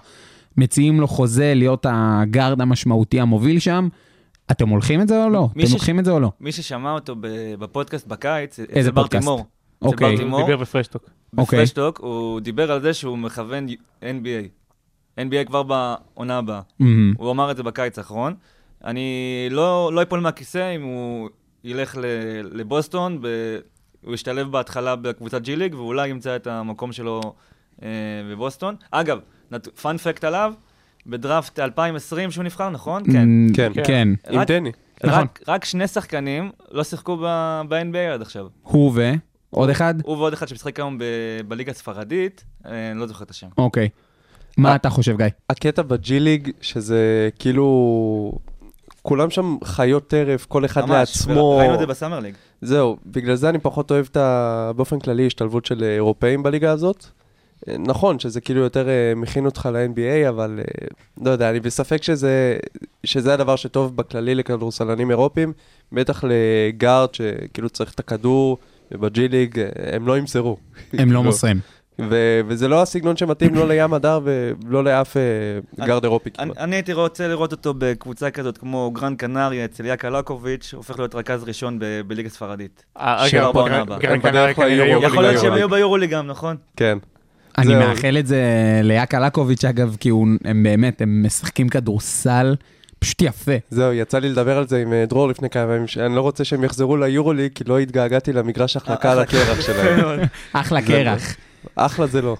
מציעים 0.57 1.01
לו 1.01 1.09
חוזה 1.09 1.53
להיות 1.57 1.87
הגארד 1.89 2.61
המשמעותי 2.61 3.21
המוביל 3.21 3.59
שם, 3.59 3.89
אתם 4.51 4.69
הולכים 4.69 5.01
את 5.01 5.09
זה 5.09 5.25
או 5.25 5.31
לא? 5.31 5.49
אתם 5.53 5.67
ש- 5.67 5.73
לוקחים 5.73 5.99
את 5.99 6.05
זה 6.05 6.11
או 6.13 6.21
לא? 6.21 6.31
מי 6.41 6.53
ששמע 6.53 6.93
אותו 6.93 7.17
ב- 7.21 7.55
בפודקאסט 7.59 8.07
בקיץ, 8.07 8.59
איזה 8.61 8.83
זה 8.83 8.93
פודקאסט? 8.93 9.15
ברטימור. 9.29 9.47
אוקיי. 9.83 10.07
זה 10.07 10.23
הוא 10.23 10.31
ברטימור. 10.31 10.41
דיבר 10.47 10.57
בפרשטוק. 10.57 11.03
אוקיי. 11.39 11.59
בפרשטוק, 11.59 11.99
הוא 12.01 12.41
דיבר 12.41 12.73
על 12.73 12.81
זה 12.83 12.95
שהוא 12.95 13.19
מכוון 13.19 13.67
NBA. 14.03 14.49
NBA 15.21 15.45
כבר 15.47 15.63
בעונה 15.63 16.39
הבאה. 16.39 16.61
מהמם. 16.81 17.15
הוא 17.19 17.31
אמר 17.31 17.51
את 17.51 17.57
זה 17.57 17.63
בקיץ 17.63 17.99
האחרון. 17.99 18.35
אני 18.85 19.09
לא, 19.51 19.91
לא 19.95 20.03
אפול 20.03 20.21
מהכיסא 20.21 20.75
אם 20.77 20.83
הוא 20.83 21.29
ילך 21.65 21.97
ל- 21.97 22.05
לבוסטון, 22.61 23.19
ב... 23.23 23.27
הוא 24.05 24.15
ישתלב 24.15 24.53
בהתחלה 24.53 24.97
בקבוצת 24.97 25.43
ג'י 25.43 25.57
ליג, 25.57 25.75
ואולי 25.75 26.09
ימצא 26.09 26.37
את 26.37 26.47
המקום 26.47 26.93
שלו 26.93 27.21
אה, 27.83 27.89
בבוסטון. 28.31 28.75
אגב, 28.91 29.19
פאנפקט 29.83 30.25
עליו, 30.25 30.53
בדראפט 31.07 31.59
2020 31.59 32.31
שהוא 32.31 32.45
נבחר, 32.45 32.71
נכון? 32.71 33.03
כן. 33.13 33.29
מ, 33.29 33.53
כן. 33.55 33.73
כן. 33.85 34.09
עם 34.31 34.41
רק- 34.41 34.49
דני. 34.49 34.73
נכון. 35.05 35.27
רק, 35.49 35.65
שני 35.65 35.89
שחקנים 35.89 36.51
לא 36.71 36.85
שיחקו 36.85 37.17
ב- 37.17 37.61
ב-NBA 37.69 38.13
עד 38.15 38.23
עכשיו. 38.23 38.47
הוא 38.63 38.93
ו... 38.95 39.11
עוד 39.51 39.71
אחד? 39.71 39.95
הוא 40.05 40.17
ועוד 40.17 40.33
אחד 40.33 40.49
שמשחק 40.49 40.81
היום 40.81 40.99
ב- 40.99 41.05
בליגה 41.49 41.71
הספרדית, 41.73 42.45
אה, 42.67 42.91
אני 42.91 42.99
לא 43.01 43.07
זוכר 43.07 43.25
את 43.25 43.31
השם. 43.31 43.47
אוקיי. 43.59 43.89
מה 44.57 44.75
אתה 44.75 44.91
חושב, 44.91 45.17
גיא? 45.17 45.27
הקטע 45.51 45.83
בג'י 45.83 46.21
ליג, 46.21 46.51
שזה 46.61 47.29
כאילו... 47.39 48.33
כולם 49.09 49.31
שם 49.31 49.57
חיות 49.65 50.09
טרף, 50.09 50.47
כל 50.47 50.65
אחד 50.65 50.81
ממש, 50.81 50.91
לעצמו. 50.93 51.57
ראינו 51.57 51.75
את 51.75 51.79
זה 51.79 51.87
בסאמר 51.87 52.21
ליג. 52.21 52.35
זהו, 52.63 52.97
בגלל 53.07 53.35
זה 53.35 53.49
אני 53.49 53.59
פחות 53.59 53.91
אוהב 53.91 54.07
את 54.11 54.17
ה... 54.17 54.71
באופן 54.77 54.99
כללי 54.99 55.27
השתלבות 55.27 55.67
של 55.67 55.85
אירופאים 55.85 56.43
בליגה 56.43 56.71
הזאת. 56.71 57.05
אה, 57.69 57.77
נכון 57.79 58.19
שזה 58.19 58.41
כאילו 58.41 58.61
יותר 58.61 58.89
אה, 58.89 59.13
מכין 59.17 59.47
אותך 59.47 59.69
ל-NBA, 59.73 60.29
אבל 60.29 60.59
אה, 60.59 60.87
לא 61.25 61.31
יודע, 61.31 61.51
אני 61.51 61.61
בספק 61.61 62.03
שזה, 62.03 62.59
שזה 63.05 63.35
הדבר 63.35 63.57
שטוב 63.57 63.97
בכללי 63.97 64.35
לכדורסלנים 64.35 65.11
אירופים, 65.11 65.53
בטח 65.93 66.25
לגארד 66.29 67.15
שכאילו 67.15 67.69
צריך 67.69 67.95
את 67.95 68.01
הכדור, 68.01 68.59
ובג'י 68.93 69.29
ליג 69.29 69.61
הם 69.93 70.07
לא 70.07 70.19
ימסרו. 70.19 70.57
הם 70.93 71.13
לא 71.13 71.15
לא. 71.19 71.25
מוסרים. 71.25 71.61
ו- 72.01 72.41
וזה 72.49 72.69
לא 72.69 72.83
הסגנון 72.83 73.17
שמתאים 73.17 73.55
לא 73.55 73.69
לים 73.69 73.95
הדר 73.95 74.21
ולא 74.25 74.85
לאף 74.85 75.17
אה, 75.17 75.23
אירופי 76.05 76.31
אני, 76.39 76.45
כמעט. 76.47 76.59
אני 76.59 76.77
הייתי 76.77 76.93
רוצה 76.93 77.29
לראות 77.29 77.53
אותו 77.53 77.75
בקבוצה 77.79 78.31
כזאת 78.31 78.59
כמו 78.59 78.91
גרנד 78.95 79.17
קנריה 79.19 79.65
אצל 79.65 79.87
יאקה 79.87 80.11
לקוביץ', 80.11 80.75
הופך 80.77 80.99
להיות 80.99 81.15
רכז 81.15 81.45
ראשון 81.45 81.79
ב- 81.79 82.01
בליגה 82.07 82.29
ספרדית. 82.29 82.85
אה, 82.99 83.29
של 83.29 83.37
רגע, 83.39 83.53
בעונה 83.53 83.85
גרן- 83.85 84.19
קנריה 84.19 84.55
כנראה 84.55 84.87
יכול 85.07 85.23
להיות. 85.23 85.41
שהם 85.41 85.53
יהיו 85.53 85.69
ביורולי 85.69 86.07
גם, 86.07 86.27
נכון? 86.27 86.57
כן. 86.77 86.99
אני. 87.59 87.75
מאחל 87.75 88.17
את 88.19 88.27
זה 88.27 88.43
ליאקה 88.83 89.21
לקוביץ', 89.21 89.65
אגב, 89.65 89.97
כי 90.01 90.09
הוא- 90.09 90.27
הם 90.45 90.63
באמת, 90.63 91.01
הם 91.01 91.23
משחקים 91.27 91.69
כדורסל 91.69 92.55
פשוט 92.99 93.23
יפה. 93.23 93.53
זהו, 93.71 93.93
יצא 93.93 94.19
לי 94.19 94.29
לדבר 94.29 94.59
על 94.59 94.67
זה 94.69 94.83
עם 94.83 94.93
אה, 94.93 95.05
דרור 95.09 95.29
לפני 95.29 95.51
כמה 95.51 95.75
ימים, 95.75 95.87
שאני 95.87 96.17
לא 96.17 96.21
רוצה 96.21 96.45
שהם 96.45 96.65
יחזרו 96.65 96.97
ליורוליג, 96.97 97.53
כי 97.55 97.65
לא 97.67 97.79
התגעגעתי 97.79 98.33
למגרש 98.33 98.77
החלקה 98.77 99.13
על 99.13 99.19
הקרח 99.19 99.61
שלהם. 99.61 100.21
אחלה 100.53 100.83
קרח. 100.83 101.37
אחלה 101.77 102.07
זה 102.07 102.23
לא. 102.23 102.37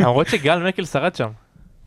למרות 0.00 0.26
שגל 0.28 0.58
מקל 0.68 0.84
שרד 0.84 1.14
שם. 1.14 1.28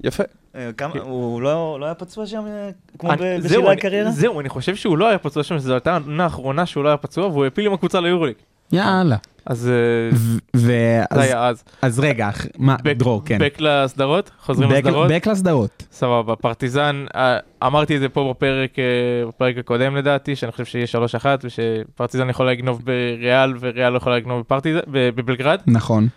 יפה. 0.04 0.24
אה, 0.56 0.70
כמה- 0.78 0.94
הוא 1.02 1.42
לא 1.42 1.78
לא 1.80 1.86
היה 1.86 1.94
פצוע 1.96 2.26
שם 2.26 2.44
אה, 2.48 2.70
כמו 3.00 3.12
אני- 3.12 3.18
ב- 3.22 3.40
זהו, 3.40 3.50
בשלהי 3.62 3.72
אני- 3.72 3.80
הקריירה? 3.80 4.12
זהו, 4.12 4.40
אני 4.40 4.50
חושב 4.50 4.76
שהוא 4.76 4.98
לא 4.98 5.08
היה 5.08 5.18
פצוע 5.18 5.44
שם, 5.44 5.58
שזו 5.60 5.74
הייתה 5.74 5.92
העונה 5.94 6.24
האחרונה 6.24 6.66
שהוא 6.66 6.84
לא 6.84 6.90
היה 6.90 6.98
פצוע, 6.98 7.28
והוא 7.28 7.44
העפיל 7.44 7.66
עם 7.66 7.74
הקבוצה 7.74 8.00
ליורוליג. 8.02 8.36
יאללה. 8.72 9.16
אז 9.46 9.68
אה, 9.70 10.18
ו- 10.56 11.02
זה 11.14 11.22
היה 11.22 11.48
אז. 11.48 11.64
אז 11.82 12.00
רגע, 12.00 12.30
אח- 12.30 12.46
מה, 12.58 12.76
בק- 12.84 12.98
דרור, 12.98 13.22
כן. 13.26 13.38
בק 13.42 13.58
לסדרות? 13.60 14.32
חוזרים 14.42 14.70
בק- 14.70 14.76
לסדרות? 14.76 15.12
בק 15.12 15.28
לסדרות. 15.28 15.84
סבבה, 15.92 16.36
פרטיזן, 16.36 17.06
אה, 17.16 17.38
אמרתי 17.64 17.96
את 17.96 18.02
זה 18.02 18.10
פה 18.10 18.34
בפרק, 18.38 18.80
אה, 18.80 18.84
בפרק 19.28 19.58
הקודם 19.58 19.96
לדעתי, 19.96 20.36
שאני 20.36 20.52
חושב 20.52 20.66
שיהיה 20.66 20.88
3-1, 20.88 21.26
ושפרטיזן 21.44 22.30
יכולה 22.30 22.52
לגנוב 22.52 22.82
בריאל, 22.86 23.54
וריאל 23.60 23.90
לא 23.90 23.98
יכולה 23.98 24.18
לגנוב 24.18 24.44
בבלגרד, 24.88 25.60
נכון. 25.68 26.08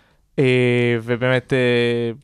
ובאמת 1.03 1.53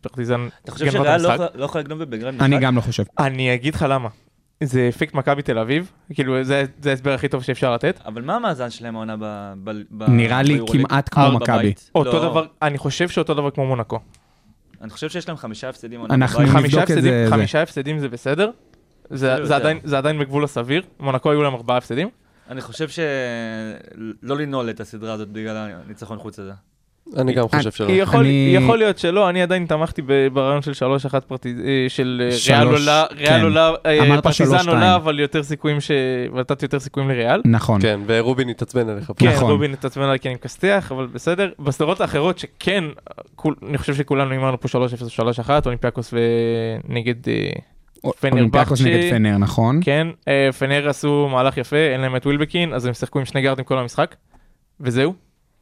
פרטיזן 0.02 0.48
אתה 0.64 0.72
חושב 0.72 0.92
שריאל 0.92 1.22
לא. 1.22 1.28
יכול- 1.34 1.46
לא 1.56 1.66
יכול 1.66 1.82
לגנוב 1.82 2.00
בבלגרד 2.04 2.34
אני 2.42 2.56
משחק? 2.56 2.62
גם 2.66 2.76
לא 2.76 2.82
חושב. 2.82 3.04
אני 3.20 3.54
אגיד 3.54 3.76
לך 3.76 3.86
למה. 3.90 4.10
זה 4.64 4.90
אפקט 4.90 5.14
מכבי 5.14 5.42
תל 5.42 5.58
אביב, 5.60 5.92
כאילו 6.14 6.44
זה 6.44 6.64
זה 6.82 6.90
ההסבר 6.90 7.14
הכי 7.14 7.28
טוב 7.28 7.44
שאפשר 7.44 7.74
לתת. 7.74 8.00
אבל 8.06 8.22
מה 8.22 8.36
המאזן 8.36 8.70
שלהם 8.70 8.96
העונה 8.96 9.16
ב... 9.20 9.24
ב- 9.64 9.82
ב- 9.92 10.10
נראה 10.10 10.42
לי? 10.42 10.60
כמעט 10.68 11.10
כמו 11.14 11.32
מכבי. 11.32 11.74
אותו 11.96 12.14
לא, 12.14 12.30
דבר, 12.30 12.46
אני 12.62 12.78
חושב 12.78 13.10
שאותו 13.10 13.34
דבר 13.34 13.52
כמו 13.52 13.66
מונקו. 13.68 14.00
אני 14.82 14.90
חושב 14.90 15.10
שיש 15.10 15.28
להם 15.28 15.38
חמישה 15.38 15.70
הפסדים 15.70 16.00
עונה 16.00 16.14
אנחנו 16.14 16.40
בבית. 16.40 16.50
נבדוק 16.56 16.62
חמישה 16.62 16.84
את 16.84 16.88
זה, 16.88 16.94
הפסדים, 16.94 17.12
זה. 17.26 17.28
חמישה 17.36 17.62
הפסדים 17.62 18.00
זה 18.00 18.10
בסדר. 18.10 18.52
זה 19.10 19.46
זה. 19.46 19.56
עדיין- 19.56 19.80
זה 19.84 19.98
עדיין 19.98 20.20
בגבול 20.20 20.44
הסביר. 20.44 20.84
מונקו 21.00 21.32
היו 21.32 21.44
להם 21.44 21.54
ארבעה 21.54 21.78
הפסדים. 21.78 22.10
אני 22.50 22.62
חושב 22.62 22.88
שלא 22.90 24.38
לנעול 24.38 24.70
את 24.70 24.80
הסדרה 24.80 25.14
הזאת 25.14 25.30
בגלל 25.30 25.72
הניצחון 25.86 26.18
חוץ 26.20 26.40
הזה. 26.40 26.52
אני 27.18 27.34
גם 27.34 27.48
חושב 27.48 27.72
שלא. 27.72 27.92
יכול, 27.92 28.20
אני- 28.20 28.52
יכול 28.56 28.78
להיות 28.78 28.98
שלא, 28.98 29.30
אני 29.30 29.42
עדיין 29.42 29.66
תמכתי 29.66 30.02
ברעיון 30.34 30.62
של 30.62 30.72
3-1 30.72 31.20
פרטיז... 31.28 31.60
אה, 31.60 31.86
של 31.88 32.22
אה, 32.26 32.32
שלוש, 32.38 32.50
ריאל 32.50 32.68
עולה, 32.68 33.06
כן. 33.10 33.16
ריאל 33.34 33.44
עולה, 33.44 33.72
אה, 33.86 34.00
אמרת 34.08 34.24
פרטיזן 34.24 34.58
3-2. 34.58 34.70
עולה, 34.70 34.96
אבל 34.96 35.20
יותר 35.20 35.44
סיכויים 35.44 35.82
ש... 35.82 35.92
ונתתי 36.34 36.66
יותר 36.66 36.80
סיכויים 36.80 37.10
לריאל. 37.10 37.42
נכון. 37.46 37.82
כן, 37.82 38.00
ורובין 38.08 38.50
התעצבן 38.50 38.90
עליך. 38.90 39.12
כן, 39.18 39.28
נכון. 39.30 39.52
רובין 39.52 39.74
התעצבן 39.74 40.04
עליי 40.04 40.20
כי 40.20 40.28
אני 40.28 40.36
מכסתח, 40.36 40.92
אבל 40.96 41.06
בסדר. 41.08 41.50
בסדרות 41.60 42.02
האחרות 42.02 42.40
שכן, 42.40 42.84
כול- 43.36 43.56
אני 43.70 43.78
חושב 43.78 43.96
שכולנו 43.96 44.32
הימרנו 44.32 44.60
פה 44.60 44.68
3-0 44.68 44.72
או 45.20 45.32
3-1, 45.42 45.66
אולימפיאקוס 45.66 46.14
ונגד... 46.14 47.16
אולימפיאקוס. 48.32 48.82
נגד 48.82 49.10
פנר, 49.10 49.38
נכון? 49.38 49.80
כן, 49.84 50.08
פנר 50.60 50.90
עשו 50.90 51.30
מהלך 51.32 51.58
יפה, 51.58 51.76
אין 51.78 52.02
להם 52.02 52.16
את 52.16 52.26
ווילבקין, 52.26 52.74
אז 52.74 52.86
הם 52.86 52.94
שיחקו 52.94 53.20
עם 53.20 53.26
שני 53.26 53.42
גארדים 53.42 53.66
כל 53.66 53.78
המשחק, 53.78 54.16
וזהו. 54.80 55.14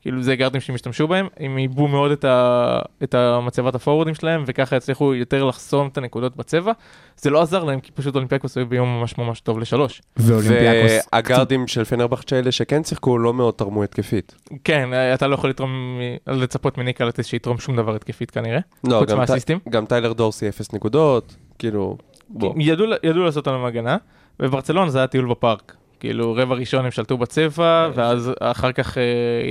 כאילו 0.04 0.24
זה 0.24 0.36
גארדים 0.36 0.62
שהם 0.62 0.76
השתמשו 0.76 1.08
בהם, 1.08 1.28
הם 1.40 1.56
עיבו 1.58 1.88
מאוד 1.88 2.12
את, 2.12 2.26
ה... 2.26 2.80
את 3.04 3.16
המצבת 3.16 3.76
הפורורדים 3.76 4.16
שלהם, 4.16 4.44
וככה 4.48 4.76
הצליחו 4.76 5.14
יותר 5.16 5.44
לחסום 5.44 5.88
את 5.88 5.98
הנקודות 5.98 6.36
בצבע. 6.36 6.72
זה 7.18 7.30
לא 7.30 7.42
עזר 7.42 7.64
להם, 7.64 7.80
כי 7.80 7.92
פשוט 7.92 8.16
אולימפיאקוס 8.16 8.58
היו 8.58 8.68
ביום 8.68 9.00
ממש 9.00 9.18
ממש 9.18 9.40
טוב 9.40 9.60
לשלוש. 9.60 10.02
ואולימפיאקוס. 10.18 11.08
והגארדים 11.14 11.68
של 11.68 11.84
פנרבכצ'ה 11.84 12.36
האלה 12.36 12.52
שכן 12.52 12.84
שיחקו 12.84 13.18
לא 13.18 13.34
מאוד 13.34 13.54
תרמו 13.54 13.84
התקפית. 13.84 14.36
כן, 14.64 14.90
אתה 15.14 15.28
לא 15.28 15.34
יכול 15.34 15.50
לתרום, 15.50 16.00
לצפות 16.28 16.78
מניקה 16.78 17.06
לתת 17.06 17.26
שיתרום 17.26 17.58
שום 17.58 17.76
דבר 17.76 17.96
התקפית 17.96 18.32
כנראה. 18.32 18.60
לא, 18.84 19.04
חוץ? 19.28 19.44
טי- 19.44 19.54
גם 19.70 19.86
טיילר 19.86 20.14
דורסי 20.14 20.50
אפס 20.50 20.74
נקודות, 20.74 21.36
כאילו, 21.60 21.98
בוא. 22.30 22.54
ידעו, 22.58 22.86
ידעו 23.04 23.24
לעשות 23.24 23.48
עליהם 23.48 23.66
הגנה, 23.66 23.98
וברצלונה 24.40 24.90
זה 24.90 24.98
היה 24.98 25.08
טיול 25.08 25.30
בפארק. 25.30 25.76
כאילו 26.04 26.34
רבע 26.34 26.56
ראשון 26.56 26.86
הם 26.86 26.92
שלטו 26.92 27.18
בצבע, 27.18 27.90
ואז 27.96 28.32
אחר 28.40 28.72
כך 28.72 28.98
אה, 28.98 29.04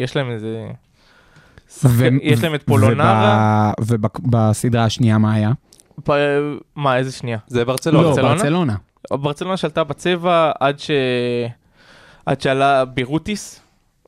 יש 0.03 0.17
להם 0.17 0.31
איזה... 0.31 0.67
יש 2.23 2.43
להם 2.45 2.55
את 2.55 2.63
פולונרה. 2.63 3.73
ובסדרה 3.81 4.85
השנייה 4.85 5.19
מה 5.19 5.35
היה? 5.35 5.53
פ... 6.05 6.11
מה, 6.77 6.97
איזה 6.97 7.13
שנייה? 7.13 7.39
זה 7.47 7.65
ברצלונה. 7.65 8.03
לא, 8.03 8.09
ברצלונה? 8.09 8.35
ברצלונה. 8.35 8.77
ברצלונה 9.11 9.57
שלטה 9.57 9.85
בצבע 9.85 10.53
עד 10.61 10.79
ש... 10.79 10.91
עד 12.27 12.41
שעלה 12.41 12.85
בירוטיס 12.85 13.61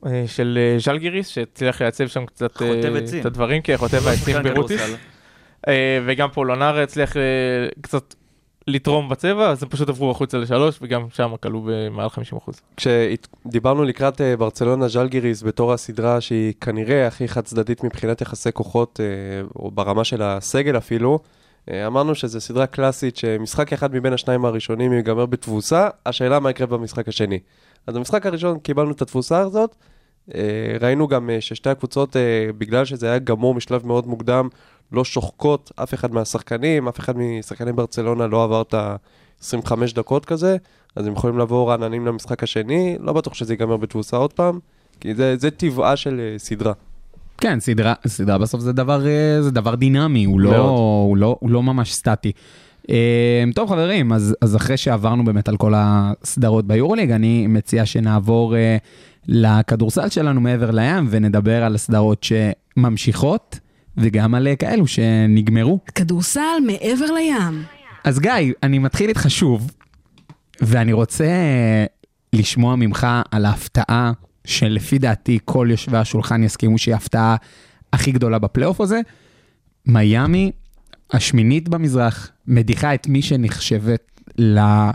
אה, 0.06 0.24
של 0.26 0.58
אה, 0.60 0.78
ז'לגיריס, 0.78 1.28
שהצליח 1.28 1.82
לייצב 1.82 2.06
שם 2.06 2.26
קצת 2.26 2.62
אה. 2.62 3.20
את 3.20 3.26
הדברים, 3.26 3.62
כי 3.62 3.76
חוטב 3.76 4.08
העצים 4.08 4.34
שחקן 4.34 4.42
בירוטיס. 4.42 4.96
אה, 5.68 5.98
וגם 6.06 6.28
פולונרה 6.30 6.82
הצליח 6.82 7.16
אה, 7.16 7.22
קצת 7.80 8.14
לתרום 8.66 9.08
בצבע, 9.08 9.50
אז 9.50 9.62
הם 9.62 9.68
פשוט 9.68 9.88
עברו 9.88 10.10
החוצה 10.10 10.38
לשלוש, 10.38 10.78
וגם 10.82 11.06
שם 11.10 11.34
כלו 11.42 11.62
במעל 11.66 12.08
50%. 12.48 12.50
כשדיברנו 12.76 13.84
לקראת 13.84 14.20
אה, 14.20 14.36
ברצלונה 14.36 14.88
ז'לגיריס 14.88 15.42
בתור 15.42 15.72
הסדרה 15.72 16.20
שהיא 16.20 16.52
כנראה 16.60 17.06
הכי 17.06 17.28
חד 17.28 17.40
צדדית 17.40 17.84
מבחינת 17.84 18.20
יחסי 18.20 18.52
כוחות, 18.52 19.00
אה, 19.00 19.06
או 19.56 19.70
ברמה 19.70 20.04
של 20.04 20.22
הסגל 20.22 20.76
אפילו, 20.76 21.18
אה, 21.70 21.86
אמרנו 21.86 22.14
שזו 22.14 22.40
סדרה 22.40 22.66
קלאסית 22.66 23.16
שמשחק 23.16 23.72
אחד 23.72 23.94
מבין 23.94 24.12
השניים 24.12 24.44
הראשונים 24.44 24.92
ייגמר 24.92 25.26
בתבוסה, 25.26 25.88
השאלה 26.06 26.40
מה 26.40 26.50
יקרה 26.50 26.66
במשחק 26.66 27.08
השני. 27.08 27.38
אז 27.86 27.94
במשחק 27.94 28.26
הראשון 28.26 28.58
קיבלנו 28.58 28.90
את 28.90 29.02
התבוסה 29.02 29.38
הזאת, 29.40 29.76
ראינו 30.80 31.08
גם 31.08 31.30
אה, 31.30 31.40
ששתי 31.40 31.70
הקבוצות, 31.70 32.16
אה, 32.16 32.22
בגלל 32.58 32.84
שזה 32.84 33.06
היה 33.06 33.18
גמור 33.18 33.54
משלב 33.54 33.86
מאוד 33.86 34.06
מוקדם, 34.06 34.48
לא 34.92 35.04
שוחקות 35.04 35.72
אף 35.76 35.94
אחד 35.94 36.14
מהשחקנים, 36.14 36.88
אף 36.88 37.00
אחד 37.00 37.18
משחקני 37.18 37.72
ברצלונה 37.72 38.26
לא 38.26 38.44
עבר 38.44 38.62
את 38.62 38.74
ה-25 38.74 39.72
דקות 39.94 40.24
כזה, 40.24 40.56
אז 40.96 41.06
הם 41.06 41.12
יכולים 41.12 41.38
לבוא 41.38 41.70
רעננים 41.70 42.06
למשחק 42.06 42.42
השני, 42.42 42.96
לא 43.00 43.12
בטוח 43.12 43.34
שזה 43.34 43.52
ייגמר 43.52 43.76
בתבוסה 43.76 44.16
עוד 44.16 44.32
פעם, 44.32 44.58
כי 45.00 45.14
זה, 45.14 45.36
זה 45.36 45.50
טבעה 45.50 45.96
של 45.96 46.20
אה, 46.20 46.38
סדרה. 46.38 46.72
כן, 47.38 47.60
סדרה, 47.60 47.94
סדרה 48.06 48.38
בסוף 48.38 48.60
זה 48.60 48.72
דבר, 48.72 49.06
אה, 49.06 49.42
זה 49.42 49.50
דבר 49.50 49.74
דינמי, 49.74 50.24
הוא 50.24 50.40
לא. 50.40 50.56
הוא 50.56 51.16
לא, 51.16 51.36
הוא 51.40 51.50
לא 51.50 51.62
ממש 51.62 51.94
סטטי. 51.94 52.32
אה, 52.90 53.44
טוב 53.54 53.68
חברים, 53.68 54.12
אז, 54.12 54.36
אז 54.40 54.56
אחרי 54.56 54.76
שעברנו 54.76 55.24
באמת 55.24 55.48
על 55.48 55.56
כל 55.56 55.72
הסדרות 55.76 56.66
ביורוליג, 56.66 57.10
אני 57.10 57.46
מציע 57.46 57.86
שנעבור 57.86 58.56
אה, 58.56 58.76
לכדורסל 59.28 60.08
שלנו 60.08 60.40
מעבר 60.40 60.70
לים 60.70 61.06
ונדבר 61.10 61.64
על 61.64 61.74
הסדרות 61.74 62.24
שממשיכות 62.24 63.58
וגם 63.96 64.34
על 64.34 64.46
אה, 64.46 64.56
כאלו 64.56 64.86
שנגמרו. 64.86 65.78
כדורסל 65.94 66.60
מעבר 66.66 67.06
לים. 67.14 67.62
אז 68.04 68.18
גיא, 68.18 68.32
אני 68.62 68.78
מתחיל 68.78 69.08
איתך 69.08 69.24
שוב, 69.28 69.70
ואני 70.60 70.92
רוצה 70.92 71.24
אה, 71.24 71.84
לשמוע 72.32 72.76
ממך 72.76 73.06
על 73.30 73.44
ההפתעה 73.44 74.12
שלפי 74.44 74.98
דעתי 74.98 75.38
כל 75.44 75.66
יושבי 75.70 75.96
השולחן 75.96 76.42
יסכימו 76.42 76.78
שהיא 76.78 76.94
ההפתעה 76.94 77.36
הכי 77.92 78.12
גדולה 78.12 78.38
בפלייאוף 78.38 78.80
הזה. 78.80 79.00
מיאמי, 79.86 80.52
השמינית 81.12 81.68
במזרח, 81.68 82.30
מדיחה 82.46 82.94
את 82.94 83.06
מי 83.06 83.22
שנחשבת 83.22 84.20
לקבוצה, 84.38 84.90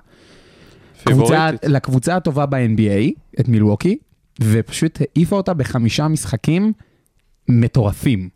פיבוריטית. 1.04 1.70
לקבוצה 1.70 2.16
הטובה 2.16 2.46
ב-NBA, 2.46 3.12
את 3.40 3.48
מילווקי, 3.48 3.98
ופשוט 4.42 5.00
העיפה 5.02 5.36
אותה 5.36 5.54
בחמישה 5.54 6.08
משחקים 6.08 6.74
מטורפים. 7.50 8.30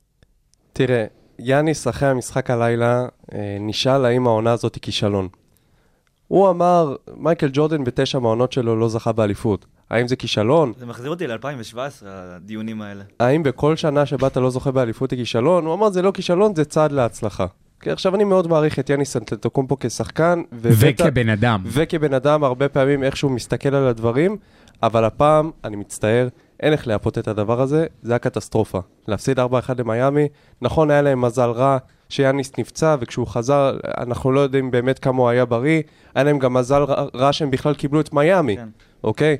תראה, 0.73 1.05
יאניס 1.39 1.87
אחרי 1.87 2.09
המשחק 2.09 2.49
הלילה 2.49 3.05
אה, 3.33 3.57
נשאל 3.59 4.05
האם 4.05 4.27
העונה 4.27 4.51
הזאת 4.51 4.75
היא 4.75 4.81
כישלון. 4.81 5.27
הוא 6.27 6.49
אמר, 6.49 6.95
מייקל 7.17 7.49
ג'ורדן 7.53 7.83
בתשע 7.83 8.19
מהעונות 8.19 8.51
שלו 8.51 8.75
לא 8.79 8.89
זכה 8.89 9.11
באליפות. 9.11 9.65
האם 9.89 10.07
זה 10.07 10.15
כישלון? 10.15 10.73
זה 10.77 10.85
מחזיר 10.85 11.09
אותי 11.09 11.27
ל-2017, 11.27 11.77
הדיונים 12.05 12.81
האלה. 12.81 13.03
האם 13.19 13.43
בכל 13.43 13.75
שנה 13.75 14.05
שבה 14.05 14.27
אתה 14.27 14.39
לא 14.39 14.49
זוכה 14.49 14.71
באליפות 14.71 15.11
היא 15.11 15.19
כישלון? 15.19 15.65
הוא 15.65 15.73
אמר, 15.73 15.89
זה 15.89 16.01
לא 16.01 16.11
כישלון, 16.11 16.55
זה 16.55 16.65
צעד 16.65 16.91
להצלחה. 16.91 17.45
כי 17.79 17.91
עכשיו 17.91 18.15
אני 18.15 18.23
מאוד 18.23 18.47
מעריך 18.47 18.79
את 18.79 18.89
יאניס 18.89 19.17
אנטטוקומפו 19.17 19.77
כשחקן, 19.79 20.41
ובטח- 20.53 21.03
וכבן 21.05 21.29
אדם. 21.29 21.61
וכבן 21.65 22.13
אדם, 22.13 22.43
הרבה 22.43 22.69
פעמים 22.69 23.03
איכשהו 23.03 23.29
מסתכל 23.29 23.75
על 23.75 23.87
הדברים, 23.87 24.37
אבל 24.83 25.03
הפעם, 25.05 25.51
אני 25.63 25.75
מצטער, 25.75 26.27
אין 26.59 26.73
איך 26.73 26.87
לייפות 26.87 27.17
את 27.17 27.27
הדבר 27.27 27.61
הזה, 27.61 27.85
זה 28.01 28.15
הקטסטרופה. 28.15 28.79
להפסיד 29.07 29.39
4-1 29.39 29.43
למיאמי, 29.77 30.27
נכון, 30.61 30.91
היה 30.91 31.01
להם 31.01 31.21
מזל 31.21 31.49
רע 31.49 31.77
שיאניס 32.09 32.51
נפצע, 32.57 32.95
וכשהוא 32.99 33.27
חזר, 33.27 33.77
אנחנו 33.97 34.31
לא 34.31 34.39
יודעים 34.39 34.71
באמת 34.71 34.99
כמה 34.99 35.17
הוא 35.17 35.29
היה 35.29 35.45
בריא, 35.45 35.81
היה 36.15 36.23
להם 36.23 36.39
גם 36.39 36.53
מזל 36.53 36.83
רע- 36.83 37.05
רע 37.15 37.33
שהם 37.33 37.51
בכלל 37.51 37.73
קיבלו 37.73 38.01
את 38.01 38.13
מיאמי, 38.13 38.57
כן. 38.57 38.67
אוקיי? 39.03 39.37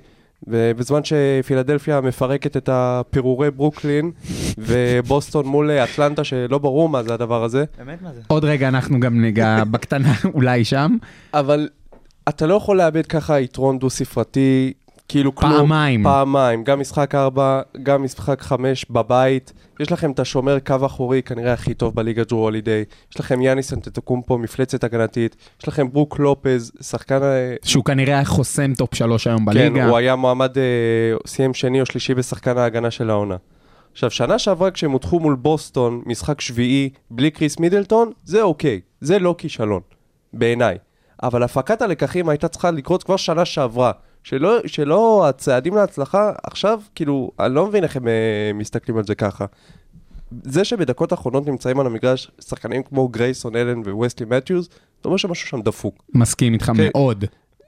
ובזמן 0.47 0.99
שפילדלפיה 1.03 2.01
מפרקת 2.01 2.57
את 2.57 2.69
הפירורי 2.71 3.51
ברוקלין, 3.51 4.11
ובוסטון 4.57 5.45
מול 5.45 5.71
אטלנטה, 5.71 6.23
שלא 6.23 6.57
ברור 6.57 6.89
מה 6.89 7.03
זה 7.03 7.13
הדבר 7.13 7.43
הזה, 7.43 7.63
באמת 7.77 8.01
מה 8.01 8.13
זה? 8.13 8.21
עוד 8.27 8.45
רגע 8.45 8.67
אנחנו 8.67 8.99
גם 8.99 9.21
ניגע 9.21 9.63
בקטנה 9.71 10.13
אולי 10.33 10.65
שם. 10.65 10.95
אבל 11.33 11.69
אתה 12.29 12.45
לא 12.47 12.53
יכול 12.55 12.77
לאבד 12.77 13.05
ככה 13.05 13.39
יתרון 13.39 13.79
דו-ספרתי, 13.79 14.73
כאילו 15.07 15.35
כלום. 15.35 15.51
פעמיים. 15.51 16.03
פעמיים, 16.03 16.63
גם 16.63 16.79
משחק 16.79 17.15
4, 17.15 17.61
גם 17.83 18.03
משחק 18.03 18.41
5 18.41 18.85
בבית. 18.89 19.53
יש 19.79 19.91
לכם 19.91 20.11
את 20.11 20.19
השומר 20.19 20.59
קו 20.59 20.85
אחורי, 20.85 21.21
כנראה 21.21 21.53
הכי 21.53 21.73
טוב 21.73 21.95
בליגה 21.95 22.23
ג'רו 22.23 22.39
הולידיי. 22.39 22.85
יש 23.11 23.19
לכם 23.19 23.41
יאניס 23.41 23.73
אנטטוקומפו, 23.73 24.37
מפלצת 24.37 24.83
הגנתית. 24.83 25.35
יש 25.61 25.67
לכם 25.67 25.91
ברוק 25.91 26.19
לופז, 26.19 26.71
שחקן... 26.81 27.23
אה, 27.23 27.55
שהוא 27.63 27.85
כנראה 27.85 28.13
היה 28.13 28.25
חוסם 28.25 28.73
top 28.73 28.95
שלוש 28.95 29.27
היום 29.27 29.39
כן, 29.39 29.45
בליגה. 29.45 29.85
הוא 29.85 29.97
היה 29.97 30.15
מועמד, 30.15 30.57
אה, 30.57 30.63
סיים 31.27 31.53
שני 31.53 31.81
או 31.81 31.85
שלישי 31.85 32.13
בשחקן 32.13 32.57
ההגנה 32.57 32.91
של 32.91 33.09
העונה. 33.09 33.35
עכשיו, 33.91 34.11
שנה 34.11 34.39
שעברה 34.39 34.71
כשהם 34.71 34.91
הודחו 34.91 35.19
מול 35.19 35.35
בוסטון, 35.35 36.01
משחק 36.05 36.41
שביעי, 36.41 36.89
בלי 37.11 37.31
קריס 37.31 37.59
מידלטון, 37.59 38.11
זה 38.23 38.41
אוקיי, 38.41 38.81
זה 39.01 39.19
לא 39.19 39.35
כישלון, 39.37 39.81
בעיניי. 40.33 40.77
אבל 41.23 41.43
הפקת 41.43 41.81
הלקחים 41.81 42.29
הייתה 42.29 42.47
צריכה 42.47 42.71
לקרות 42.71 43.03
כבר 43.03 43.17
שנה 43.17 43.45
שעברה. 43.45 43.91
שלא, 44.23 44.57
שלא 44.65 45.25
הצעדים 45.29 45.75
להצלחה, 45.75 46.31
עכשיו, 46.43 46.79
כאילו, 46.95 47.31
אני 47.39 47.55
לא 47.55 47.65
מבין 47.67 47.83
איך 47.83 47.95
הם 47.95 48.07
אה, 48.07 48.13
מסתכלים 48.53 48.97
על 48.97 49.03
זה 49.03 49.15
ככה. 49.15 49.45
זה 50.43 50.63
שבדקות 50.65 51.11
האחרונות 51.11 51.47
נמצאים 51.47 51.79
על 51.79 51.85
המגרש 51.85 52.31
שחקנים 52.41 52.83
כמו 52.83 53.07
גרייסון 53.07 53.55
אלן 53.55 53.79
וווסטלי 53.79 54.25
מת'יוז, 54.29 54.65
זה 54.65 54.71
אומר 55.05 55.17
שמשהו 55.17 55.47
שם 55.47 55.61
דפוק. 55.61 56.03
מסכים 56.13 56.53
איתך 56.53 56.65
כן. 56.65 56.73
מאוד. 56.77 57.25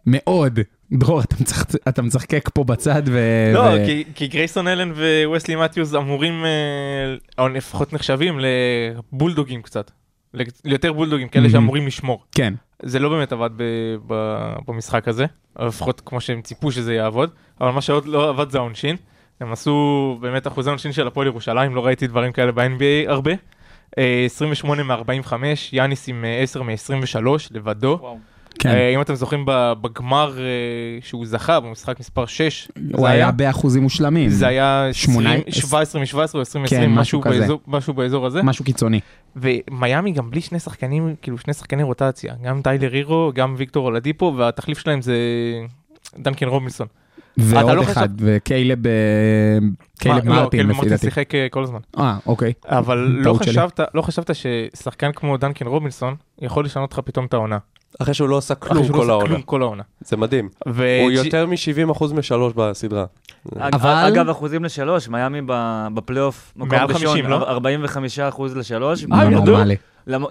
מאוד. 0.08 0.60
דרור, 0.91 1.22
אתה 1.22 1.36
מצח- 1.41 1.66
אתה 1.88 2.01
משחק 2.01 2.49
פה 2.53 2.64
בצד 2.64 3.01
ו... 3.06 3.20
לא, 3.53 3.60
ו- 3.60 3.86
כי- 3.86 4.03
כי 4.16 4.28
גרייסון 4.28 4.68
אלן 4.68 4.91
וווסלי 4.91 5.56
מתיוס 5.56 5.95
אמורים, 5.95 6.34
אה, 6.45 7.16
או 7.43 7.49
לפחות 7.49 7.93
נחשבים 7.93 8.39
לבולדוגים 8.39 9.62
קצת. 9.62 9.91
ליותר 10.66 10.93
בולדוגים, 10.93 11.28
כאלה 11.28 11.41
מהמם. 11.43 11.53
שאמורים 11.53 11.88
לשמור. 11.88 12.24
כן. 12.32 12.53
זה 12.84 12.99
לא 12.99 13.09
באמת 13.09 13.32
עבד 13.32 13.49
ב- 13.55 13.95
ב- 14.07 14.55
במשחק 14.67 15.07
הזה, 15.07 15.26
לפחות 15.59 16.01
כמו 16.05 16.21
שהם 16.21 16.41
ציפו 16.41 16.71
שזה 16.71 16.93
יעבוד, 16.93 17.30
אבל 17.61 17.71
מה 17.71 17.82
שעוד 17.82 18.05
לא 18.05 18.30
עבד 18.30 18.49
זה 18.49 18.57
העונשין. 18.57 18.95
הם 19.39 19.51
עשו 19.51 20.17
באמת 20.21 20.47
אחוזי 20.47 20.69
עונשין 20.69 20.91
של 20.91 21.07
הפועל 21.07 21.28
ירושלים, 21.28 21.76
לא 21.76 21.86
ראיתי 21.86 22.07
דברים 22.07 22.32
כאלה 22.32 22.51
ב-NBA 22.51 23.07
הרבה. 23.11 23.32
אה, 23.97 24.23
28 24.26 24.84
מ-45, 24.84 25.34
יאניס 25.71 26.09
עם 26.09 26.26
אה, 26.26 26.41
10 26.41 26.63
מ-23 26.63 27.28
לבדו. 27.51 27.97
וואו. 28.01 28.19
כן. 28.60 28.70
אה, 28.70 28.89
אם 28.95 29.01
אתם 29.01 29.16
זוכרים 29.16 29.43
בגמר 29.82 30.38
אה, 30.39 30.43
שהוא 31.01 31.26
זכה 31.26 31.60
במשחק 31.60 31.99
מספר 31.99 32.26
6, 32.26 32.68
הוא 32.93 33.08
היה 33.08 33.32
באחוזים 33.32 33.84
מושלמים. 33.84 34.30
זה 34.30 34.47
היה 34.47 34.89
שמונה- 34.91 35.34
20, 35.34 35.43
17 35.51 36.01
מ-17 36.01 36.36
או 36.36 36.41
20 36.41 36.64
מ-20, 36.64 36.70
כן, 36.70 36.91
משהו, 36.91 37.22
משהו. 37.68 37.93
באזור, 37.93 38.26
הזה. 38.26 38.43
משהו 38.43 38.66
קיצוני. 38.66 38.99
ומיאמי 39.36 40.12
גם 40.12 40.32
בלי 40.32 40.41
שני 40.41 40.60
שחקנים, 40.60 41.16
כאילו 41.22 41.38
שני 41.38 41.53
שחקני 41.53 41.84
רוטציה, 41.84 42.34
גם 42.43 42.62
טיילר 42.62 42.93
הירו, 42.93 43.32
גם 43.36 43.56
ויקטור 43.58 43.86
אולדיפו, 43.86 44.34
והתחליף 44.38 44.80
שלהם 44.80 45.01
זה 45.01 45.16
דנקן 46.20 46.47
רובינסון. 46.47 46.88
ועוד 47.38 47.76
לא 47.76 47.84
אחד, 47.84 48.10
וקיילב 48.18 48.88
אה, 48.88 48.91
קיילב 49.99 50.26
לא, 50.28 50.36
מרטין 50.36 50.49
קיילב 50.49 50.70
לפי 50.70 50.78
מרטין 50.78 50.89
דעתי. 50.89 51.06
שיחק 51.06 51.30
כל 51.51 51.64
הזמן. 51.64 51.80
אה, 51.97 52.18
אוקיי. 52.26 52.53
אבל 52.66 52.97
לא. 52.97 53.34
חשבת, 53.34 53.80
לא 53.93 54.01
חשבת 54.01 54.30
ששחקן 54.36 55.12
כמו 55.12 55.38
דנקן 55.38 55.68
רובינסון 55.68 56.16
יכול 56.41 56.66
לשנות 56.66 56.93
לך 56.93 56.99
פתאום 56.99 57.26
את 57.26 57.34
העונה. 57.34 57.58
אחרי 58.02 58.14
שהוא 58.14 58.30
לא 58.30 58.38
עשה 58.38 58.56
כלום 58.56 58.88
כל 58.88 58.93
לא 58.93 59.02
עושה 59.02 59.12
העונה. 59.12 59.28
כלום 59.28 59.41
כל 59.41 59.62
העונה. 59.62 59.84
זה 60.06 60.18
מדהים. 60.18 60.50
ו- 60.68 61.00
הוא 61.02 61.10
ג'י- 61.12 61.16
יותר 61.18 61.46
מ-70% 61.46 62.14
משלוש 62.14 62.54
בסדרה. 62.56 63.06
אבל- 63.56 63.89
אגב, 64.08 64.30
אחוזים 64.30 64.64
לשלוש, 64.64 65.08
מיאמי 65.08 65.41
בפלייאוף, 65.93 66.54
מקום 66.56 66.80
ראשון, 66.80 67.08
50, 67.08 67.26
לא? 67.28 67.36
45 67.50 68.20
אחוז 68.20 68.56
לשלוש. 68.58 69.04
לא 69.10 69.30
נורמלי. 69.30 69.76
למ- 70.08 70.26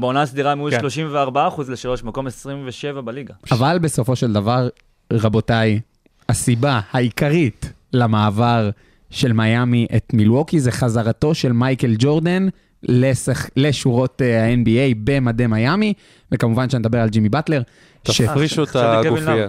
בעונה 0.00 0.22
הסדירה 0.22 0.52
הם 0.52 0.60
היו 0.60 0.70
כן. 0.70 0.80
34 0.80 1.48
אחוז 1.48 1.70
לשלוש, 1.70 2.04
מקום 2.04 2.26
27 2.26 3.00
בליגה. 3.00 3.34
אבל 3.50 3.78
בסופו 3.82 4.16
של 4.16 4.32
דבר, 4.32 4.68
רבותיי, 5.12 5.80
הסיבה 6.28 6.80
העיקרית 6.92 7.72
למעבר 7.92 8.70
של 9.10 9.32
מיאמי 9.32 9.86
את 9.96 10.14
מילווקי 10.14 10.60
זה 10.60 10.72
חזרתו 10.72 11.34
של 11.34 11.52
מייקל 11.52 11.94
ג'ורדן 11.98 12.48
לשח... 12.82 13.46
לשורות 13.56 14.22
אה, 14.22 14.44
ה-NBA 14.46 14.94
במדי 15.04 15.46
מיאמי, 15.46 15.92
וכמובן 16.32 16.70
שאני 16.70 16.80
מדבר 16.80 16.98
על 16.98 17.08
ג'ימי 17.08 17.28
באטלר. 17.28 17.62
תפרישו 18.02 18.62
את 18.62 18.68
קווין 18.70 18.88
הגופייה. 19.28 19.48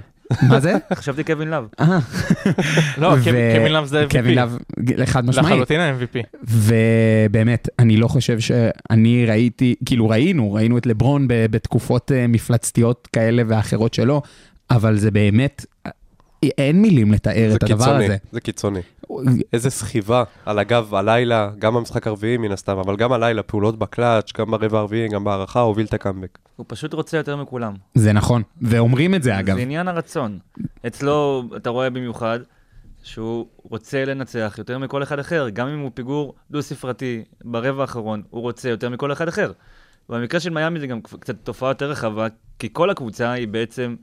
מה 0.49 0.59
זה? 0.59 0.73
חשבתי 0.93 1.23
קווין 1.23 1.47
לאב. 1.47 1.67
אה, 1.79 1.99
לא, 2.97 3.09
קווין- 3.23 3.55
קווין 3.55 3.71
לאב 3.73 3.86
זה 3.86 4.05
קווין 4.11 4.25
MVP. 4.34 4.36
לאב, 4.36 4.57
חד 5.05 5.25
משמעית. 5.25 5.51
לחלוטין 5.51 5.79
ה-MVP. 5.79 6.19
ובאמת, 6.43 7.67
אני 7.79 7.97
לא 7.97 8.07
חושב 8.07 8.39
שאני 8.39 9.25
ראיתי, 9.25 9.75
כאילו 9.86 10.09
ראינו, 10.09 10.53
ראינו 10.53 10.77
את 10.77 10.86
לברון 10.86 11.25
בתקופות 11.27 12.11
אה, 12.11 12.27
מפלצתיות 12.27 13.07
כאלה 13.13 13.43
ואחרות 13.47 13.93
שלו, 13.93 14.21
אבל 14.71 14.97
זה 14.97 15.11
באמת, 15.11 15.65
אין 16.43 16.81
מילים 16.81 17.11
לתאר 17.11 17.49
זה 17.49 17.55
את 17.55 17.63
הדבר 17.63 17.85
קיצוני, 17.85 18.05
הזה. 18.05 18.17
זה 18.31 18.41
קיצוני. 18.41 18.79
איזה 19.53 19.69
סחיבה 19.69 20.23
על 20.45 20.59
הגב 20.59 20.95
הלילה, 20.95 21.49
גם 21.59 21.73
במשחק 21.73 22.07
הרביעי 22.07 22.37
מן 22.37 22.51
הסתם, 22.51 22.77
אבל 22.77 22.95
גם 22.95 23.11
הלילה, 23.11 23.43
פעולות 23.43 23.79
בקלאץ', 23.79 24.31
גם 24.37 24.51
ברבע 24.51 24.79
הרביעי, 24.79 25.07
גם 25.07 25.23
בהערכה, 25.23 25.59
הוביל 25.59 25.85
את 25.85 25.93
הקאמבק. 25.93 26.37
הוא 26.55 26.65
פשוט 26.69 26.93
רוצה 26.93 27.17
יותר 27.17 27.35
מכולם. 27.35 27.73
זה 27.95 28.13
נכון, 28.13 28.41
ואומרים 28.61 29.15
את 29.15 29.23
זה 29.23 29.39
אגב. 29.39 29.55
זה 29.55 29.61
עניין 29.61 29.87
הרצון. 29.87 30.39
אצלו, 30.87 31.43
אתה 31.55 31.69
רואה 31.69 31.89
במיוחד, 31.89 32.39
שהוא 33.03 33.45
רוצה 33.63 34.05
לנצח 34.05 34.55
יותר 34.57 34.77
מכל 34.77 35.03
אחד 35.03 35.19
אחר, 35.19 35.49
גם 35.49 35.67
אם 35.67 35.79
הוא 35.79 35.91
פיגור 35.93 36.33
דו-ספרתי 36.51 37.23
ברבע 37.43 37.81
האחרון, 37.81 38.21
הוא 38.29 38.41
רוצה 38.41 38.69
יותר 38.69 38.89
מכל 38.89 39.11
אחד 39.11 39.27
אחר. 39.27 39.51
במקרה 40.09 40.39
של 40.39 40.49
מיאמי 40.49 40.79
זה 40.79 40.87
גם 40.87 41.01
קצת 41.01 41.35
תופעה 41.43 41.69
יותר 41.69 41.91
רחבה, 41.91 42.27
כי 42.59 42.69
כל 42.73 42.89
הקבוצה 42.89 43.31
היא 43.31 43.47
בעצם 43.47 43.95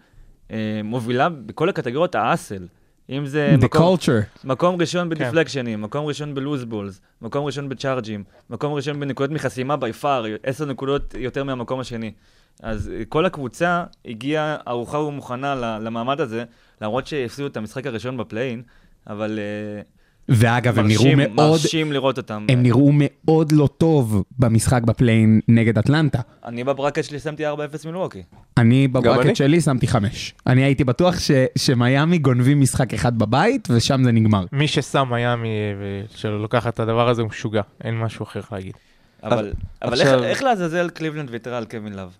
מובילה 0.85 1.29
בכל 1.29 1.69
הקטגוריות 1.69 2.15
האסל. 2.15 2.67
אם 3.11 3.27
זה 3.27 3.57
The 3.61 3.65
מקום, 3.65 3.97
culture. 3.97 4.45
מקום 4.47 4.81
ראשון 4.81 5.03
כן. 5.03 5.09
בדיפלקשנים, 5.09 5.83
מקום 5.83 6.07
ראשון 6.07 6.35
בלוז 6.35 6.65
בולס, 6.65 7.01
מקום 7.23 7.45
ראשון 7.47 7.69
בצ'ארג'ים, 7.69 8.25
מקום 8.51 8.73
ראשון 8.73 9.01
בנקודות 9.01 9.31
מחסימה 9.31 9.77
בי 9.77 9.93
פאר, 9.93 10.25
עשר 10.43 10.65
נקודות 10.65 11.15
יותר 11.19 11.45
מהמקום 11.45 11.81
השני. 11.81 12.13
אז 12.63 12.91
אה, 12.95 13.05
כל 13.09 13.27
הקבוצה 13.27 13.85
הגיעה 14.05 14.57
ערוכה 14.67 14.99
ומוכנה 14.99 15.55
ל- 15.55 15.79
למעמד 15.85 16.21
הזה, 16.21 16.45
למרות 16.81 17.07
שהפסידו 17.07 17.47
את 17.47 17.57
המשחק 17.57 17.87
הראשון 17.87 18.17
בפליין, 18.17 18.63
אבל 19.07 19.39
ואגב, 20.29 20.79
הם 20.79 20.87
נראו 20.87 21.05
מרשים, 21.05 21.19
מאוד, 21.19 21.51
מרשים 21.51 21.93
לראות 21.93 22.17
אותם. 22.19 22.47
הם 22.49 22.63
נראו 22.63 22.91
מאוד 22.93 23.53
לא 23.53 23.69
טוב 23.79 24.25
במשחק 24.39 24.83
ב 24.83 24.90
play-in 24.90 25.41
נגד 25.49 25.79
אטלנטה. 25.79 26.21
אני 26.45 26.65
בברקט 26.65 27.05
שלי 27.05 27.19
שמתי 27.19 27.47
4-0 27.47 27.51
מילווקי. 27.87 28.23
אני 28.57 28.65
אני? 28.79 28.89
בברקט 28.89 29.37
שלי 29.37 29.61
שמתי 29.61 29.87
חמש. 29.87 30.35
אני 30.47 30.65
הייתי 30.65 30.85
בטוח 30.85 31.19
ש- 31.19 31.31
שמיאמי 31.59 32.19
גונבים 32.19 32.61
משחק 32.61 32.95
אחד 32.95 33.19
בבית, 33.19 33.69
ושם 33.71 34.05
זה 34.05 34.13
נגמר. 34.13 34.45
מי 34.53 34.69
ששם 34.69 35.09
מיאמי 35.11 35.49
אה, 35.49 36.07
שלוקח 36.17 36.67
את 36.67 36.81
הדבר 36.81 37.09
הזה 37.09 37.23
הוא 37.23 37.29
משוגע, 37.31 37.63
אין 37.85 37.99
משהו 38.01 38.23
אחר 38.23 38.41
להגיד. 38.53 38.73
אבל, 39.23 39.53
אבל 39.83 39.93
איך, 39.93 40.01
עכשיו- 40.01 40.25
איך 40.25 40.43
לעזאזל 40.43 40.91
קליבלנד 40.91 41.29
ויתרה 41.31 41.59
על 41.59 41.65
קווין 41.65 41.93
לאב? 41.93 42.17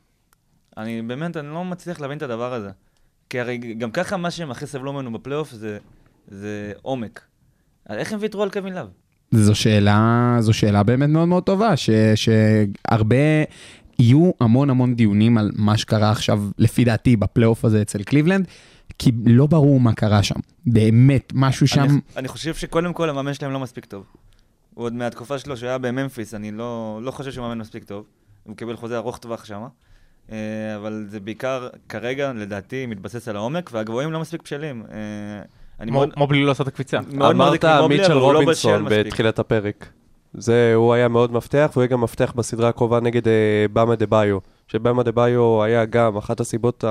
אני 0.77 1.03
באמת, 1.03 1.37
אני 1.37 1.49
לא 1.49 1.65
מצליח 1.65 2.01
להבין 2.01 2.19
את 2.19 2.23
הדבר 2.23 2.53
הזה. 2.55 2.71
כי 3.31 3.41
הרי 3.41 3.59
גם 3.59 3.91
ככה 3.91 4.17
מה 4.17 4.31
שהם 4.31 4.51
הכי 4.51 4.67
סבלו 4.67 4.93
ממנו 4.93 5.13
בפלייאוף 5.13 5.51
זה, 5.53 5.79
זה 6.29 6.73
עומק. 6.83 7.21
אז 7.89 7.97
איך 7.97 8.13
הם 8.13 8.19
ויתרו 8.23 8.43
על 8.43 8.51
קווין 8.51 8.75
לאב? 8.75 8.87
זו 9.31 9.55
שאלה, 9.55 10.37
זו 10.41 10.53
שאלה 10.53 10.83
באמת 10.83 11.09
מאוד 11.09 11.29
מאוד 11.29 11.43
טובה, 11.43 11.77
ש, 11.77 11.91
שהרבה, 12.15 13.17
יהיו 13.99 14.31
המון 14.41 14.71
המון 14.71 14.95
דיונים 14.95 15.39
על 15.39 15.51
מה 15.57 15.77
שקרה 15.77 16.11
עכשיו, 16.11 16.43
לפי 16.59 16.85
דעתי, 16.85 17.17
בפלייאוף 17.17 17.65
הזה 17.65 17.83
אצל 17.83 18.03
קליבלנד, 18.03 18.47
כי 18.99 19.13
לא 19.27 19.47
ברור 19.47 19.81
מה 19.81 19.93
קרה 19.93 20.23
שם. 20.23 20.35
באמת, 20.67 21.33
משהו 21.35 21.69
שם... 21.69 21.81
אני, 21.81 22.01
אני 22.17 22.29
חושב 22.29 22.55
שקודם 22.55 22.93
כל 22.93 23.11
המאמן 23.11 23.35
שלהם 23.35 23.53
לא 23.53 23.61
מספיק 23.61 23.85
טוב. 23.85 24.05
הוא 24.75 24.85
עוד 24.85 24.93
מהתקופה 24.93 25.39
שלו 25.39 25.57
שהוא 25.57 25.69
היה 25.69 25.79
בממפיס, 25.79 26.35
אני 26.35 26.51
לא, 26.51 27.01
לא 27.03 27.11
חושב 27.11 27.33
שהוא 27.33 27.43
מאמן 27.43 27.59
מספיק 27.59 27.85
טוב. 27.85 28.05
הוא 28.45 28.57
קיבל 28.57 28.77
חוזה 28.77 28.97
ארוך 28.97 29.19
טווח 29.19 29.45
שם. 29.45 29.63
אבל 30.77 31.07
זה 31.09 31.21
בעיקר, 31.21 31.69
כרגע, 31.89 32.33
לדעתי, 32.33 32.87
מתבסס 32.87 33.29
על 33.29 33.37
העומק, 33.37 33.71
והגבוהים 33.73 34.13
לא 34.13 34.21
מספיק 34.21 34.43
בשלים. 34.43 34.83
אה, 35.79 35.83
אני 35.83 35.91
כמו 35.91 35.99
מאוד 35.99 36.13
כמו 36.13 36.27
בלי 36.27 36.45
לעשות 36.45 36.69
את 36.69 36.73
הקפיצה. 36.73 36.99
אמרת 37.21 37.65
מיטשל 37.65 38.15
לא 38.15 38.33
רובינסון. 38.33 38.85
בתחילת 38.89 39.39
הפרק. 39.39 39.89
זה, 40.35 40.73
הוא 40.75 40.95
היה 40.95 41.09
מאוד 41.09 41.33
מפתח, 41.33 41.71
והוא 41.73 41.83
יהיה 41.83 41.89
גם 41.89 42.01
מפתח 42.01 42.33
בסדרה 42.37 42.69
הקרובה 42.69 43.01
נגד 43.01 43.29
אה, 43.29 43.67
באמה 43.73 43.97
דה 43.97 44.07
ביו. 44.07 44.39
שבאמה 44.69 45.03
דה 45.03 45.13
ביו 45.13 45.63
היה 45.63 45.85
גם 45.85 46.17
אחת 46.17 46.41
הסיבות 46.41 46.85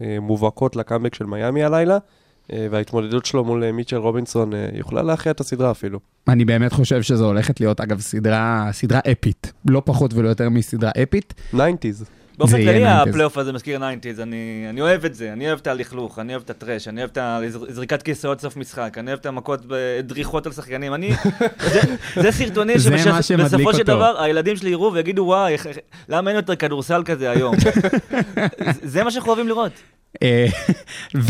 המובהקות 0.00 0.76
לקאמבק 0.76 1.14
של 1.14 1.26
מיאמי 1.26 1.64
הלילה, 1.64 1.98
אה, 2.52 2.66
וההתמודדות 2.70 3.26
שלו 3.26 3.44
מול 3.44 3.64
אה, 3.64 3.72
מיטשל 3.72 3.96
רובינסון 3.96 4.52
יכולה 4.74 5.02
להכריע 5.02 5.32
את 5.32 5.40
הסדרה 5.40 5.70
אפילו. 5.70 5.98
אני 6.28 6.44
באמת 6.44 6.72
חושב 6.72 7.02
שזו 7.02 7.26
הולכת 7.26 7.60
להיות, 7.60 7.80
אגב, 7.80 8.00
סדרה, 8.00 8.68
סדרה 8.72 9.00
אפית. 9.12 9.52
לא 9.68 9.82
פחות 9.84 10.14
ולא 10.14 10.28
יותר 10.28 10.48
מסדרה 10.48 10.90
אפית. 11.02 11.34
90's. 11.54 11.56
באופן 12.38 12.56
כללי 12.56 12.86
90s. 12.86 12.88
הפלייאוף 12.88 13.38
הזה 13.38 13.52
מזכיר 13.52 13.78
90's, 13.80 14.22
אני, 14.22 14.66
אני 14.70 14.80
אוהב 14.80 15.04
את 15.04 15.14
זה, 15.14 15.32
אני 15.32 15.48
אוהב 15.48 15.58
את 15.58 15.66
הלכלוך, 15.66 16.18
אני 16.18 16.32
אוהב 16.32 16.42
את 16.44 16.50
הטרש, 16.50 16.88
אני 16.88 17.00
אוהב 17.00 17.10
את 17.12 17.18
הזריקת 17.68 18.02
כיסאות 18.02 18.40
סוף 18.40 18.56
משחק, 18.56 18.96
אני 18.98 19.10
אוהב 19.10 19.18
את 19.20 19.26
המכות, 19.26 19.66
דריכות 20.02 20.46
על 20.46 20.52
שחקנים, 20.52 20.94
אני, 20.94 21.10
זה, 21.72 21.80
זה 22.22 22.32
סרטונים 22.32 22.76
שבסופו 23.22 23.74
של. 23.74 23.82
דבר 23.82 24.22
הילדים 24.22 24.56
שלי 24.56 24.70
יראו 24.70 24.92
ויגידו 24.92 25.22
וואי, 25.22 25.52
איך- 25.52 25.66
למה 26.08 26.30
אין 26.30 26.36
יותר 26.36 26.56
כדורסל 26.56 27.02
כזה 27.04 27.30
היום? 27.30 27.54
זה 28.82 29.04
מה 29.04 29.10
שאנחנו 29.10 29.28
אוהבים 29.30 29.48
לראות. 29.48 29.72
אה, 30.22 30.46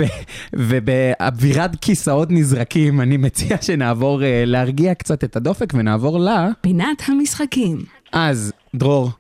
ובאווירת 0.55 1.71
כיסאות 1.81 2.29
נזרקים, 2.31 3.01
אני 3.01 3.17
מציע 3.17 3.57
שנעבור 3.61 4.25
אה, 4.25 4.43
להרגיע 4.47 4.95
קצת 4.95 5.25
את 5.25 5.37
הדופק 5.37 5.73
ונעבור 5.75 6.21
ל... 6.21 6.29
פינת 6.61 7.03
המשחקים. 7.09 7.85
אז, 8.13 8.53
דרור, 8.75 9.11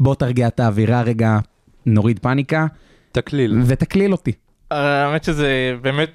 בוא 0.00 0.14
תרגיע 0.14 0.48
את 0.48 0.60
האווירה 0.60 1.02
רגע, 1.02 1.38
נוריד 1.86 2.18
פאניקה, 2.18 2.66
תקליל. 3.12 3.60
ותקליל 3.66 4.12
אותי. 4.12 4.32
האמת 4.70 5.24
שזה 5.24 5.74
באמת, 5.82 6.10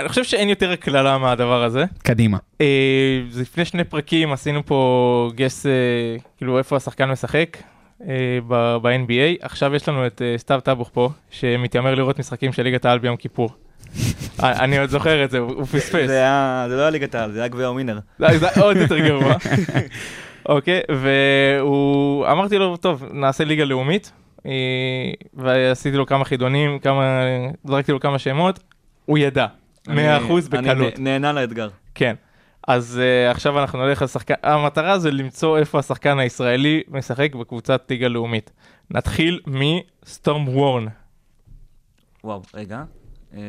אני 0.00 0.08
חושב 0.08 0.24
שאין 0.24 0.48
יותר 0.48 0.72
הקללה 0.72 1.18
מהדבר 1.18 1.62
הזה. 1.62 1.84
קדימה. 2.02 2.38
אה, 2.60 3.22
זה 3.30 3.42
לפני 3.42 3.64
שני 3.64 3.84
פרקים 3.84 4.32
עשינו 4.32 4.66
פה 4.66 5.30
גס, 5.34 5.66
אה, 5.66 5.72
כאילו 6.36 6.58
איפה 6.58 6.76
השחקן 6.76 7.10
משחק 7.10 7.56
אה, 8.08 8.38
ב- 8.48 8.76
ב-NBA, 8.82 9.36
עכשיו 9.40 9.74
יש 9.74 9.88
לנו 9.88 10.06
את 10.06 10.22
אה, 10.22 10.38
סתיו 10.38 10.60
טבוך 10.64 10.90
פה, 10.92 11.10
שמתיימר 11.30 11.94
לראות 11.94 12.18
משחקים 12.18 12.52
של 12.52 12.62
ליגת 12.62 12.84
העל 12.84 12.98
ביום 12.98 13.16
כיפור. 13.16 13.50
אה, 14.42 14.64
אני 14.64 14.78
עוד 14.78 14.90
זוכר 14.90 15.24
את 15.24 15.30
זה, 15.30 15.38
הוא 15.38 15.64
פספס. 15.64 16.06
זה 16.06 16.76
לא 16.76 16.80
היה 16.80 16.90
ליגת 16.90 17.14
העל, 17.14 17.32
זה 17.32 17.38
היה 17.38 17.48
גביע 17.48 17.68
זה 18.38 18.60
עוד 18.60 18.76
יותר 18.76 18.98
גרוע. 18.98 19.34
אוקיי, 20.48 20.80
והוא, 21.02 22.26
אמרתי 22.26 22.58
לו, 22.58 22.76
טוב, 22.76 23.04
נעשה 23.12 23.44
ליגה 23.44 23.64
לאומית, 23.64 24.12
אה, 24.46 24.50
ועשיתי 25.34 25.96
לו 25.96 26.06
כמה 26.06 26.24
חידונים, 26.24 26.78
כמה, 26.78 27.20
זרקתי 27.64 27.92
לו 27.92 28.00
כמה 28.00 28.18
שמות, 28.18 28.60
הוא 29.06 29.18
ידע, 29.18 29.46
100% 29.86 29.90
אני- 29.90 30.00
בקלות. 30.50 30.94
אני 30.94 31.04
נהנה 31.04 31.32
לאתגר. 31.32 31.68
כן. 31.94 32.14
אז 32.68 33.00
uh, 33.00 33.30
עכשיו 33.30 33.60
אנחנו 33.60 33.86
נלך 33.86 34.02
לשחקן, 34.02 34.34
המטרה 34.42 34.98
זה 34.98 35.10
למצוא 35.10 35.58
איפה 35.58 35.78
השחקן 35.78 36.18
הישראלי 36.18 36.82
משחק 36.88 37.34
בקבוצת 37.34 37.86
ליגה 37.90 38.08
לאומית. 38.08 38.50
נתחיל 38.90 39.40
מסטורם 39.46 40.48
וורן. 40.48 40.86
וואו, 42.24 42.42
רגע. 42.54 42.82
אמ, 43.34 43.40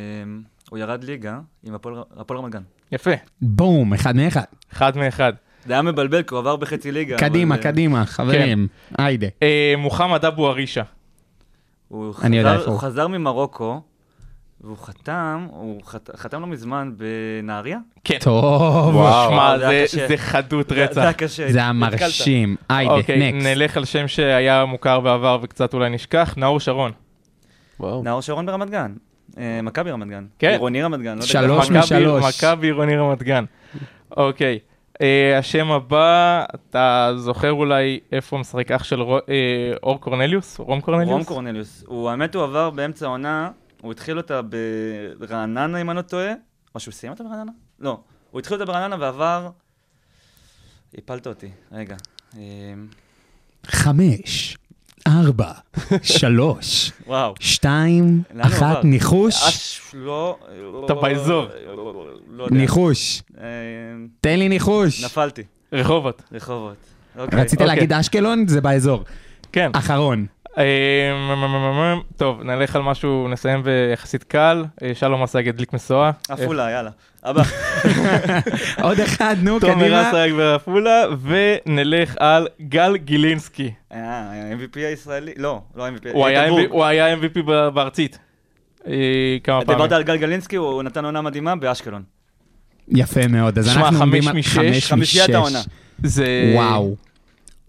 הוא 0.69 0.79
ירד 0.79 1.03
ליגה 1.03 1.39
עם 1.63 1.73
הפועל 2.17 2.39
רמת 2.39 2.51
גן. 2.51 2.61
יפה, 2.91 3.11
בום, 3.41 3.93
אחד 3.93 4.15
מאחד. 4.15 4.41
אחד 4.73 4.97
מאחד. 4.97 5.33
זה 5.67 5.73
היה 5.73 5.81
מבלבל, 5.81 6.23
כי 6.23 6.33
הוא 6.33 6.39
עבר 6.39 6.55
בחצי 6.55 6.91
ליגה. 6.91 7.17
קדימה, 7.17 7.55
אבל, 7.55 7.63
אה, 7.65 7.71
קדימה, 7.71 8.05
חברים. 8.05 8.67
היידה. 8.97 9.27
Uh, 9.27 9.41
מוחמד 9.77 10.25
אבו 10.25 10.49
ארישה. 10.49 10.81
הוא 11.87 12.13
אני 12.23 12.37
יודע 12.37 12.49
חזר- 12.49 12.59
איפה 12.59 12.65
הוא. 12.71 12.73
הוא 12.73 12.81
חזר 12.81 13.07
ממרוקו, 13.07 13.81
והוא 14.61 14.77
חתם, 14.77 15.47
הוא 15.51 15.81
חת- 15.85 16.09
חתם 16.15 16.41
לא 16.41 16.47
מזמן 16.47 16.91
בנהריה? 16.97 17.77
כן. 18.03 18.17
טוב. 18.21 18.95
וואו. 18.95 19.29
שמע, 19.31 19.57
זה 19.57 19.85
זה. 19.87 20.07
זה 20.07 20.17
חדות 20.17 20.69
זה- 20.69 20.75
זה 20.75 20.83
רצח. 20.83 21.01
היה 21.01 21.13
קשה. 21.13 21.51
זה 21.51 21.59
היה 21.59 21.73
מרשים. 21.73 22.55
היידה, 22.69 22.93
אוקיי, 22.93 23.31
נקסט. 23.31 23.47
נלך 23.47 23.77
על 23.77 23.85
שם 23.85 24.07
שהיה 24.07 24.65
מוכר 24.65 24.99
בעבר 24.99 25.39
וקצת 25.41 25.73
אולי 25.73 25.89
נשכח, 25.89 26.33
נאור 26.37 26.59
שרון. 26.59 26.91
וואו. 27.79 28.03
נאור 28.03 28.21
שרון 28.21 28.45
ברמת 28.45 28.69
גן. 28.69 28.93
אה, 29.37 29.59
מכבי 29.63 29.91
רמת 29.91 30.07
גן. 30.07 30.25
כן. 30.39 30.49
עירוני 30.49 30.83
רמת 30.83 30.99
גן. 31.01 31.15
לא 31.15 31.21
שלוש 31.21 31.69
משלוש. 31.71 32.23
מכבי 32.43 32.67
עירוני 32.67 32.97
רמת 32.97 33.23
גן. 33.23 33.43
אוקיי. 34.17 34.59
אה, 35.01 35.37
השם 35.37 35.71
הבא, 35.71 36.45
אתה 36.55 37.11
זוכר 37.17 37.51
אולי 37.51 37.99
איפה 38.11 38.37
משחק 38.37 38.71
אח 38.71 38.83
של 38.83 39.01
רו- 39.01 39.17
אה, 39.17 39.23
אור 39.83 40.01
קורנליוס? 40.01 40.59
רום 40.59 40.81
קורנליוס? 40.81 41.11
רום 41.11 41.23
קורנליוס. 41.23 41.83
הוא, 41.87 42.09
האמת, 42.09 42.35
הוא 42.35 42.43
עבר 42.43 42.69
באמצע 42.69 43.05
העונה, 43.05 43.51
הוא 43.81 43.91
התחיל 43.91 44.17
אותה 44.17 44.41
ברעננה, 45.19 45.81
אם 45.81 45.89
אני 45.89 45.97
לא 45.97 46.01
טועה, 46.01 46.33
או 46.75 46.79
שהוא 46.79 46.91
סיים 46.93 47.13
אותה 47.13 47.23
ברעננה? 47.23 47.51
לא. 47.79 47.99
הוא 48.31 48.39
התחיל 48.39 48.53
אותה 48.61 48.71
ברעננה 48.71 48.95
ועבר... 48.99 49.49
הפלת 50.97 51.27
אותי, 51.27 51.49
רגע. 51.71 51.95
אה, 52.37 52.41
חמש, 53.65 54.57
ארבע, 55.07 55.51
שלוש, 56.03 56.91
וואו. 57.07 57.33
שתיים, 57.39 58.21
אחת? 58.39 58.83
ניחוש, 58.83 59.35
אש, 59.43 59.81
לא... 59.93 60.37
אתה 60.85 60.93
באזור. 60.93 61.45
לא. 62.31 62.47
ניחוש. 62.51 63.21
אה, 63.41 63.43
תן 64.21 64.39
לי 64.39 64.49
ניחוש. 64.49 65.03
נפלתי. 65.03 65.43
רחובות. 65.73 66.21
רחובות. 66.31 66.75
אוקיי. 67.17 67.41
רצית 67.41 67.61
אוקיי. 67.61 67.75
להגיד 67.75 67.93
אשקלון? 67.93 68.47
זה 68.47 68.61
באזור. 68.61 69.03
כן. 69.51 69.71
אחרון. 69.73 70.25
אה, 70.57 70.63
מ- 71.13 71.39
מ- 71.39 71.55
מ- 71.55 71.97
מ- 71.97 72.01
טוב, 72.17 72.43
נלך 72.43 72.75
על 72.75 72.81
משהו, 72.81 73.27
נסיים 73.29 73.63
ביחסית 73.63 74.23
קל. 74.23 74.65
אה, 74.83 74.91
שלום 74.93 75.23
אסייג 75.23 75.49
הדליק 75.49 75.73
משואה. 75.73 76.11
עפולה, 76.29 76.71
יאללה. 76.71 76.89
הבא. 77.23 77.43
עוד 78.83 78.99
אחד, 78.99 79.35
נו, 79.41 79.59
תומר 79.59 79.73
קדימה. 79.75 80.09
אסייג 80.09 80.33
בעפולה, 80.33 81.03
ונלך 81.21 82.15
על 82.19 82.47
גל 82.61 82.97
גילינסקי. 82.97 83.71
אה, 83.93 84.31
MVP 84.53 84.79
הישראלי? 84.79 85.31
לא, 85.37 85.61
לא 85.75 85.87
MVP. 85.87 86.09
הוא 86.69 86.85
היה. 86.85 87.15
MVP 87.15 87.41
בארצית. 87.73 88.19
אה, 88.87 88.93
כמה 89.43 89.61
פעמים. 89.61 89.77
דיברת 89.77 89.91
על 89.91 90.03
גל 90.03 90.17
גלינסקי, 90.17 90.55
הוא 90.55 90.83
נתן 90.83 91.05
עונה 91.05 91.21
מדהימה 91.21 91.55
באשקלון. 91.55 92.03
יפה 92.87 93.27
מאוד, 93.27 93.57
אז 93.57 93.77
אנחנו 93.77 93.99
עומדים 93.99 94.21
חמש 94.21 94.27
על 94.31 94.37
משש, 94.39 94.53
חמש 94.57 94.91
חמישיית 94.91 95.29
משש. 95.29 95.35
העונה. 95.35 95.59
זה... 96.03 96.51
וואו. 96.55 96.95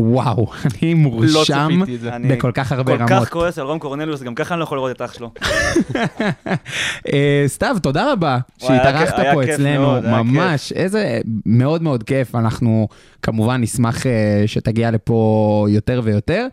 וואו, 0.01 0.46
אני 0.64 0.94
לא 0.94 0.99
מורשם 1.01 1.80
בכל 2.28 2.53
כך 2.55 2.72
הרבה 2.72 2.96
כל 2.96 3.03
רמות. 3.03 3.24
כך 3.24 3.32
כועס 3.32 3.59
על 3.59 3.66
רום 3.66 3.78
קורנליוס, 3.78 4.22
גם 4.22 4.34
ככה 4.34 4.55
אני 4.55 4.59
לא 4.59 4.64
יכול 4.64 4.78
לראות 4.78 4.96
את 4.96 5.03
אח 5.03 5.12
שלו. 5.14 5.30
אה, 7.12 7.44
סתיו, 7.46 7.76
תודה 7.82 8.12
רבה 8.12 8.38
שהתארחת 8.59 9.14
פה 9.32 9.44
אצלנו, 9.44 10.01
ממש, 10.03 10.72
איזה, 10.72 11.20
מאוד 11.46 11.82
מאוד 11.82 12.03
כיף, 12.03 12.34
אנחנו 12.34 12.88
כמובן 13.22 13.61
נשמח 13.61 14.07
אה, 14.07 14.42
שתגיע 14.46 14.90
לפה 14.90 15.66
יותר 15.68 16.01
ויותר. 16.05 16.46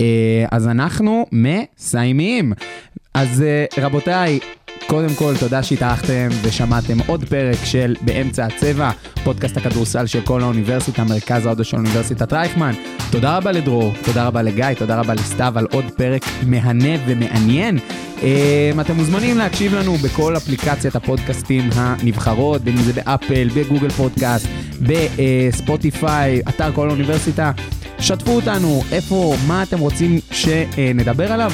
אה, 0.00 0.44
אז 0.50 0.68
אנחנו 0.68 1.26
מסיימים. 1.32 2.52
אז 3.14 3.44
רבותיי, 3.78 4.38
קודם 4.86 5.14
כל 5.14 5.34
תודה 5.40 5.62
שהתארחתם 5.62 6.28
ושמעתם 6.42 6.98
עוד 7.06 7.24
פרק 7.24 7.64
של 7.64 7.96
באמצע 8.00 8.44
הצבע, 8.46 8.90
פודקאסט 9.24 9.56
הכדורסל 9.56 10.06
של 10.06 10.20
כל 10.20 10.40
האוניברסיטה, 10.40 11.04
מרכז 11.04 11.46
ההודו 11.46 11.64
של 11.64 11.76
אוניברסיטת 11.76 12.32
רייכמן. 12.32 12.72
תודה 13.10 13.36
רבה 13.36 13.52
לדרור, 13.52 13.92
תודה 14.04 14.26
רבה 14.26 14.42
לגיא, 14.42 14.66
תודה 14.78 15.00
רבה 15.00 15.14
לסתיו 15.14 15.58
על 15.58 15.66
עוד 15.72 15.84
פרק 15.96 16.22
מהנה 16.46 16.94
ומעניין. 17.06 17.78
אה, 18.22 18.70
אתם 18.80 18.96
מוזמנים 18.96 19.38
להקשיב 19.38 19.74
לנו 19.74 19.94
בכל 19.96 20.36
אפליקציית 20.36 20.96
הפודקאסטים 20.96 21.70
הנבחרות, 21.74 22.62
בין 22.62 22.76
אם 22.76 22.82
זה 22.82 22.92
באפל, 22.92 23.48
בגוגל 23.54 23.90
פודקאסט, 23.90 24.46
בספוטיפיי, 24.80 26.40
אתר 26.48 26.72
כל 26.72 26.88
האוניברסיטה. 26.88 27.52
שתפו 27.98 28.30
אותנו, 28.30 28.82
איפה, 28.92 29.34
מה 29.46 29.62
אתם 29.62 29.78
רוצים 29.78 30.20
שנדבר 30.30 31.32
עליו. 31.32 31.52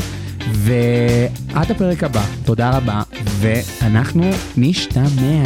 ועד 0.50 1.70
הפרק 1.70 2.04
הבא, 2.04 2.24
תודה 2.44 2.70
רבה, 2.76 3.02
ואנחנו 3.40 4.30
נשתמע. 4.56 5.42